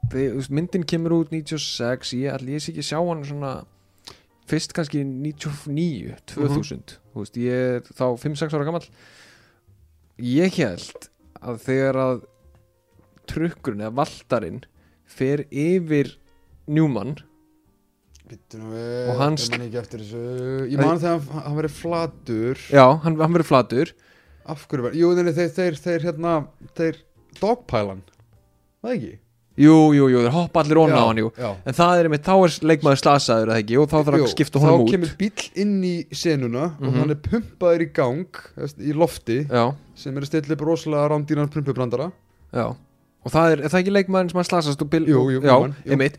þegar, 0.09 0.31
þú 0.31 0.39
veist, 0.39 0.53
myndin 0.57 0.87
kemur 0.89 1.13
út 1.19 1.29
96, 1.35 2.15
ég 2.17 2.33
ætli 2.33 2.55
ég 2.57 2.63
sé 2.65 2.71
ekki 2.73 2.81
að 2.81 2.87
sjá 2.89 2.97
hann 3.11 3.21
svona, 3.29 3.51
fyrst 4.49 4.73
kannski 4.77 5.03
99, 5.05 6.17
2000, 6.33 6.97
þú 7.13 7.23
veist, 7.23 7.37
ég 7.39 7.77
er 7.77 7.87
þá 7.93 8.05
5-6 8.23 8.55
ára 8.57 8.65
gamall. 8.67 8.87
Ég 10.19 10.57
held 10.59 11.09
að 11.39 11.61
þegar 11.67 11.99
að 12.03 12.19
trukkurinn 13.29 13.85
eða 13.85 13.95
valdarinn 14.01 14.63
fer 15.09 15.45
yfir 15.49 16.15
Newman, 16.69 17.15
við 18.29 19.09
Og 19.09 19.17
hans- 19.23 19.47
ég 19.49 20.73
ég 20.73 20.77
man 20.77 20.99
þegar 21.01 21.15
hann, 21.17 21.41
hann 21.47 21.57
verið 21.57 21.73
flatur. 21.79 22.59
Já, 22.69 22.85
hann, 23.03 23.15
hann 23.17 23.33
verður 23.33 23.47
flatur, 23.49 23.93
af 24.45 24.67
hverju 24.69 24.83
var, 24.85 24.97
jú, 24.97 25.09
þeir, 25.17 25.31
þeir, 25.33 25.49
þeir, 25.55 25.79
þeir 25.85 26.05
hérna, 26.09 26.33
þeir 26.77 26.99
dogpælan. 27.39 28.03
Það 28.83 28.93
ekki? 28.97 29.13
Jú, 29.59 29.75
jú, 29.97 30.05
jú, 30.13 30.19
þeir 30.23 30.33
hoppa 30.35 30.61
allir 30.63 30.79
onna 30.79 30.99
á 30.99 31.05
hann, 31.09 31.19
jú. 31.19 31.29
já. 31.35 31.49
en 31.67 31.75
það 31.75 31.99
er 31.99 32.07
einmitt, 32.09 32.23
þá 32.23 32.35
er 32.47 32.53
leikmaður 32.71 33.01
slasaður 33.03 33.49
eða 33.51 33.61
ekki, 33.63 33.77
og 33.81 33.87
þá 33.91 33.97
þarf 34.07 34.17
Jú, 34.21 34.25
að 34.27 34.33
skipta 34.33 34.61
honum 34.63 34.79
þá 34.79 34.83
út. 34.85 34.91
kemur 34.93 35.11
bíll 35.19 35.47
inn 35.63 35.73
í 35.83 35.95
senuna 36.15 36.63
og 36.79 36.85
Mhm. 36.87 36.99
hann 36.99 37.11
er 37.15 37.19
pumpaður 37.27 37.81
í 37.85 37.89
gang 37.93 38.39
veist, 38.57 38.77
í 38.79 38.93
lofti 38.95 39.39
já, 39.49 39.63
sem 39.95 40.15
er 40.17 40.21
að 40.21 40.31
stilla 40.31 40.53
upp 40.55 40.61
rosalega 40.69 41.09
rándýran 41.11 41.51
pumpubrandara. 41.51 42.11
Já. 42.53 42.65
Og 43.25 43.31
það 43.31 43.51
er, 43.51 43.59
er 43.65 43.69
það 43.69 43.81
ekki 43.83 43.95
leikmaðurinn 43.97 44.29
sem 44.31 44.39
hann 44.39 44.47
slasast 44.47 44.81
og 44.81 44.89
bil, 44.89 45.05
Jú, 45.05 45.23
jú, 45.29 45.41
já, 45.43 45.51
Newman, 45.51 45.75
jú. 45.85 45.91
einmitt. 45.91 46.17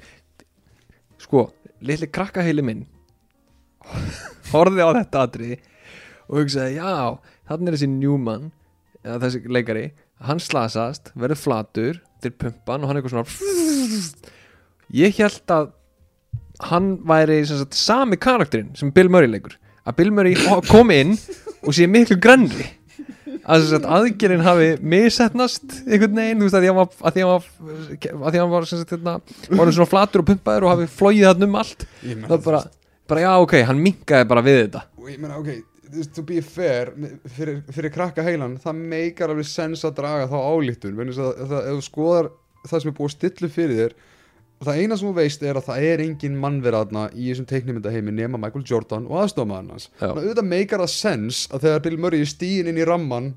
Sko, 1.19 1.51
litli 1.81 2.07
krakkaheili 2.13 2.63
minn 2.63 2.87
horfði 4.53 4.85
á 4.85 4.91
þetta 5.01 5.23
atriði 5.27 5.59
og 6.29 6.39
hugsaði, 6.43 6.77
já, 6.77 7.19
þannig 7.49 7.69
er 7.73 7.77
þessi 7.79 7.89
Newman 7.95 8.51
eða 9.05 9.19
þessi 9.25 9.41
leikari 9.49 9.85
hann 10.29 10.39
slasast, 10.43 11.11
verður 11.17 11.41
flatur 11.41 12.01
til 12.23 12.35
pumpan 12.37 12.83
og 12.83 12.91
hann 12.91 12.99
er 12.99 13.03
eitthvað 13.03 13.17
svona 13.17 14.41
ég 15.01 15.21
held 15.21 15.55
að 15.55 15.71
hann 16.71 16.91
væri 17.09 17.41
sagt, 17.49 17.77
sami 17.79 18.19
karakterinn 18.21 18.75
sem 18.77 18.91
Bill 18.93 19.09
Murray 19.13 19.31
leikur. 19.31 19.55
Að 19.89 19.97
Bill 19.97 20.13
Murray 20.13 20.37
kom 20.69 20.93
inn 20.93 21.15
og 21.65 21.73
sé 21.77 21.87
miklu 21.89 22.19
grannri 22.21 22.67
að 23.51 23.87
aðgerinn 23.89 24.43
hafi 24.45 24.69
misetnast 24.85 25.65
einhvern 25.87 26.19
veginn, 26.19 26.43
þú 26.43 26.47
veist, 26.47 26.57
að 26.59 26.65
því 26.65 26.71
hann 26.71 26.79
var 26.79 26.91
að 27.09 27.15
því 27.17 27.25
hann 27.25 27.33
var, 27.33 27.47
að 28.11 28.35
því 28.35 28.43
hann 28.43 28.53
var 28.53 28.69
sagt, 28.69 28.93
hérna, 28.95 29.15
orðinn 29.57 29.77
svona 29.79 29.91
flatur 29.91 30.23
og 30.23 30.29
pumpaður 30.29 30.67
og 30.67 30.73
hafi 30.75 30.89
flóið 30.99 31.27
þarna 31.29 31.49
um 31.49 31.59
allt. 31.63 31.87
Það 32.05 32.37
er 32.37 32.45
bara, 32.45 32.63
bara 33.11 33.25
já 33.25 33.31
ok, 33.47 33.57
hann 33.71 33.83
minkaði 33.87 34.29
bara 34.35 34.45
við 34.47 34.61
þetta. 34.61 34.85
Og 35.01 35.11
ég 35.11 35.23
meina, 35.23 35.41
ok, 35.41 35.51
to 36.15 36.25
be 36.27 36.41
fair 36.45 36.93
fyrir, 37.37 37.61
fyrir 37.73 37.95
krakka 37.95 38.25
heilan, 38.27 38.59
það 38.63 38.85
meikar 38.93 39.33
alveg 39.33 39.49
sens 39.49 39.85
að 39.87 39.99
draga 40.03 40.31
þá 40.31 40.39
álítun 40.39 40.99
þess 41.01 41.21
að, 41.25 41.35
að, 41.35 41.53
að 41.59 41.69
ef 41.71 41.77
þú 41.79 41.87
skoðar 41.89 42.31
það 42.67 42.83
sem 42.83 42.93
er 42.93 42.97
búið 43.01 43.15
stillu 43.17 43.51
fyrir 43.51 43.79
þér 43.81 43.99
það 44.61 44.81
eina 44.83 44.97
sem 44.99 45.09
þú 45.09 45.15
veist 45.17 45.45
er 45.45 45.57
að 45.57 45.69
það 45.71 45.85
er 45.89 46.03
engin 46.05 46.41
mannverðarna 46.41 47.07
í 47.15 47.31
þessum 47.31 47.47
teiknumyndaheimi 47.49 48.13
nema 48.13 48.41
Michael 48.41 48.67
Jordan 48.69 49.07
og 49.09 49.23
aðstofmaðurinn 49.23 49.73
hans. 49.73 49.87
Þannig 49.97 50.19
að 50.19 50.27
auðvitað 50.27 50.51
meikar 50.51 50.83
það 50.85 50.91
sens 50.95 51.45
að 51.49 51.65
þegar 51.65 51.87
Bill 51.87 52.01
Murray 52.05 52.25
er 52.27 52.29
stíin 52.29 52.69
inn 52.69 52.81
í 52.81 52.89
ramman 52.89 53.31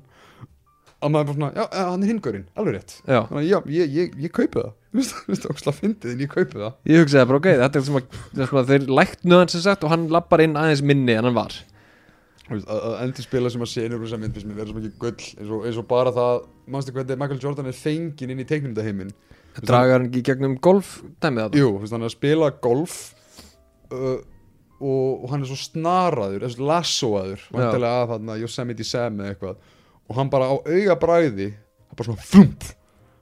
að 1.04 1.14
maður 1.14 1.22
er 1.22 1.28
bara 1.28 1.36
svona, 1.38 1.50
já, 1.56 1.64
eh, 1.64 1.88
hann 1.90 2.04
er 2.04 2.10
hingurinn, 2.12 2.46
alveg 2.56 2.76
rétt. 2.76 2.96
Já, 3.04 3.18
þannig 3.28 3.40
að 3.40 3.48
já, 3.48 3.58
ég, 3.76 3.94
ég, 3.98 4.14
ég 4.24 4.34
kaupi 4.36 4.60
það. 4.60 4.72
Þú 4.94 5.00
veist, 5.00 5.14
þú 5.16 5.32
veist, 5.32 5.46
óksla 5.50 5.72
fyndið 5.74 6.20
ég 6.22 6.30
kaupi 6.30 6.60
það. 6.60 6.74
Ég 6.92 7.00
hugsaði 7.02 7.28
bara 7.30 7.40
ok, 7.40 7.48
þetta 7.60 7.80
er 7.80 7.86
sem 7.88 7.96
að, 7.98 8.18
það 8.36 8.50
sem 8.50 8.60
að 8.60 8.68
þeir 8.68 8.84
læknu 9.00 9.38
hann 9.40 9.50
sem 9.50 9.64
sagt 9.64 9.84
og 9.84 9.90
hann 9.90 10.04
lappar 10.12 10.44
inn 10.44 10.60
aðeins 10.60 10.84
minni 10.86 11.16
en 11.16 11.26
hann 11.26 11.36
var 11.36 11.56
að, 12.50 12.66
að 12.68 12.96
endur 13.04 13.26
spila 13.26 13.52
sem 13.52 13.64
að 13.64 13.72
senur 13.72 14.00
úr 14.00 14.08
þessa 14.08 14.20
mynd 14.20 14.36
finnst 14.36 14.48
mér 14.50 14.58
vera 14.60 14.70
svo 14.70 14.80
mikið 14.80 14.98
gull 15.00 15.14
eins 15.14 15.48
og, 15.48 15.64
eins 15.68 15.80
og 15.80 15.88
bara 15.90 16.12
það, 16.14 16.44
mannstu 16.74 16.94
hvernig 16.96 17.20
Michael 17.22 17.42
Jordan 17.42 17.70
er 17.70 17.78
fenginn 17.78 18.34
inn 18.34 18.44
í 18.44 18.48
teiknumdaheimin 18.50 19.14
dragar 19.62 19.98
hann 19.98 20.08
ekki 20.10 20.24
gegnum 20.26 20.56
golf 20.62 20.96
dæmið 21.22 21.46
þetta 21.46 21.62
Jú, 21.62 21.72
hann 21.80 22.02
er 22.02 22.08
að 22.10 22.16
spila 22.16 22.50
golf 22.64 22.96
uh, 23.94 24.20
og, 24.84 25.24
og 25.24 25.28
hann 25.32 25.44
er 25.44 25.50
svo 25.50 25.58
snaraður, 25.60 26.44
þessu 26.44 26.68
lassoaður 26.68 27.44
vantilega 27.54 28.02
að 28.02 28.14
þarna 28.14 28.38
Yosemite 28.42 28.86
Sam 28.86 29.20
eða 29.22 29.32
eitthvað. 29.32 29.60
Og 30.04 30.18
hann 30.18 30.32
bara 30.32 30.50
á 30.50 30.54
auga 30.58 30.96
bræði 31.00 31.46
hann 31.54 31.96
bara 31.96 32.08
svona 32.10 32.26
flump 32.28 32.66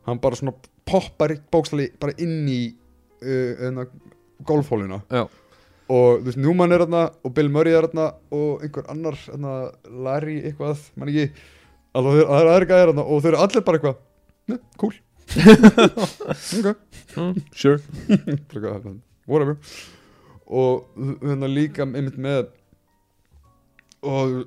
hann 0.09 0.23
bara 0.23 0.39
svona 0.41 0.55
poppar 0.89 1.37
bókstali 1.53 1.91
bara 2.01 2.17
inn 2.23 2.49
í 2.51 2.63
uh, 3.23 3.69
uh, 3.69 3.85
golfhóluna 4.49 5.03
já, 5.07 5.27
og 5.93 6.23
þú 6.23 6.29
veist, 6.29 6.41
Newman 6.41 6.75
er 6.75 6.85
þarna 6.85 7.03
og 7.23 7.35
Bill 7.37 7.51
Murray 7.53 7.77
er 7.77 7.89
þarna 7.89 8.09
og 8.33 8.65
einhver 8.65 8.89
annar 8.93 9.19
þarna, 9.27 9.55
Larry 10.07 10.39
eitthvað, 10.49 10.87
mann 10.97 11.13
ekki. 11.13 11.47
Alveg 11.99 12.23
það 12.25 12.39
er 12.39 12.51
aðri 12.53 12.69
gæðir 12.71 12.93
þarna 12.93 13.05
og 13.05 13.21
þau 13.21 13.31
eru 13.33 13.41
allir 13.45 13.67
bara 13.67 13.81
eitthvað 13.81 13.99
ne, 14.53 14.61
cool. 14.81 14.95
Ok, 16.63 16.69
mm, 17.17 17.37
sure. 17.57 17.79
Whatever. 19.29 19.57
Og 20.53 20.89
hérna 21.23 21.49
líka 21.49 21.85
einmitt 21.87 22.19
með 22.21 22.51
og, 24.03 24.43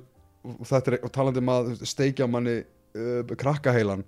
og 0.46 0.66
þetta 0.68 0.92
er 0.92 0.98
og 1.06 1.12
talandi 1.14 1.42
um 1.42 1.52
að 1.54 1.70
steikja 1.88 2.28
manni 2.30 2.58
uh, 2.60 3.36
krakkaheilan 3.38 4.04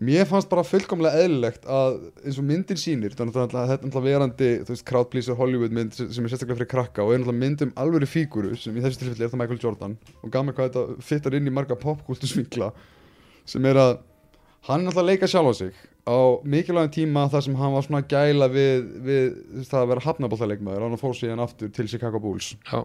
mér 0.00 0.24
fannst 0.28 0.48
bara 0.48 0.64
fullkomlega 0.64 1.20
eðlilegt 1.20 1.66
að 1.68 1.98
eins 2.24 2.38
og 2.40 2.46
myndin 2.48 2.80
sýnir 2.80 3.12
þannig 3.16 3.36
að 3.36 3.52
þetta 3.52 3.74
er 3.74 3.82
náttúrulega 3.86 4.16
verandi 4.16 4.50
þú 4.62 4.72
veist, 4.72 4.86
crowdpleaser 4.88 5.36
Hollywood 5.36 5.74
mynd 5.76 5.96
sem 5.98 6.24
er 6.24 6.32
sérstaklega 6.32 6.60
fyrir 6.62 6.70
krakka 6.70 7.04
og 7.04 7.12
er 7.12 7.20
náttúrulega 7.20 7.42
mynd 7.42 7.64
um 7.66 7.74
alvöru 7.84 8.08
fíguru 8.08 8.56
sem 8.56 8.76
í 8.76 8.84
þessu 8.84 9.02
tilfelli 9.02 9.26
er 9.26 9.32
það 9.34 9.42
Michael 9.42 9.60
Jordan. 9.62 9.96
Og 10.22 10.32
gaf 10.32 10.46
mér 10.46 10.56
hvað 10.56 10.70
þetta 10.70 11.06
fittar 11.10 11.36
inn 11.36 11.50
í 11.50 11.52
marga 11.52 11.76
popkultu 11.78 12.30
smikla 12.30 12.70
sem 13.44 13.68
er 13.68 13.80
að 13.82 13.92
hann 14.68 14.80
er 14.80 14.88
náttúrulega 14.88 15.04
að 15.04 15.10
leika 15.10 15.30
sjálf 15.30 15.52
á 15.52 15.54
sig 15.60 15.82
á 16.02 16.18
mikilvægum 16.42 16.94
tíma 16.96 17.26
þar 17.30 17.44
sem 17.46 17.58
hann 17.58 17.74
var 17.76 17.84
svona 17.86 18.02
gæla 18.08 18.48
við, 18.50 18.88
við 19.04 19.66
það 19.68 19.82
að 19.82 19.90
vera 19.92 20.04
hafnabóltaleikmaður 20.06 20.86
hann 20.86 20.98
fór 20.98 21.14
síðan 21.18 21.42
aftur 21.44 21.70
til 21.74 21.86
Chicago 21.90 22.18
Bulls. 22.22 22.54
Já, 22.66 22.82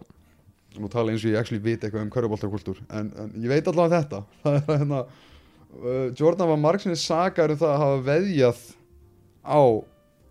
og 0.78 0.92
tala 0.92 1.14
eins 1.14 1.24
og 1.24 1.32
ég 1.32 1.40
actually 1.40 1.62
veit 1.62 1.82
eitthvað 1.82 2.04
um 2.04 2.12
körubóltakultúr 2.14 2.78
en, 2.94 3.10
en 3.18 3.32
ég 3.40 3.50
veit 3.50 3.70
allavega 3.70 4.04
þetta. 4.04 4.22
Það 4.44 4.60
er 4.60 4.82
hérna 4.84 5.00
uh, 5.76 6.08
Jordan 6.18 6.50
var 6.50 6.60
margsinni 6.60 6.98
sakar 6.98 7.52
um 7.54 7.60
það 7.60 7.74
að 7.74 7.82
hafa 7.84 8.02
veðjað 8.08 8.64
á 9.44 9.62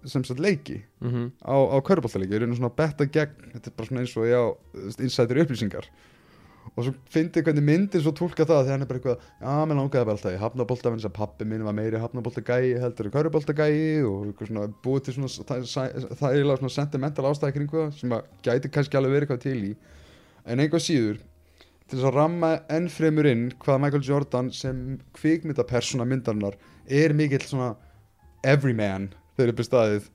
sem 0.08 0.23
sagt 0.23 0.39
leiki. 0.39 0.82
Mhm. 1.04 1.32
Á, 1.43 1.56
á 1.56 1.78
körubóltaleiki, 1.84 2.36
er 2.36 2.45
einu 2.45 2.56
svona 2.56 2.73
betta 2.73 3.06
gegn 3.06 3.54
þetta 3.56 3.67
er 3.67 3.78
bara 3.78 3.88
svona 3.89 4.04
eins 4.04 4.17
og 4.17 4.28
ég 4.30 4.38
á 4.38 4.45
insider 5.04 5.41
upplýsingar. 5.43 5.89
Og 6.76 6.84
svo 6.84 6.93
fyndi 7.10 7.41
hvernig 7.41 7.63
myndin 7.63 8.04
svo 8.04 8.12
tólka 8.15 8.45
það 8.45 8.67
þegar 8.67 8.76
hann 8.76 8.84
er 8.86 8.89
bara 8.89 9.00
eitthvað 9.00 9.21
já, 9.41 9.54
mér 9.65 9.78
langaði 9.80 10.08
bara 10.08 10.15
alltaf 10.17 10.34
í 10.36 10.41
hafnabólta 10.41 10.91
vegna 10.91 11.02
þess 11.02 11.10
að 11.10 11.15
pappi 11.15 11.47
minn 11.47 11.63
var 11.65 11.76
meiri 11.78 12.02
hafnabóltagæi 12.02 12.76
heldur 12.84 13.08
en 13.08 13.15
körubóltagæi 13.15 14.04
og 14.06 14.28
eitthvað 14.28 14.52
svona 14.52 14.67
búið 14.84 15.06
til 15.08 15.15
svona 15.15 15.32
það, 15.47 16.36
er 16.38 16.60
svona 16.60 16.76
sentimental 16.76 17.30
ástæði 17.32 17.56
kringu 17.56 17.80
það 17.80 17.95
sem 18.02 18.13
að 18.17 18.30
gæti 18.45 18.73
kannski 18.76 19.00
alveg 19.00 19.15
verið 19.15 19.28
eitthvað 19.28 19.43
til 19.47 19.63
í. 19.63 19.73
En 20.45 20.63
einhvað 20.63 20.86
síður 20.86 21.23
til 21.88 21.97
þess 21.97 22.10
að 22.10 22.17
ramma 22.17 22.52
enn 22.73 22.89
fremur 22.91 23.28
inn 23.30 23.47
hvað 23.63 23.82
Michael 23.84 24.06
Jordan 24.06 24.52
sem 24.56 25.00
kvikmyndapersona 25.15 26.08
myndarinnar 26.08 26.58
er 26.88 27.15
mikill 27.15 27.43
svona 27.45 27.73
everyman 28.47 29.12
þegar 29.38 29.54
upp 29.54 29.62
í 29.62 29.67
staðið. 29.67 30.08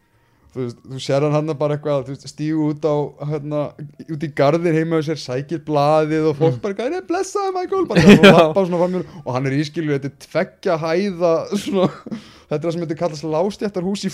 Þú, 0.53 0.67
þú 0.85 0.99
sér 1.01 1.25
hann 1.25 1.33
hann 1.33 1.53
bara 1.57 1.79
eitthvað 1.79 2.11
stígu 2.29 2.67
út 2.75 2.85
á 2.85 2.97
hérna, 3.31 3.61
út 4.05 4.27
í 4.27 4.29
garðin 4.37 4.77
heima 4.77 4.99
og 5.01 5.07
sér 5.07 5.21
sækir 5.21 5.63
blaðið 5.65 6.27
og 6.29 6.37
fólk 6.37 6.59
bara 6.61 6.75
eitthvað, 6.75 6.91
"Nei, 6.93 7.07
blessaði 7.09 7.55
Michael. 7.57 7.87
Bara 7.89 8.05
og, 8.53 8.99
og 9.25 9.33
hann 9.33 9.49
er 9.49 9.57
ískilur 9.57 9.97
þetta 9.97 10.11
er 10.11 10.19
tveggja 10.27 10.77
hæða 10.83 11.33
svona, 11.57 11.89
þetta 12.51 12.59
er 12.59 12.67
það 12.67 12.75
sem 12.77 12.85
þetta 12.85 12.99
kallast 13.01 13.29
lástjættarhús 13.33 14.05
í 14.05 14.13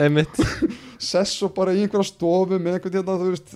einmitt. 0.00 0.40
Sess 1.10 1.42
og 1.44 1.52
bara 1.54 1.76
í 1.76 1.84
einhverja 1.84 2.14
stofu 2.14 2.56
með 2.56 2.78
einhvern 2.78 2.96
hérna, 3.02 3.20
þú 3.20 3.34
veist 3.34 3.52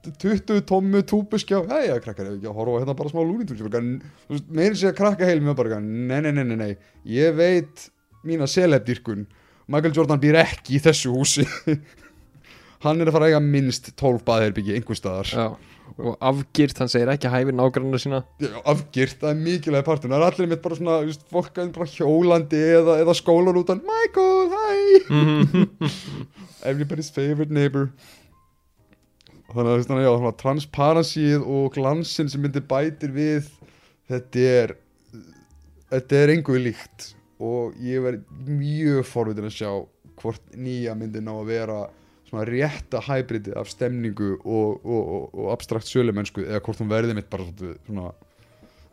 20 0.00 0.62
tómmu 0.68 1.02
túbuskjá 1.04 1.60
hei, 1.68 1.88
já, 1.90 1.96
krakkar, 2.00 2.30
ef 2.30 2.38
ekki 2.38 2.48
að 2.48 2.56
horfa 2.56 2.80
hérna 2.80 2.96
bara 2.96 3.12
smá 3.12 3.20
lúnitúl 3.20 4.00
meira 4.48 4.76
sér 4.78 4.94
að 4.94 4.98
krakka 5.00 5.28
heil 5.28 5.42
með 5.44 5.58
bara, 5.58 5.80
nei, 5.80 6.20
nei, 6.24 6.32
nei, 6.32 6.44
nei, 6.48 6.56
nei. 6.56 6.70
Ég 7.04 7.34
veit 7.36 7.90
mína 8.24 8.48
selebdýrkun 8.48 9.26
Michael 9.70 9.94
Jordan 9.94 10.22
býr 10.22 10.40
ekki 10.40 10.78
í 10.78 10.82
þessu 10.82 11.12
húsi. 11.14 11.44
Hann 12.84 13.02
er 13.02 13.10
að 13.10 13.18
fara 13.18 13.28
að 13.28 13.34
eiga 13.34 13.42
minnst 13.44 13.92
12 14.00 14.24
baðherbyggi 14.24 14.78
einhver 14.78 14.96
staðar. 14.96 15.28
Já, 15.28 15.44
og 16.00 16.14
afgirt, 16.24 16.78
hann 16.80 16.88
segir 16.88 17.10
ekki 17.12 17.28
hæfi 17.28 17.52
nágrannar 17.52 18.00
sína. 18.00 18.22
Já, 18.40 18.54
afgirt, 18.72 19.18
það 19.20 19.34
er 19.34 19.42
mikilvæg 19.44 19.84
partun 19.84 20.14
það 20.14 20.22
er 20.24 20.26
allir 20.30 20.48
mitt 20.48 20.62
bara 20.64 20.78
svona, 20.78 20.94
veist, 21.04 21.26
fólk 21.28 21.60
bara 21.76 21.88
hjólandi 21.92 22.62
eða, 22.78 22.96
eða 23.04 23.16
skólan 23.18 23.60
út 23.60 23.74
Michael, 23.76 24.54
hi! 24.56 25.02
Mhm. 25.10 25.68
everybody's 26.70 27.10
favorite 27.10 27.50
neighbor 27.50 27.90
þannig 29.54 29.70
að 29.70 29.72
þú 29.72 29.78
veist, 29.80 29.90
þannig 29.90 30.04
að 30.04 30.08
já, 30.08 30.18
svona 30.18 30.36
transparencyð 30.44 31.48
og 31.56 31.70
glansinn 31.76 32.30
sem 32.32 32.44
myndir 32.44 32.66
bætir 32.70 33.14
við 33.14 33.48
þetta 34.10 34.44
er 34.50 34.76
þetta 35.90 36.20
er 36.20 36.34
engu 36.36 36.60
líkt 36.60 37.12
og 37.40 37.78
ég 37.82 38.04
verð 38.04 38.44
mjög 38.46 39.06
forvitin 39.08 39.48
að 39.48 39.56
sjá 39.56 39.70
hvort 40.20 40.52
nýja 40.58 40.94
myndi 40.98 41.22
ná 41.24 41.32
að 41.32 41.48
vera 41.48 41.78
svona 42.28 42.44
rétta 42.46 43.00
hæbriti 43.02 43.54
af 43.58 43.70
stemningu 43.72 44.36
og, 44.38 44.84
og, 44.84 45.00
og, 45.00 45.24
og 45.34 45.48
abstrakt 45.54 45.88
sölumennsku 45.88 46.44
eða 46.46 46.62
hvort 46.66 46.82
hún 46.82 46.92
verði 46.92 47.16
mitt 47.16 47.30
bara 47.32 47.48
svona, 47.48 48.12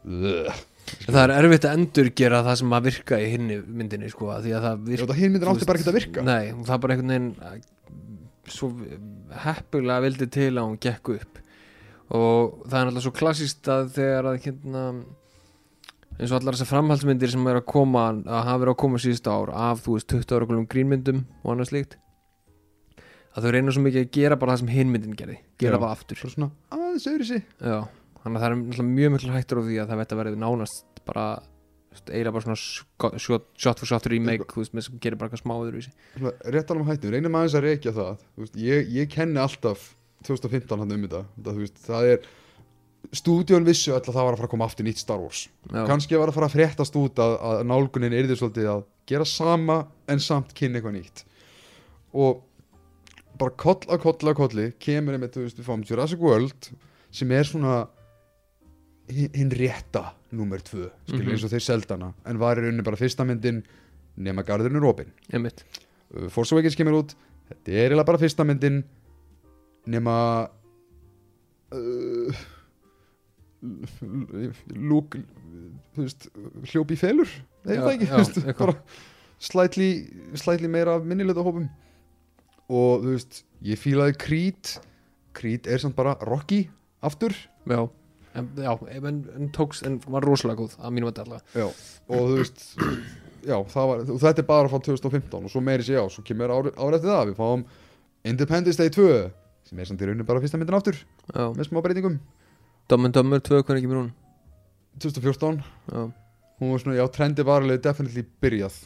Ugh. 0.08 0.62
það 1.06 1.22
er 1.24 1.34
erfitt 1.36 1.68
að 1.68 1.80
endurgera 1.82 2.44
það 2.48 2.60
sem 2.62 2.78
að 2.78 2.88
virka 2.90 3.20
í 3.22 3.32
hinni 3.36 3.60
myndinni 3.68 4.12
sko, 4.14 4.32
því 4.42 4.56
að 4.58 4.68
það 4.70 4.86
virka 4.92 5.10
það 5.12 5.22
hinn 5.22 5.36
myndin 5.36 5.52
átti 5.54 5.70
bara 5.70 5.82
ekkert 5.82 5.92
að 5.92 6.00
virka 6.00 6.26
nei, 6.26 6.46
það 6.64 6.76
er 6.78 6.84
bara 6.86 6.98
einhvern 6.98 7.14
veginn 7.14 7.66
svo 8.54 8.72
heppulega 9.44 10.04
vildi 10.06 10.28
til 10.32 10.52
að 10.54 10.66
hún 10.66 10.80
gekk 10.84 11.14
upp 11.18 11.40
og 12.18 12.64
það 12.70 12.80
er 12.80 12.86
náttúrulega 12.88 13.06
svo 13.06 13.16
klassíst 13.18 13.70
að 13.72 13.90
þegar 13.98 14.30
að 14.32 14.42
hérna 14.46 14.84
eins 16.18 16.32
og 16.32 16.40
allar 16.40 16.56
þessar 16.56 16.72
framhaldsmyndir 16.72 17.34
sem 17.34 17.50
er 17.52 17.60
að 17.60 17.68
koma 17.70 18.08
að 18.10 18.22
hafa 18.48 18.60
verið 18.64 18.74
að 18.74 18.82
koma 18.84 19.02
síðust 19.04 19.28
ár 19.30 19.52
af 19.54 19.84
þú 19.86 19.98
veist 19.98 20.10
20 20.14 20.38
ára 20.38 20.50
gulum 20.50 20.70
grínmyndum 20.72 21.26
og 21.44 21.52
annað 21.54 21.72
slíkt 21.74 21.98
að 23.38 23.46
þau 23.46 23.52
reyna 23.54 23.76
svo 23.76 23.84
mikið 23.86 24.06
að 24.06 24.16
gera 24.18 24.40
bara 24.40 24.56
það 24.56 24.64
sem 24.64 24.72
hinmyndin 24.74 25.20
gerði 25.20 25.38
gera 25.62 25.78
Já. 25.78 25.82
bara 25.84 25.92
aftur 25.94 26.22
svona 26.24 26.50
já, 27.62 27.78
þannig 28.24 28.40
að 28.40 28.46
það 28.48 28.82
er 28.82 28.90
mjög 28.96 29.14
miklu 29.14 29.36
hættur 29.36 29.62
á 29.62 29.68
því 29.68 29.78
að 29.84 29.92
það 29.92 30.02
veit 30.02 30.16
að 30.16 30.22
verði 30.24 30.42
nánast 30.42 31.04
bara 31.06 31.26
eiginlega 32.06 32.34
bara 32.36 32.46
svona 32.46 32.58
sko- 32.62 33.12
shot, 33.22 33.46
shot 33.58 33.80
for 33.82 33.90
shot 33.90 34.08
remake 34.12 34.46
þú 34.52 34.64
veist, 34.64 34.76
sem 34.88 35.00
gerir 35.04 35.18
bara 35.20 35.30
eitthvað 35.32 35.44
smá 35.44 35.54
öðruvísi. 35.58 35.94
Svona, 36.18 36.34
rétt 36.54 36.74
alveg 36.74 36.84
um 36.86 36.90
hættum, 36.92 37.14
reynum 37.16 37.38
aðeins 37.40 37.56
að 37.58 37.66
reykja 37.68 37.94
það. 37.98 38.26
Þú 38.36 38.44
veist, 38.46 38.58
ég, 38.64 38.92
ég 38.98 39.10
kenni 39.14 39.42
alltaf 39.42 39.88
2015 40.28 40.84
hann 40.84 40.96
um 40.98 41.06
þetta. 41.08 41.24
Það, 41.44 41.62
veist, 41.64 41.82
það 41.86 42.10
er 42.14 42.28
stúdíun 43.16 43.68
vissu 43.68 43.94
öll 43.94 44.02
að 44.02 44.12
það 44.12 44.26
var 44.28 44.34
að 44.36 44.42
fara 44.42 44.50
að 44.50 44.54
koma 44.56 44.68
aftur 44.68 44.88
nýtt 44.88 45.02
Star 45.04 45.22
Wars. 45.22 45.46
Já, 45.72 45.82
kannski 45.88 46.20
var 46.20 46.32
að 46.32 46.38
fara 46.40 46.50
að 46.50 46.56
fréttast 46.58 46.98
út 47.00 47.22
að, 47.24 47.36
að 47.50 47.64
nálgunin 47.70 48.16
er 48.18 48.28
því 48.28 48.40
svolítið 48.42 48.72
að 48.74 48.84
gera 49.08 49.28
sama 49.30 49.78
en 50.12 50.20
samt 50.24 50.54
kynna 50.58 50.80
eitthvað 50.82 50.98
nýtt. 50.98 51.24
Og 52.18 52.44
bara 53.38 53.54
koll 53.60 53.80
að 53.88 54.02
koll 54.04 54.32
að 54.32 54.38
kolli 54.40 54.68
kemur 54.82 55.16
einmitt, 55.16 55.36
þú 55.36 55.46
veist, 55.46 55.60
við 55.62 55.68
fáum 55.70 55.86
Jurassic 55.88 56.20
World 56.24 56.72
sem 57.14 57.32
er 57.32 57.48
svona 57.48 57.76
hin 59.10 59.30
hin 59.34 59.50
rétta 59.52 60.14
númer 60.36 60.60
tvö, 60.62 60.90
skilur 61.08 61.24
Mhm. 61.24 61.32
eins 61.36 61.44
og 61.48 61.52
þeir 61.54 61.64
seldana 61.64 62.14
en 62.26 62.38
var 62.40 62.58
í 62.58 62.62
rauninni 62.66 62.84
bara 62.84 62.98
fyrsta 63.00 63.24
myndin 63.26 63.64
nema 64.18 64.44
garðurinn 64.44 64.84
opinn. 64.84 65.12
Einmitt. 65.34 65.64
Uh, 66.14 66.28
Force 66.30 66.52
Awakens 66.56 66.76
kemur 66.76 67.04
út. 67.04 67.16
Þetta 67.50 67.72
er 67.72 67.90
eiginlega 67.90 68.06
bara 68.06 68.18
fyrsta 68.18 68.44
myndin 68.46 68.84
nema 69.88 70.50
uh, 71.72 72.34
Luke 74.76 75.20
þú 75.96 76.04
veist, 76.04 76.28
hljóp 76.72 76.92
í 76.94 76.98
felur. 77.00 77.30
Eða 77.66 77.76
Já, 77.76 77.82
það 77.82 77.94
ekki, 77.96 78.08
já, 78.08 78.14
þú 78.18 78.22
veist, 78.22 78.40
eitthvað. 78.44 78.60
bara 78.66 78.76
slætli, 79.48 79.88
slætli 80.38 80.70
meira 80.72 80.96
af 80.98 81.06
minnilegta 81.08 81.44
hópum 81.46 81.68
og 82.68 83.06
þú 83.06 83.14
veist 83.16 83.42
ég 83.66 83.80
fílaði 83.82 84.18
Creed. 84.22 84.74
Creed 85.38 85.68
er 85.70 85.82
samt 85.82 85.96
bara 85.98 86.16
Rocky 86.26 86.66
aftur. 87.06 87.34
Já, 87.70 87.86
en, 88.38 88.52
já, 88.62 88.72
en, 88.98 89.24
en 89.38 89.50
tóks 89.56 89.84
en 89.88 89.98
var 90.06 90.26
rosalega 90.26 90.62
góð 90.62 90.78
að 90.78 90.94
mínum 90.96 91.12
að 91.12 91.24
allavega 91.26 91.64
já. 91.64 91.68
og 92.08 92.30
þú 92.32 92.38
veist 92.38 92.64
já, 93.48 93.58
var, 93.58 94.06
þetta 94.08 94.44
er 94.44 94.48
bara 94.48 94.72
frá 94.72 94.82
2015 94.88 95.48
og 95.48 95.54
svo 95.54 95.64
meiri 95.64 95.88
sér 95.88 96.00
já, 96.00 96.06
svo 96.14 96.24
kemur 96.28 96.54
árið 96.54 96.78
ári 96.78 97.00
eftir 97.00 97.14
það 97.14 97.30
við 97.32 97.40
fáum 97.42 97.68
Independence 98.28 98.82
Day 98.82 98.94
2 98.94 99.08
sem 99.68 99.80
er 99.80 99.90
samt 99.90 100.04
í 100.04 100.08
rauninu 100.08 100.28
bara 100.28 100.42
fyrsta 100.44 100.60
myndin 100.60 100.78
aftur 100.78 101.00
Já, 101.00 101.48
með 101.52 101.70
smá 101.70 101.82
breytingum 101.84 102.20
and 102.88 103.14
Dumber 103.16 103.42
2, 103.44 103.64
hvernig 103.68 103.84
kemur 103.84 104.00
hún? 104.00 104.14
2014, 105.04 105.60
Já, 105.92 106.12
hún 106.60 106.72
var 106.72 106.80
svona, 106.82 106.96
já, 106.98 107.06
trendi 107.14 107.44
var 107.46 107.62
alveg 107.62 107.82
definitely 107.84 108.24
byrjað 108.42 108.78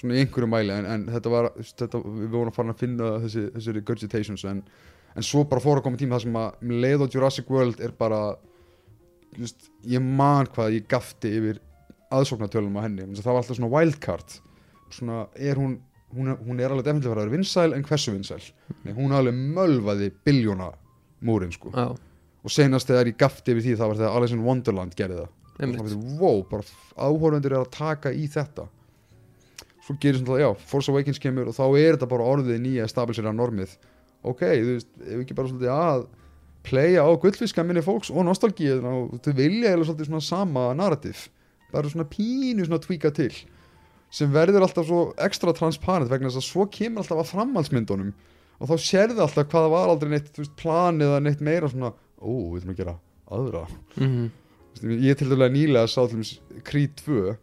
svona 0.00 0.16
í 0.16 0.24
einhverju 0.24 0.48
mæli 0.50 0.74
en, 0.74 0.88
en 0.88 1.04
þetta 1.12 1.32
var, 1.32 1.50
þetta, 1.60 2.00
við 2.00 2.32
vorum 2.32 2.50
að 2.50 2.56
fara 2.56 2.74
að 2.74 2.80
finna 2.80 3.10
þessi, 3.24 3.44
þessi 3.54 3.76
regurgitations 3.76 4.46
en, 4.50 4.64
en 5.14 5.26
svo 5.26 5.44
bara 5.48 5.62
fór 5.62 5.80
að 5.80 5.86
koma 5.86 6.00
tíma 6.00 6.16
það 6.16 6.26
sem 6.26 6.40
að 6.40 6.64
um 6.64 6.74
leið 6.84 7.04
og 7.04 7.14
Jurassic 7.14 7.52
World 7.52 7.84
er 7.84 7.94
bara 7.98 8.20
veist, 9.40 9.70
ég 9.88 10.04
man 10.04 10.48
hvað 10.54 10.78
ég 10.78 10.88
gafti 10.90 11.32
yfir 11.38 11.60
aðsóknartölum 12.14 12.78
á 12.78 12.84
henni, 12.84 13.08
það 13.18 13.32
var 13.32 13.42
alltaf 13.42 13.58
svona 13.58 13.72
wildcard. 13.72 14.38
Svona 14.94 15.24
er 15.34 15.58
hún 15.58 15.78
hún 16.14 16.30
hún 16.46 16.60
er 16.62 16.70
alveg 16.70 16.86
definitely 16.86 17.10
að 17.10 17.16
vera 17.16 17.32
vinsæl 17.32 17.74
en 17.74 17.84
hversu 17.86 18.14
vinsæl? 18.14 18.42
Nei, 18.84 18.92
hún 18.94 19.14
alveg 19.16 19.34
mölvaði 19.34 20.10
biljóna 20.26 20.70
múrin 21.24 21.52
sko. 21.54 21.72
Já, 21.74 21.90
og 22.44 22.52
senast 22.52 22.90
þegar 22.90 23.10
ég 23.10 23.18
gafti 23.18 23.54
yfir 23.54 23.64
því 23.64 23.76
það 23.80 23.90
var 23.90 24.00
þegar 24.00 24.18
Alice 24.18 24.36
in 24.36 24.44
Wonderland 24.46 24.96
gerði 24.98 25.22
það. 25.22 25.32
Og 25.54 25.60
það 25.64 25.76
var 25.78 25.90
þetta, 25.90 26.16
wow, 26.20 26.40
bara 26.50 27.08
áhorfendur 27.08 27.54
er 27.54 27.62
að 27.62 27.72
taka 27.74 28.12
í 28.12 28.26
þetta. 28.30 28.66
Svo 29.84 29.96
gerir 30.00 30.20
svona, 30.20 30.40
já, 30.40 30.48
Force 30.70 30.92
Awakens 30.92 31.20
kemur 31.22 31.50
og 31.50 31.56
þá 31.56 31.64
er 31.68 31.96
þetta 31.96 32.10
bara 32.10 32.28
orðið 32.34 32.60
nýja 32.62 32.86
establisera 32.88 33.34
normið. 33.34 33.74
Ok, 34.24 34.44
þú 34.44 34.70
veist, 34.70 34.92
ef 35.04 35.24
ekki 35.24 35.36
bara 35.36 35.50
svolítið 35.50 35.72
að 35.74 36.06
playa 36.64 37.04
á 37.04 37.10
gullfiska 37.20 37.64
minni 37.66 37.82
fólks 37.84 38.12
og 38.12 38.26
nostalgíu 38.28 38.78
og 38.80 39.18
þau 39.24 39.32
vilja 39.36 39.74
eða 39.74 39.88
svolítið 39.88 40.10
svona 40.10 40.24
sama 40.24 40.68
narrativ 40.76 41.28
bara 41.72 41.90
svona 41.90 42.08
pínu 42.08 42.66
svona 42.66 42.82
tvíka 42.82 43.12
til 43.14 43.32
sem 44.14 44.30
verður 44.32 44.66
alltaf 44.66 44.86
svo 44.88 45.00
ekstra 45.26 45.54
transparent 45.56 46.10
vegna 46.10 46.30
þess 46.30 46.42
að 46.42 46.48
svo 46.48 46.68
kemur 46.70 47.02
alltaf 47.02 47.22
að 47.22 47.32
framhaldsmyndunum 47.32 48.12
og 48.60 48.70
þá 48.70 48.74
sérðu 48.86 49.24
alltaf 49.24 49.48
hvað 49.50 49.66
það 49.66 49.72
var 49.74 49.92
aldrei 49.92 50.12
neitt 50.14 50.38
veist, 50.38 50.54
plan 50.58 51.00
eða 51.02 51.22
neitt 51.24 51.42
meira 51.44 51.70
svona 51.70 51.90
ó, 51.94 52.30
við 52.30 52.60
ætlum 52.60 52.74
að 52.74 52.78
gera 52.80 52.94
aðra. 53.34 53.64
Þú 53.96 54.84
veist, 54.84 54.84
ég 55.08 55.18
til 55.18 55.30
dælulega 55.30 55.54
nýlega 55.54 55.90
sá 55.90 55.98
til 56.04 56.14
dæmis 56.14 56.36
Creed 56.66 56.94
2 57.02 57.34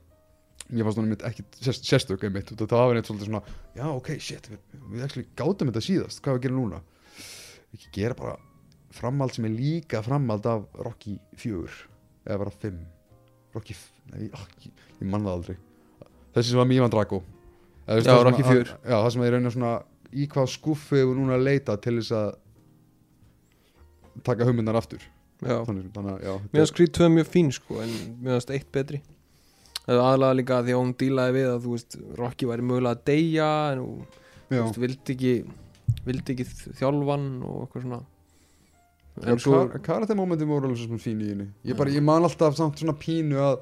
ég 0.71 0.87
fannst 0.87 1.01
mitt 1.03 1.25
ekki 1.27 1.43
sérst, 1.59 1.87
sérstök 1.87 2.23
einmitt 2.27 2.53
og 2.55 2.63
það 2.63 2.85
var 2.85 2.95
neitt 2.95 3.09
svolítið 3.09 3.27
svona 3.27 3.41
já 3.75 3.85
ok, 3.91 4.13
shit, 4.23 4.47
við, 4.47 4.61
við 4.93 5.25
gátum 5.35 5.71
þetta 5.71 5.83
síðast 5.83 6.23
hvað 6.23 6.37
við 6.37 6.45
gerum 6.45 6.61
núna 6.61 6.79
ekki 7.75 7.91
gera 7.97 8.15
bara 8.15 8.37
framhald 8.95 9.33
sem 9.35 9.45
er 9.47 9.53
líka 9.55 10.01
framhald 10.05 10.45
af 10.45 10.63
Rocky 10.85 11.17
4 11.37 11.69
eða 12.27 12.37
bara 12.43 12.51
5 12.63 12.79
Rocky, 13.55 13.75
nei, 14.13 14.29
ah, 14.33 14.45
ég, 14.63 14.71
ég 15.01 15.07
man 15.11 15.25
það 15.25 15.33
aldrei. 15.35 15.57
Þessi 16.35 16.53
sem 16.53 16.59
var 16.61 16.67
Mívan 16.69 16.91
Drago. 16.93 17.17
Eða, 17.87 17.97
Já, 18.05 18.11
það 18.13 18.21
Rocky 18.29 18.43
að- 18.45 18.51
4. 18.53 18.75
já, 18.87 18.95
það 18.95 19.09
sem 19.11 19.21
að 19.21 19.27
ég 19.27 19.33
raunar 19.35 19.51
svona 19.55 19.71
í 20.13 20.27
hvað 20.31 20.47
skuffi 20.53 21.01
við 21.01 21.17
núna 21.19 21.35
að 21.35 21.43
leita 21.49 21.75
til 21.83 21.97
þess 21.99 22.11
að 22.15 22.29
taka 24.23 24.45
hugmyndar 24.47 24.77
aftur. 24.79 25.03
Að 25.41 25.65
finnst 26.53 26.75
Creed 26.77 26.93
2 26.93 27.09
mjög 27.15 27.27
fín 27.33 27.49
sko 27.51 27.81
en 27.81 27.89
finnst 28.23 28.51
eitt 28.53 28.69
betri. 28.71 29.01
Það 29.81 29.95
er 29.97 30.01
aðlaga 30.05 30.37
líka 30.37 30.59
því 30.61 30.73
að 30.75 30.81
hún 30.83 30.91
dílaði 31.01 31.33
við 31.39 31.47
að 31.51 31.63
þú 31.65 31.71
veist 31.75 31.95
Rocky 32.19 32.45
væri 32.51 32.65
mögulega 32.69 32.95
að 32.95 33.05
deyja 33.09 33.47
en 33.73 33.79
þú 33.81 34.59
veist, 34.61 34.77
vildi 34.83 35.15
ekki 35.15 35.33
vildi 36.05 36.35
ekki 36.35 36.45
þjálfan 36.77 37.25
og 37.47 37.63
eitthvað 37.65 37.85
svona 37.87 38.01
en 39.27 39.41
svo 39.41 39.61
kar 39.69 39.83
karatæmomentin 39.85 40.49
voru 40.49 40.69
alveg 40.69 40.81
svo 40.81 40.89
svona 40.89 41.03
fín 41.03 41.21
í 41.21 41.29
henni? 41.33 41.47
Ég, 41.67 41.77
bara, 41.79 41.93
ég 41.93 42.03
man 42.05 42.25
alltaf 42.27 42.57
samt 42.57 42.81
svona 42.81 42.97
pínu 42.97 43.39
að 43.41 43.61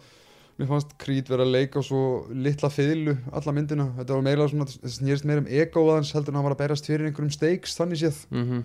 mér 0.60 0.68
fannst 0.68 0.91
Creed 0.99 1.32
vera 1.32 1.45
að 1.47 1.53
leika 1.55 1.82
svo 1.86 2.03
litla 2.36 2.70
fiðlu 2.74 3.16
alla 3.32 3.53
myndina. 3.55 3.88
Þetta 3.97 4.18
var 4.18 4.26
meira 4.26 4.47
svona, 4.51 4.68
það 4.68 4.95
snýrist 4.97 5.28
meira 5.28 5.43
um 5.43 5.49
ego 5.62 5.86
aðeins 5.88 6.12
heldur 6.16 6.34
en 6.34 6.39
hann 6.39 6.47
var 6.49 6.55
að 6.57 6.64
berast 6.66 6.89
fyrir 6.89 7.07
einhverjum 7.07 7.32
stakes 7.36 7.78
þannig 7.80 8.03
séð, 8.03 8.22
mm 8.34 8.64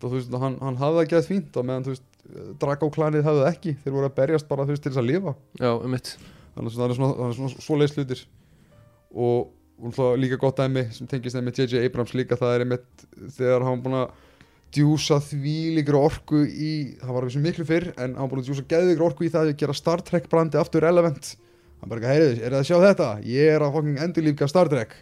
þá 0.00 0.06
þú 0.08 0.16
veist 0.16 0.34
hann, 0.42 0.54
hann 0.64 0.78
hafði 0.80 1.00
það 1.02 1.10
gett 1.12 1.26
fínt 1.28 1.56
á 1.56 1.60
meðan 1.60 1.84
þú 1.84 1.94
veist 1.94 2.06
Drago 2.60 2.88
klanið 2.94 3.26
hafði 3.26 3.40
það 3.42 3.48
ekki, 3.50 3.72
þeir 3.82 3.94
voru 3.96 4.08
að 4.08 4.14
berjast 4.16 4.48
bara 4.48 4.64
þú 4.64 4.74
veist 4.74 4.84
til 4.84 4.92
þess 4.92 5.00
að 5.02 5.08
lifa. 5.08 5.32
Já, 5.60 5.70
um 5.72 5.92
mitt 5.92 6.10
þannig 6.54 6.70
að 6.70 6.78
það 6.78 6.84
er 6.86 6.98
svona, 6.98 7.16
það 7.18 7.26
er 7.26 7.36
svona 7.38 7.64
svoleiðs 7.66 7.96
hlutir. 7.96 8.22
Og, 9.10 9.50
og 9.80 9.90
náttúrulega 9.90 10.22
líka 10.22 10.38
gott 10.40 10.60
dæmi 10.60 10.84
sem 10.94 11.10
tengist 11.10 11.36
þeim 11.36 11.48
með 11.48 11.62
J.J. 11.62 11.82
Abrams 11.88 12.14
líka 12.16 12.38
það 12.38 12.54
er 12.54 12.64
einmitt 12.64 13.04
þegar 13.36 13.66
hann 13.66 13.84
búin 13.84 13.98
að 14.02 14.26
djúsa 14.74 15.18
því 15.22 15.56
líkur 15.78 15.98
orku 15.98 16.40
í 16.46 16.72
það 17.00 17.14
var 17.16 17.26
þessu 17.26 17.42
miklu 17.42 17.66
fyrr 17.66 17.88
en 17.96 18.14
hann 18.14 18.22
var 18.22 18.30
búin 18.30 18.42
að 18.42 18.50
djúsa 18.50 18.66
geðvíkur 18.70 19.06
orku 19.08 19.26
í 19.26 19.30
það 19.32 19.50
að 19.50 19.60
gera 19.62 19.76
Star 19.76 20.02
Trek 20.06 20.28
brandi 20.30 20.60
aftur 20.60 20.84
relevant. 20.86 21.32
Hann 21.80 21.90
bara, 21.90 22.12
heyrðu, 22.12 22.36
er 22.38 22.54
það 22.54 22.58
að 22.60 22.68
sjá 22.68 22.76
þetta? 22.84 23.08
ég 23.26 23.54
er 23.54 23.64
að 23.64 23.76
fucking 23.76 24.02
endurlífka 24.04 24.48
Star 24.50 24.70
Trek. 24.70 24.94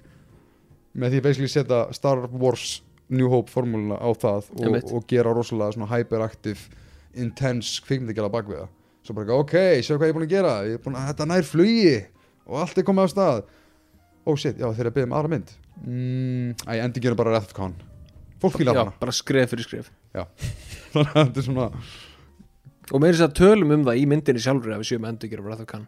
Með 0.99 1.15
því 1.17 1.23
basically 1.27 1.53
setja 1.53 1.83
Star 1.97 2.25
Wars 2.33 2.79
New 3.09 3.29
Hope 3.33 3.53
formúluna 3.53 3.99
á 4.01 4.09
það 4.17 4.49
og, 4.57 4.79
og 4.97 5.07
gera 5.09 5.33
rosalega 5.37 5.77
svona 5.77 5.91
hyperaktiv 5.93 6.65
intense 7.19 7.83
kvikmyndagjala 7.85 8.33
bakvið 8.33 8.63
það. 8.63 8.73
Svo 9.05 9.17
bara, 9.17 9.39
ok, 9.41 9.57
sjá 9.85 9.95
hvað 9.97 10.09
ég 10.09 10.13
er 10.13 10.19
búin 10.19 10.29
að 10.29 10.35
gera. 10.35 10.57
Ég 10.69 10.79
er 10.79 10.85
búin 10.85 10.99
að 11.01 11.13
þetta 11.13 11.29
nær 11.29 11.49
flugi 11.49 11.95
og 12.49 12.63
allt 12.65 12.81
er 12.81 12.89
komið 12.89 13.09
á 13.09 13.15
stað. 13.15 13.45
Oh 14.29 14.37
shit, 14.37 14.61
já 14.61 14.69
þeir 14.69 14.87
eru 14.87 14.93
að 14.93 14.99
byggja 14.99 15.11
um 15.11 15.19
aðra 15.19 15.35
mynd. 15.35 15.55
Mm, 15.85 16.51
æ, 16.69 16.73
endi 16.83 17.05
gerum 17.05 17.21
bara 17.21 17.41
Khan 17.55 17.77
fólk 18.43 18.59
fílar 18.61 18.79
hana. 18.79 18.95
bara 19.01 19.15
skref 19.15 19.53
fyrir 19.55 19.67
skref. 19.67 19.93
Þannig 20.93 21.13
að 21.15 21.21
þetta 21.21 21.43
er 21.43 21.49
svona 21.51 21.71
Og 22.89 23.03
meira 23.03 23.13
þess 23.13 23.27
að 23.27 23.37
tölum 23.37 23.73
um 23.75 23.83
það 23.85 23.99
í 24.01 24.05
myndinni 24.09 24.41
sjálfur 24.41 24.73
að 24.73 24.81
við 24.81 24.91
séum 24.95 25.07
endur 25.09 25.29
gera 25.29 25.45
Breath 25.45 25.65
of 25.65 25.69
Khan 25.69 25.83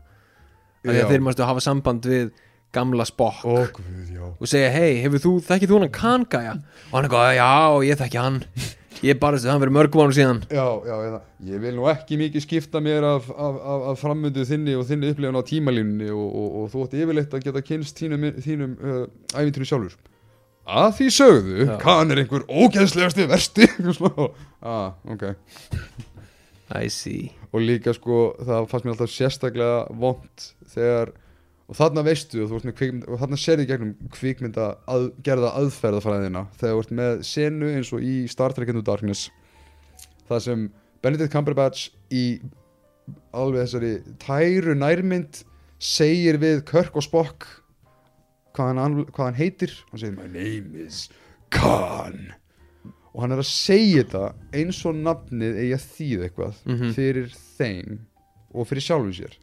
Já. 0.84 0.90
að 0.92 1.12
þeir 1.14 1.22
mástu 1.24 1.46
hafa 1.48 1.62
samband 1.64 2.08
við 2.08 2.26
gamla 2.74 3.06
Spock. 3.08 3.40
Ó 3.44 3.66
guð, 3.74 4.10
já. 4.12 4.26
Og 4.36 4.50
segja, 4.50 4.68
hei, 4.74 5.00
hefur 5.02 5.22
þú, 5.22 5.32
þekkið 5.46 5.72
þú 5.72 5.78
hann 5.80 5.94
Khan 5.96 6.26
gæja? 6.30 6.52
Og 6.90 6.92
hann 6.98 7.08
er 7.08 7.12
góð, 7.12 7.30
já, 7.36 7.48
ég 7.88 7.98
þekki 8.00 8.20
hann. 8.20 8.38
Ég 9.00 9.16
bara 9.16 9.38
þess 9.38 9.48
að 9.48 9.54
hann 9.54 9.62
verið 9.62 9.74
mörg 9.78 9.96
mánu 9.96 10.14
síðan. 10.16 10.42
Já, 10.52 10.66
já, 10.84 10.94
ég, 11.06 11.16
ég 11.50 11.62
vil 11.64 11.72
nú 11.78 11.88
ekki 11.88 12.18
mikið 12.20 12.44
skipta 12.44 12.82
mér 12.84 13.06
af, 13.08 13.30
af, 13.32 13.58
af, 13.74 13.86
af 13.92 14.02
framöndu 14.02 14.44
þinni 14.44 14.76
og 14.76 14.84
þinni 14.90 15.12
upplifun 15.14 15.40
á 15.40 15.42
tímalínunni 15.48 16.10
og, 16.12 16.26
og, 16.28 16.48
og 16.60 16.70
þú 16.74 16.84
ætti 16.84 17.00
yfirleitt 17.06 17.36
að 17.36 17.46
geta 17.48 17.64
kynst 17.64 18.02
þínum, 18.02 18.26
þínum 18.44 18.74
uh, 18.76 19.02
æfintunum 19.32 19.70
sjálfur 19.72 19.96
að 20.70 20.90
því 20.98 21.08
sögðu, 21.16 21.58
Já. 21.66 21.74
kann 21.82 22.12
er 22.12 22.22
einhver 22.22 22.46
ógeðslegasti 22.46 23.26
versti 23.30 23.68
ah, 24.62 24.92
ok. 25.10 25.26
I 26.70 26.86
see. 26.92 27.32
Og 27.50 27.64
líka 27.66 27.94
sko, 27.96 28.30
það 28.38 28.68
fannst 28.70 28.86
mér 28.86 28.94
alltaf 28.94 29.10
sérstaklega 29.10 29.80
vond 29.98 30.46
þegar 30.70 31.10
og 31.70 31.78
þarna 31.78 32.02
veistu 32.02 32.42
og, 32.42 32.64
kvikmynd, 32.74 33.04
og 33.06 33.20
þarna 33.20 33.38
serði 33.38 33.66
gegnum 33.68 33.92
kvikmynda 34.14 34.66
að, 34.90 35.10
gerða 35.22 35.52
aðferðafræðina 35.60 36.44
þegar 36.58 36.74
þú 36.74 36.82
ert 36.82 36.94
með 36.98 37.20
senu 37.28 37.68
eins 37.76 37.92
og 37.94 38.02
í 38.02 38.14
Star 38.30 38.54
Trek 38.56 38.72
Into 38.72 38.82
Darkness 38.86 39.28
það 40.30 40.42
sem 40.48 40.64
Benedict 41.00 41.32
Cumberbatch 41.32 41.92
í 42.10 42.24
alveg 43.34 43.68
þessari 43.68 43.92
tæru 44.22 44.74
nærmynd 44.78 45.44
segir 45.80 46.40
við 46.42 46.64
Kirk 46.68 46.98
og 46.98 47.06
Spock 47.06 47.46
hvað 48.56 48.78
hann, 48.80 48.98
hvað 49.10 49.24
hann 49.28 49.38
heitir. 49.40 49.74
Hann 49.90 50.02
segir 50.02 50.16
my 50.16 50.28
name 50.28 50.84
is 50.86 51.08
Khan. 51.50 52.32
Og 53.14 53.22
hann 53.24 53.32
er 53.34 53.40
að 53.42 53.48
segja 53.50 54.04
þetta 54.04 54.24
eins 54.54 54.80
og 54.86 54.98
nafnið 55.02 55.56
eigi 55.64 55.76
að 55.76 55.86
þýða 55.96 56.26
eitthvað 56.28 56.58
Mhm. 56.66 56.92
fyrir 56.94 57.30
þeim 57.58 57.98
og 58.54 58.66
fyrir 58.70 58.84
sjálfum 58.86 59.14
sér. 59.14 59.34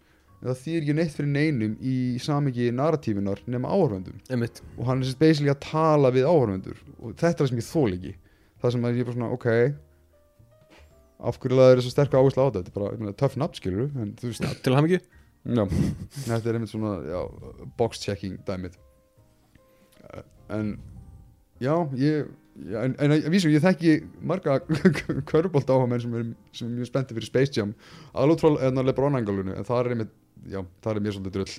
En 0.41 0.49
það 0.51 0.61
þýðir 0.63 0.81
ekki 0.83 0.95
neitt 0.95 1.15
fyrir 1.17 1.31
neinum 1.33 1.75
í 1.81 1.95
samingi 2.21 2.69
narratífinar 2.71 3.39
nema 3.47 3.67
einmitt. 4.29 4.61
Og 4.77 4.85
hann 4.85 5.01
er 5.01 5.05
sérst 5.09 5.19
basically 5.19 5.49
að 5.51 5.59
tala 5.65 6.11
við 6.11 6.27
áhörfendur 6.29 6.77
og 7.01 7.15
þetta 7.17 7.33
er 7.33 7.41
það 7.41 7.49
sem 7.49 7.57
ég 7.57 7.71
þól 7.73 7.93
ekki. 7.97 8.15
Það 8.61 8.71
sem 8.71 8.81
að 8.87 8.95
ég 8.95 8.99
er 8.99 9.05
bara 9.05 9.17
svona, 9.17 9.33
ok 9.33 9.47
af 11.19 11.39
hverju 11.41 11.57
laður 11.57 11.79
þessu 11.81 11.91
sterku 11.95 12.17
áherslu 12.19 12.43
á 12.45 12.47
þetta? 12.53 12.61
Þetta 12.61 12.69
er 12.69 12.75
bara, 12.77 12.91
ég 12.93 12.99
meina, 13.01 13.13
töff 13.17 13.37
nafn 13.41 13.57
skilur 13.57 13.87
til 14.21 14.71
að 14.71 14.75
hafa 14.77 14.85
mikið 14.85 15.01
þetta 16.27 16.49
er 16.51 16.57
einmitt 16.57 16.69
svona 16.73 16.91
já, 17.07 17.21
box 17.79 17.99
checking 18.03 18.37
dæmið 18.45 18.75
en 20.57 20.73
já, 21.63 21.73
ég 21.99 22.27
já, 22.67 22.79
en, 22.83 22.95
en 23.03 23.15
að 23.17 23.29
vísu, 23.33 23.51
ég 23.53 23.63
þekki 23.65 23.97
marga 24.27 24.59
körbólt 25.31 25.69
áhagamenn 25.69 26.03
sem 26.03 26.17
er, 26.19 26.31
sem 26.55 26.69
er 26.69 26.79
mjög 26.79 26.91
spenntið 26.91 27.19
fyrir 27.19 27.31
Space 27.31 27.55
Jam. 27.57 27.75
Alveg 28.17 28.41
trúl 28.41 28.57
en 28.63 28.81
að 28.81 28.91
Lebron 28.91 29.19
angalunu 29.19 29.55
en 29.55 29.67
það 29.67 29.83
er 29.83 29.93
einmitt, 29.95 30.17
já, 30.47 30.59
það 30.85 30.91
er 30.93 31.05
mér 31.05 31.17
svolítið 31.17 31.37
drull. 31.39 31.55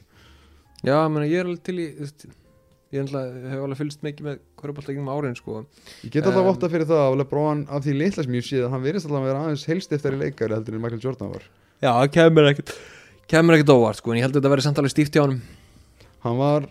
Já, 0.82 0.94
ég 0.94 1.08
meina, 1.14 1.30
ég 1.30 1.40
er 1.40 1.50
alveg 1.50 1.64
til 1.66 1.80
í 1.82 1.88
Ég 2.88 3.02
ætla, 3.04 3.20
hef 3.52 3.60
alveg 3.60 3.76
fylgst 3.76 4.00
mikið 4.00 4.24
með 4.24 4.36
hverjabólta 4.56 4.92
gegnum 4.94 5.10
árin 5.12 5.34
sko. 5.36 5.58
Ég 6.06 6.12
get 6.14 6.24
alltaf 6.24 6.40
Um, 6.40 6.46
votta 6.46 6.70
fyrir 6.72 6.88
það 6.88 7.02
að 7.02 7.16
LeBron 7.20 7.66
af 7.68 7.82
því 7.84 7.96
litla 7.98 8.22
sem 8.24 8.36
ég 8.38 8.46
sé 8.46 8.62
að 8.62 8.70
hann 8.72 8.80
verðist 8.80 9.04
alltaf 9.04 9.18
að 9.18 9.26
vera 9.28 9.42
aðeins 9.44 9.64
heilstiftari 9.68 10.20
leikari 10.22 10.56
heldur 10.56 10.78
en 10.78 10.80
Michael 10.86 11.02
Jordan 11.02 11.34
var. 11.34 11.44
Já, 11.84 11.90
það 11.90 12.06
kemur 12.14 12.48
ekkert 12.48 12.72
Kemur 13.28 13.58
ekkert 13.58 13.74
óvart 13.74 13.98
sko, 14.00 14.14
en 14.14 14.22
ég 14.22 14.24
held 14.24 14.32
að 14.32 14.40
þetta 14.40 14.50
verði 14.54 14.64
samt 14.64 14.78
alveg 14.80 14.92
stíft 14.94 15.12
hjá 15.12 15.20
honum. 15.20 15.42
Hann 16.24 16.38
var, 16.38 16.66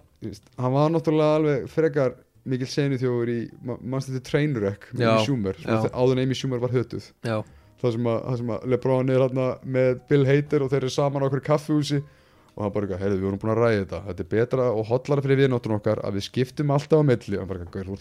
hann 0.57 0.73
var 0.73 0.89
náttúrulega 0.93 1.37
alveg 1.39 1.67
frekar 1.69 2.15
mikil 2.47 2.67
senu 2.71 2.97
þjóður 3.01 3.31
í 3.33 3.37
mannstættu 3.83 4.23
Trainwreck 4.23 4.89
með 4.93 5.07
Amy 5.11 5.25
Schumer? 5.27 5.57
Áður 5.93 6.13
en 6.15 6.23
Amy 6.23 6.37
Schumer 6.39 6.61
var 6.63 6.73
hötuð. 6.73 7.09
Það 7.77 7.91
sem 7.93 8.07
að, 8.09 8.21
það 8.25 8.37
sem 8.39 8.53
að 8.55 8.63
LeBron 8.73 9.11
er 9.13 9.21
hérna 9.21 9.47
með 9.77 9.89
Bill 10.09 10.23
Hader 10.25 10.63
og 10.65 10.71
þeir 10.71 10.79
eru 10.81 10.93
saman 10.95 11.21
á 11.21 11.27
okkur 11.27 11.43
kaffehúsi 11.45 11.99
og 12.57 12.63
hann 12.65 12.73
bara 12.73 12.97
heyrðu, 12.97 13.19
við 13.19 13.25
vorum 13.27 13.41
búin 13.43 13.51
að 13.53 13.59
ræða 13.61 13.81
þetta. 13.83 13.97
Þetta 14.07 14.23
er 14.23 14.29
betra 14.31 14.63
og 14.73 14.87
hotlara 14.89 15.21
fyrir 15.21 15.37
viðnóttun 15.43 15.75
okkar 15.75 15.99
að 16.01 16.15
við 16.17 16.23
skiptum 16.25 16.71
alltaf 16.73 17.03
á 17.05 17.05
milli. 17.05 17.37
Og 17.37 17.43
hann 17.43 17.51
bara 17.51 17.67
gaur, 17.75 17.91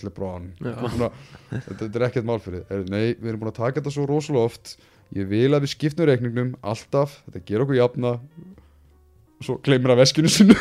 Já. 0.64 0.76
Svona, 0.94 1.10
þetta, 1.52 1.88
er 1.90 2.04
ekkert 2.06 2.28
mál 2.30 2.38
fyrir. 2.40 2.62
Heyrðu, 2.70 2.92
nei, 2.94 3.02
við 3.20 3.28
erum 3.34 3.42
búin 3.42 3.52
að 3.52 3.58
taka 3.58 3.82
þetta 3.82 3.92
svo 3.92 4.06
rosalega 4.08 4.48
oft. 4.48 4.72
Ég 5.12 5.28
vil 5.28 5.50
að 5.52 5.66
við 5.66 5.74
skiptum 5.74 6.08
reikningnum 6.08 6.54
alltaf, 6.64 7.18
þetta 7.26 7.44
ger 7.50 7.66
okkur 7.66 7.76
jafna 7.82 8.14
svo 9.44 9.58
gleymir 9.64 9.92
að 9.94 10.00
veskinu 10.04 10.30
sinu 10.32 10.54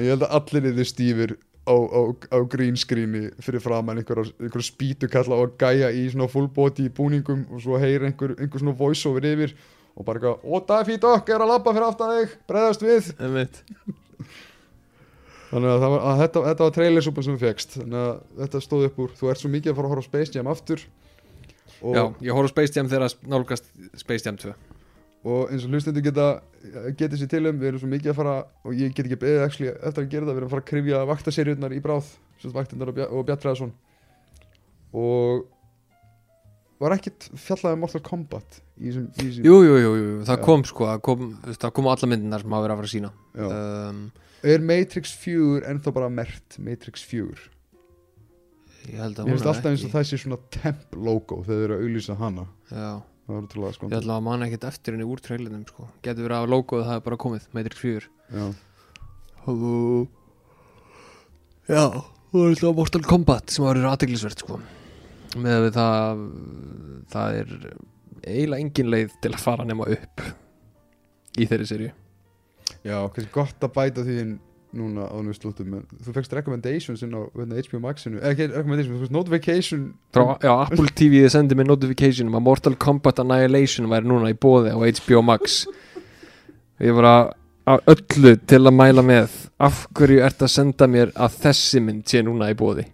ég 0.00 0.12
held 0.12 0.24
að 0.26 0.34
allir 0.38 0.62
niður 0.68 0.88
stífir 0.88 1.30
á, 1.66 1.74
á, 1.74 2.00
á 2.34 2.38
green 2.50 2.76
screeni 2.78 3.30
fyrir 3.42 3.62
framann 3.64 4.00
einhver, 4.00 4.24
einhver 4.40 4.64
spýtukalla 4.64 5.38
og 5.40 5.56
gæja 5.60 5.90
í 5.92 6.06
svona 6.12 6.28
full 6.30 6.48
body 6.52 6.88
búningum 6.94 7.46
og 7.50 7.62
svo 7.64 7.80
heyr 7.80 8.06
einhver, 8.08 8.36
einhver 8.38 8.62
svona 8.62 8.76
voice 8.76 9.08
over 9.08 9.26
yfir 9.26 9.54
og 9.96 10.06
bara 10.06 10.20
eitthvað, 10.20 10.38
ó 10.46 10.54
Daffy 10.68 10.96
Duck 11.00 11.28
er 11.28 11.42
að 11.42 11.50
labba 11.50 11.74
fyrir 11.74 11.88
aftan 11.88 12.14
þig, 12.14 12.36
bregðast 12.48 12.84
við. 12.84 13.10
Þannig 15.50 15.66
að, 15.72 15.80
það 15.82 15.92
var, 15.92 16.02
að 16.06 16.20
þetta, 16.22 16.42
þetta 16.46 16.66
var 16.66 16.74
trailersúpan 16.76 17.26
sem 17.26 17.36
við 17.36 17.46
fegst 17.48 17.72
þannig 17.74 18.00
að 18.00 18.12
þetta 18.38 18.60
stóð 18.64 18.86
upp 18.86 19.00
úr. 19.02 19.14
Þú 19.18 19.30
ert 19.32 19.42
svo 19.42 19.50
mikið 19.50 19.72
að 19.72 19.78
fara 19.80 19.88
að 19.88 19.94
horfa 19.96 20.06
á 20.06 20.08
Space 20.08 20.36
Jam 20.36 20.50
aftur 20.50 20.84
Já, 21.80 22.02
ég 22.20 22.36
horf 22.36 22.50
á 22.50 22.52
Space 22.52 22.76
Jam 22.76 22.90
þegar 22.90 23.14
nálgast 23.30 23.70
Space 24.00 24.26
Jam 24.26 24.36
2 24.40 24.54
og 25.20 25.50
eins 25.52 25.64
og 25.66 25.74
hlustendur 25.74 26.04
geta 26.04 26.26
getið 26.96 27.20
sér 27.20 27.28
til 27.28 27.42
um, 27.50 27.58
við 27.60 27.68
erum 27.70 27.80
svo 27.82 27.88
mikið 27.92 28.12
að 28.12 28.18
fara 28.22 28.36
og 28.64 28.72
ég 28.72 28.94
get 28.96 29.04
ekki 29.04 29.18
beðið 29.20 29.42
actually, 29.44 29.72
eftir 29.76 30.06
að 30.06 30.12
gera 30.14 30.24
það 30.24 30.32
við 30.32 30.38
erum 30.40 30.48
að 30.48 30.54
fara 30.54 30.64
að 30.64 30.70
krifja 30.70 31.00
vaktaseríunar 31.10 31.74
í 31.76 31.80
bráð 31.84 32.06
sem 32.40 32.54
vaktinnar 32.54 32.92
og, 32.92 32.96
Bja- 32.96 33.10
og 34.96 35.44
var 36.80 36.96
ekkert 36.96 37.28
fjallað 37.36 37.76
um 37.76 37.82
Mortal 37.84 38.00
Kombat 38.04 38.60
í 38.80 38.88
þessum, 38.88 39.06
í 39.12 39.26
þessum 39.26 39.46
Jú, 39.46 39.56
jú, 39.68 40.10
það 40.28 40.42
kom 40.46 40.64
sko 40.68 40.88
það 40.88 41.02
kom, 41.04 41.26
kom 41.76 41.88
á 41.88 41.92
alla 41.92 42.08
myndinar 42.10 42.44
sem 42.44 42.54
hafa 42.56 42.64
verið 42.64 42.74
að 42.74 42.80
fara 42.80 42.88
að 42.88 42.94
sína 42.94 43.10
um, 43.44 44.02
er 44.54 44.64
Matrix 44.64 45.12
4 45.20 45.60
ennþá 45.74 45.94
bara 45.98 46.08
mert 46.12 46.56
Matrix 46.64 47.04
4 47.10 47.59
Ég 48.88 48.96
held 49.02 49.18
að 49.20 49.26
mér 49.28 49.34
hún 49.34 49.36
finnst 49.36 49.46
er 49.46 49.52
alltaf 49.52 49.70
eins 49.70 49.80
og 49.82 49.86
ekki 49.86 49.94
það 49.96 50.06
sé 50.08 50.18
svona 50.22 50.38
temp 50.56 50.96
logo 50.96 51.40
þegar 51.44 51.60
þeir 51.60 51.64
eru 51.66 51.76
að 51.76 51.84
auglýsa 51.86 52.16
hana. 52.20 52.46
Já, 52.70 52.88
það 53.26 53.34
var 53.34 53.42
útrúlega 53.44 53.70
ég 53.70 53.76
sko 53.76 53.90
ætla 54.00 54.16
að 54.16 54.24
manna 54.28 54.48
ekkert 54.48 54.66
eftir 54.70 54.96
henni 54.96 55.08
úr 55.10 55.22
trailinum 55.26 55.66
sko. 55.68 55.88
Getur 56.06 56.26
verið 56.26 56.38
að 56.38 56.50
logoðu 56.54 56.86
það 56.88 56.96
er 56.96 57.04
bara 57.10 57.20
komið, 57.26 57.46
Matrix 57.56 57.84
4 57.84 58.08
Já. 58.40 58.46
og 59.50 60.08
Já, 61.70 61.84
það 62.32 62.42
er 62.42 62.50
alltaf 62.54 62.76
Mortal 62.80 63.04
Kombat 63.06 63.54
sem 63.54 63.66
var 63.66 63.82
aðteglisvert 63.92 64.42
sko. 64.42 64.60
Með 65.38 65.66
við 65.68 65.76
það 65.76 66.22
það 67.12 67.40
er 67.40 67.56
eiginlega 68.26 68.64
engin 68.64 68.90
leið 68.90 69.16
til 69.22 69.32
að 69.34 69.42
fara 69.44 69.66
nema 69.68 69.86
upp 69.94 70.24
í 71.38 71.46
þeirri 71.48 71.68
serju 71.68 71.90
Já, 72.86 72.96
kannski 73.12 73.30
gott 73.34 73.66
að 73.66 73.74
bæta 73.76 74.04
því 74.06 74.16
inn 74.24 74.34
núna 74.76 75.08
á 75.10 75.16
nú 75.22 75.34
slúttum 75.34 75.80
þú 76.04 76.14
fegst 76.14 76.34
recommendations 76.36 77.02
inn 77.06 77.16
á 77.16 77.20
hérna, 77.34 77.58
HBO 77.58 77.82
Maxinu. 77.84 78.20
Eða 78.20 78.32
ekki 78.34 78.48
recommendations, 78.52 78.94
þú 78.94 79.02
fegst 79.04 79.16
notification. 79.16 79.84
Frá, 80.14 80.24
já, 80.42 80.52
Apple 80.66 80.94
TV 80.94 81.24
sendi 81.32 81.58
mér 81.58 81.70
notification 81.72 82.30
um 82.30 82.38
að 82.38 82.46
Mortal 82.46 82.76
Kombat 82.80 83.22
Annihilation 83.22 83.90
væri 83.90 84.10
núna 84.10 84.32
í 84.32 84.38
bóði 84.38 84.74
á 84.74 84.78
HBO 84.78 85.24
Max. 85.26 85.62
Ég 86.80 86.96
var 86.96 87.10
að 87.70 87.88
öllu 87.94 88.34
til 88.48 88.62
að 88.64 88.76
mæla 88.76 89.04
með 89.04 89.40
af 89.60 89.84
hverju 89.94 90.22
ert 90.26 90.42
að 90.42 90.54
senda 90.54 90.88
mér 90.90 91.14
að 91.14 91.40
þessi 91.44 91.82
mynd 91.84 92.06
sé 92.08 92.22
núna 92.24 92.50
í 92.50 92.58
bóði 92.58 92.88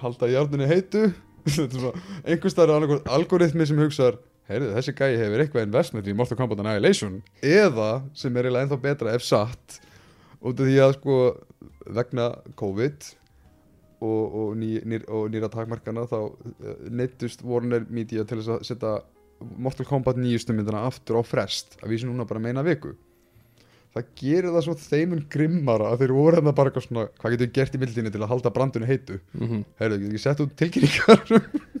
halda 0.00 0.30
járninu 0.30 0.68
heitu. 0.68 1.10
Er 1.50 2.34
einhvers 2.34 2.52
staðar 2.52 2.74
er 2.74 2.76
annarkvæmt 2.76 3.06
algoritmi 3.08 3.64
sem 3.66 3.78
hugsar 3.80 4.18
heyrðu, 4.50 4.74
þessi 4.76 4.92
gæi 4.92 5.14
hefur 5.16 5.40
eitthvað 5.40 5.64
investment 5.64 6.10
í 6.10 6.14
Mortal 6.16 6.36
Kombat 6.36 6.60
Annihilation 6.60 7.14
eða, 7.40 8.02
sem 8.12 8.34
er 8.36 8.44
eiginlega 8.44 8.66
ennþá 8.66 8.78
betra 8.82 9.14
ef 9.16 9.24
satt 9.24 9.78
út 10.40 10.60
af 10.60 10.68
því 10.68 10.76
að 10.84 10.94
sko 10.98 11.16
vegna 11.96 12.28
COVID 12.60 13.08
og, 14.00 14.22
og, 14.24 14.50
ný, 14.56 14.78
nýr, 14.88 15.04
og 15.12 15.28
nýra 15.32 15.50
takmarkana 15.52 16.06
þá 16.08 16.18
uh, 16.22 16.74
neittust 16.88 17.44
Warner 17.44 17.84
Media 17.92 18.24
til 18.24 18.40
þess 18.40 18.54
að 18.56 18.66
setja 18.70 18.94
Mortal 19.60 19.86
Kombat 19.88 20.18
nýjustu 20.20 20.56
myndina 20.56 20.84
aftur 20.88 21.20
á 21.20 21.22
frest 21.24 21.78
að 21.80 21.94
vísi 21.94 22.08
núna 22.08 22.26
bara 22.28 22.42
meina 22.42 22.64
viku. 22.64 22.94
Það 23.90 24.10
gerir 24.20 24.52
það 24.54 24.64
svo 24.66 24.74
þeimun 24.78 25.22
grimmara 25.32 25.88
að 25.90 26.04
þeir 26.04 26.12
voru 26.14 26.38
hérna 26.38 26.52
bara 26.54 26.70
eitthvað 26.70 26.86
svona 26.86 27.06
hvað 27.10 27.32
getur 27.34 27.48
við 27.48 27.54
gert 27.56 27.74
í 27.74 27.80
mildinni 27.82 28.12
til 28.14 28.20
að 28.22 28.30
halda 28.30 28.52
brandunni 28.54 28.86
heitu? 28.90 29.18
Mm 29.34 29.64
heyrðu, 29.80 29.98
getur 29.98 30.12
ekki 30.12 30.22
sett 30.22 30.42
út 30.44 30.54
tilkynningar? 30.60 31.24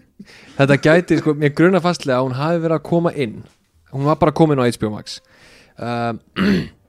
Þetta 0.58 0.78
gæti, 0.82 1.20
sko, 1.20 1.34
mér 1.38 1.54
gruna 1.56 1.80
fastlega 1.84 2.18
að 2.18 2.26
hún 2.26 2.36
hafi 2.38 2.62
verið 2.64 2.76
að 2.76 2.88
koma 2.90 3.12
inn. 3.14 3.38
Hún 3.94 4.08
var 4.08 4.18
bara 4.20 4.34
komin 4.36 4.60
á 4.60 4.66
HBO 4.66 4.90
Max. 4.96 5.20
Um, 5.78 6.20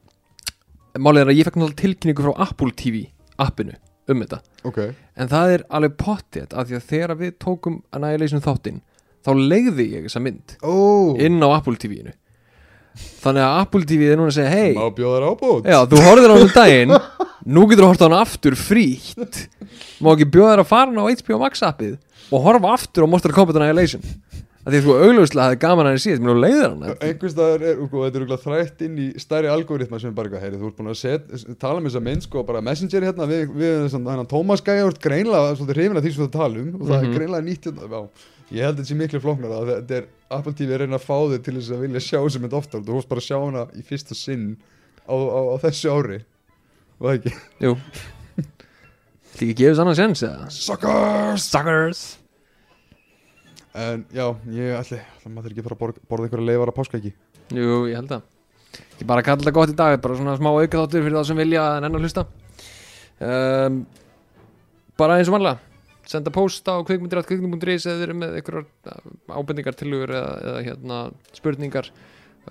málið 0.99 1.21
er 1.23 1.31
að 1.31 1.39
ég 1.39 1.47
fekk 1.47 1.59
náttúrulega 1.59 1.81
tilkynningu 1.81 2.25
frá 2.25 2.45
Apple 2.47 2.71
TV 2.77 3.03
appinu 3.41 3.75
um 4.11 4.23
þetta. 4.23 4.41
Ok, 4.67 4.79
en 5.15 5.29
það 5.31 5.53
er 5.55 5.65
alveg 5.71 5.93
pottið 5.99 6.55
af 6.57 6.67
því 6.67 6.77
að 6.79 6.87
þegar 6.89 7.13
við 7.21 7.35
tókum 7.41 7.77
Annihilation 7.95 8.43
þáttinn 8.43 8.81
þá 9.21 9.31
legði 9.37 9.85
ég 9.95 10.07
þessa 10.07 10.23
mynd 10.25 10.57
ó. 10.65 10.73
inn 11.21 11.39
á 11.39 11.47
Apple 11.53 11.77
TV-inu 11.79 12.11
þannig 13.21 13.45
að 13.45 13.57
Apple 13.61 13.87
TV 13.87 14.09
er 14.11 14.19
núna 14.19 14.33
að 14.33 14.37
segja 14.39 14.51
hei, 14.51 14.73
þú 14.75 16.01
horfðir 16.03 16.27
á 16.27 16.35
hann 16.35 16.43
um 16.43 16.55
daginn. 16.59 16.95
Nú 17.47 17.63
getur 17.69 17.85
þú 17.85 17.91
horft 17.93 18.03
á 18.03 18.07
hann 18.09 18.17
aftur 18.19 18.57
frítt. 18.59 19.37
Má 20.03 20.11
ekki 20.11 20.27
bjóða 20.33 20.57
þér 20.57 20.63
að 20.65 20.69
fara 20.73 20.89
hann 20.91 20.99
á 20.99 21.05
HBO 21.07 21.39
Max 21.41 21.63
appið 21.65 21.95
og 22.31 22.43
horfa 22.45 22.73
aftur 22.75 23.07
á 23.07 23.11
Mortal 23.11 23.33
Kombat 23.35 23.57
Annihilation 23.61 24.03
að 24.61 24.73
því 24.75 24.79
að 24.79 24.85
þú 24.85 24.95
augljóslega 25.01 25.45
hefði 25.49 25.59
gaman 25.63 25.87
að 25.87 25.91
henni 25.91 26.01
síðast 26.03 26.21
mér 26.21 26.29
nú 26.31 26.41
leiðir 26.43 26.65
hann 26.67 26.83
einhvers 27.07 27.33
staðar 27.33 27.63
er, 27.65 27.79
sko, 27.87 28.01
þetta 28.05 28.17
er 28.17 28.21
örugglega 28.21 28.43
þrætt 28.45 28.83
inn 28.85 28.97
í 29.01 29.07
stærri 29.23 29.49
algoritma 29.49 29.99
sem 30.03 30.13
bara 30.17 30.29
eitthvað, 30.29 30.43
heyri, 30.45 30.59
þú 30.61 30.67
ert 30.69 30.77
búin 30.81 30.91
að 30.91 30.99
set, 31.01 31.23
tala 31.63 31.81
um 31.81 31.87
þessa 31.89 32.03
mynd, 32.05 32.25
sko, 32.27 32.43
bara 32.45 32.61
messenger 32.61 33.07
hérna 33.09 33.25
við, 33.31 33.47
við 33.57 33.87
þennan 33.95 34.21
hann 34.21 34.29
Tómas 34.29 34.61
Gæja, 34.61 34.85
ert 34.91 35.01
greinlega 35.01 35.55
svolítið 35.57 35.79
hrifin 35.79 35.97
af 35.97 36.05
því 36.05 36.13
sem 36.13 36.25
þú 36.27 36.29
tala 36.35 36.61
um 36.61 36.69
og 36.77 36.85
það 36.91 37.01
Mhm. 37.01 37.09
er 37.09 37.17
greinlega 37.17 37.47
nýtt 37.49 37.65
hérna, 37.71 37.89
já, 37.89 38.01
ég 38.51 38.61
held 38.67 38.77
þetta 38.77 38.89
sé 38.91 38.99
miklu 39.01 39.19
flóknar 39.25 39.51
að 39.57 39.71
þetta 39.73 39.97
er, 39.97 40.05
Apple 40.31 40.53
TV 40.53 40.69
er 40.69 40.77
að 40.77 40.85
reyna 40.85 40.99
að 41.01 41.07
fá 41.09 41.17
þig 41.33 41.43
til 41.43 41.53
þess 41.57 41.71
að 41.73 41.81
vilja 41.87 42.05
sjá 42.05 42.19
þessa 42.21 42.41
mynd 42.45 42.53
oftar, 42.61 42.85
þú 42.85 42.93
hóst 42.99 43.09
bara 43.09 43.21
að 43.21 43.27
sjá 43.31 43.37
hana 43.41 43.65
í 43.73 43.81
fyrsta 43.89 44.15
sinn 44.15 44.45
á, 45.09 45.15
á, 45.17 45.39
á 45.41 45.55
þessu 45.65 45.89
ári. 45.97 46.21
Og 47.01 47.07
það 47.07 47.17
ekki? 47.17 47.33
Suckers! 50.53 51.47
Suckers 51.49 52.20
En 53.71 54.03
já, 54.11 54.25
ég 54.51 54.75
ætli, 54.75 54.99
það 55.21 55.31
maður 55.31 55.53
ekki 55.53 55.61
að 55.61 55.67
fara 55.69 55.75
að 55.77 55.81
borða, 55.81 56.05
borða 56.11 56.27
einhverja 56.27 56.47
leifar 56.49 56.71
að 56.71 56.77
páskaæki 56.81 57.11
Jú, 57.55 57.75
ég 57.87 57.95
held 57.95 58.13
að. 58.17 58.25
Ég 58.99 59.07
bara 59.07 59.23
kalla 59.23 59.43
þetta 59.43 59.53
gott 59.55 59.71
í 59.71 59.75
dag 59.79 59.97
Bara 60.03 60.17
svona 60.19 60.35
smá 60.39 60.49
aukaþáttur 60.51 61.03
fyrir 61.05 61.17
þá 61.17 61.27
sem 61.27 61.39
vilja 61.39 61.65
en 61.77 61.87
enn 61.87 61.97
að 61.97 62.05
hlusta. 62.05 62.25
Um, 63.21 63.81
Bara 64.99 65.19
eins 65.19 65.31
og 65.31 65.37
vanlega 65.37 65.59
Senda 66.11 66.33
post 66.33 66.67
á 66.67 66.75
kvikmyndir.kvikmyndir.is 66.83 67.85
eða 67.87 68.01
þeir 68.01 68.09
eru 68.09 68.17
með 68.19 68.37
einhverjar 68.39 68.65
ábendingar 69.31 69.77
tilugur 69.79 70.11
eða, 70.17 70.33
eða 70.49 70.63
hérna 70.65 70.97
spurningar. 71.37 71.91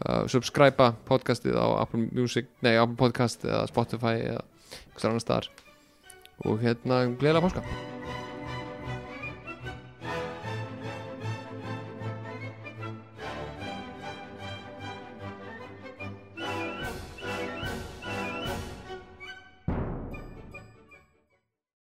Uh, 0.01 0.23
Subscriba 0.31 0.93
podcastið 1.09 1.59
á 1.59 1.67
Apple 1.83 2.07
Music 2.15 2.49
Nei, 2.65 2.77
Apple 2.79 2.97
Podcast 2.97 3.45
eða 3.45 3.67
Spotify 3.69 4.17
eða 4.23 4.45
einhverjar 4.47 5.13
annar 5.13 5.27
staðar. 5.27 5.55
Og 6.47 6.61
hérna 6.63 7.05
gleðilega 7.11 7.49
páska 7.51 7.90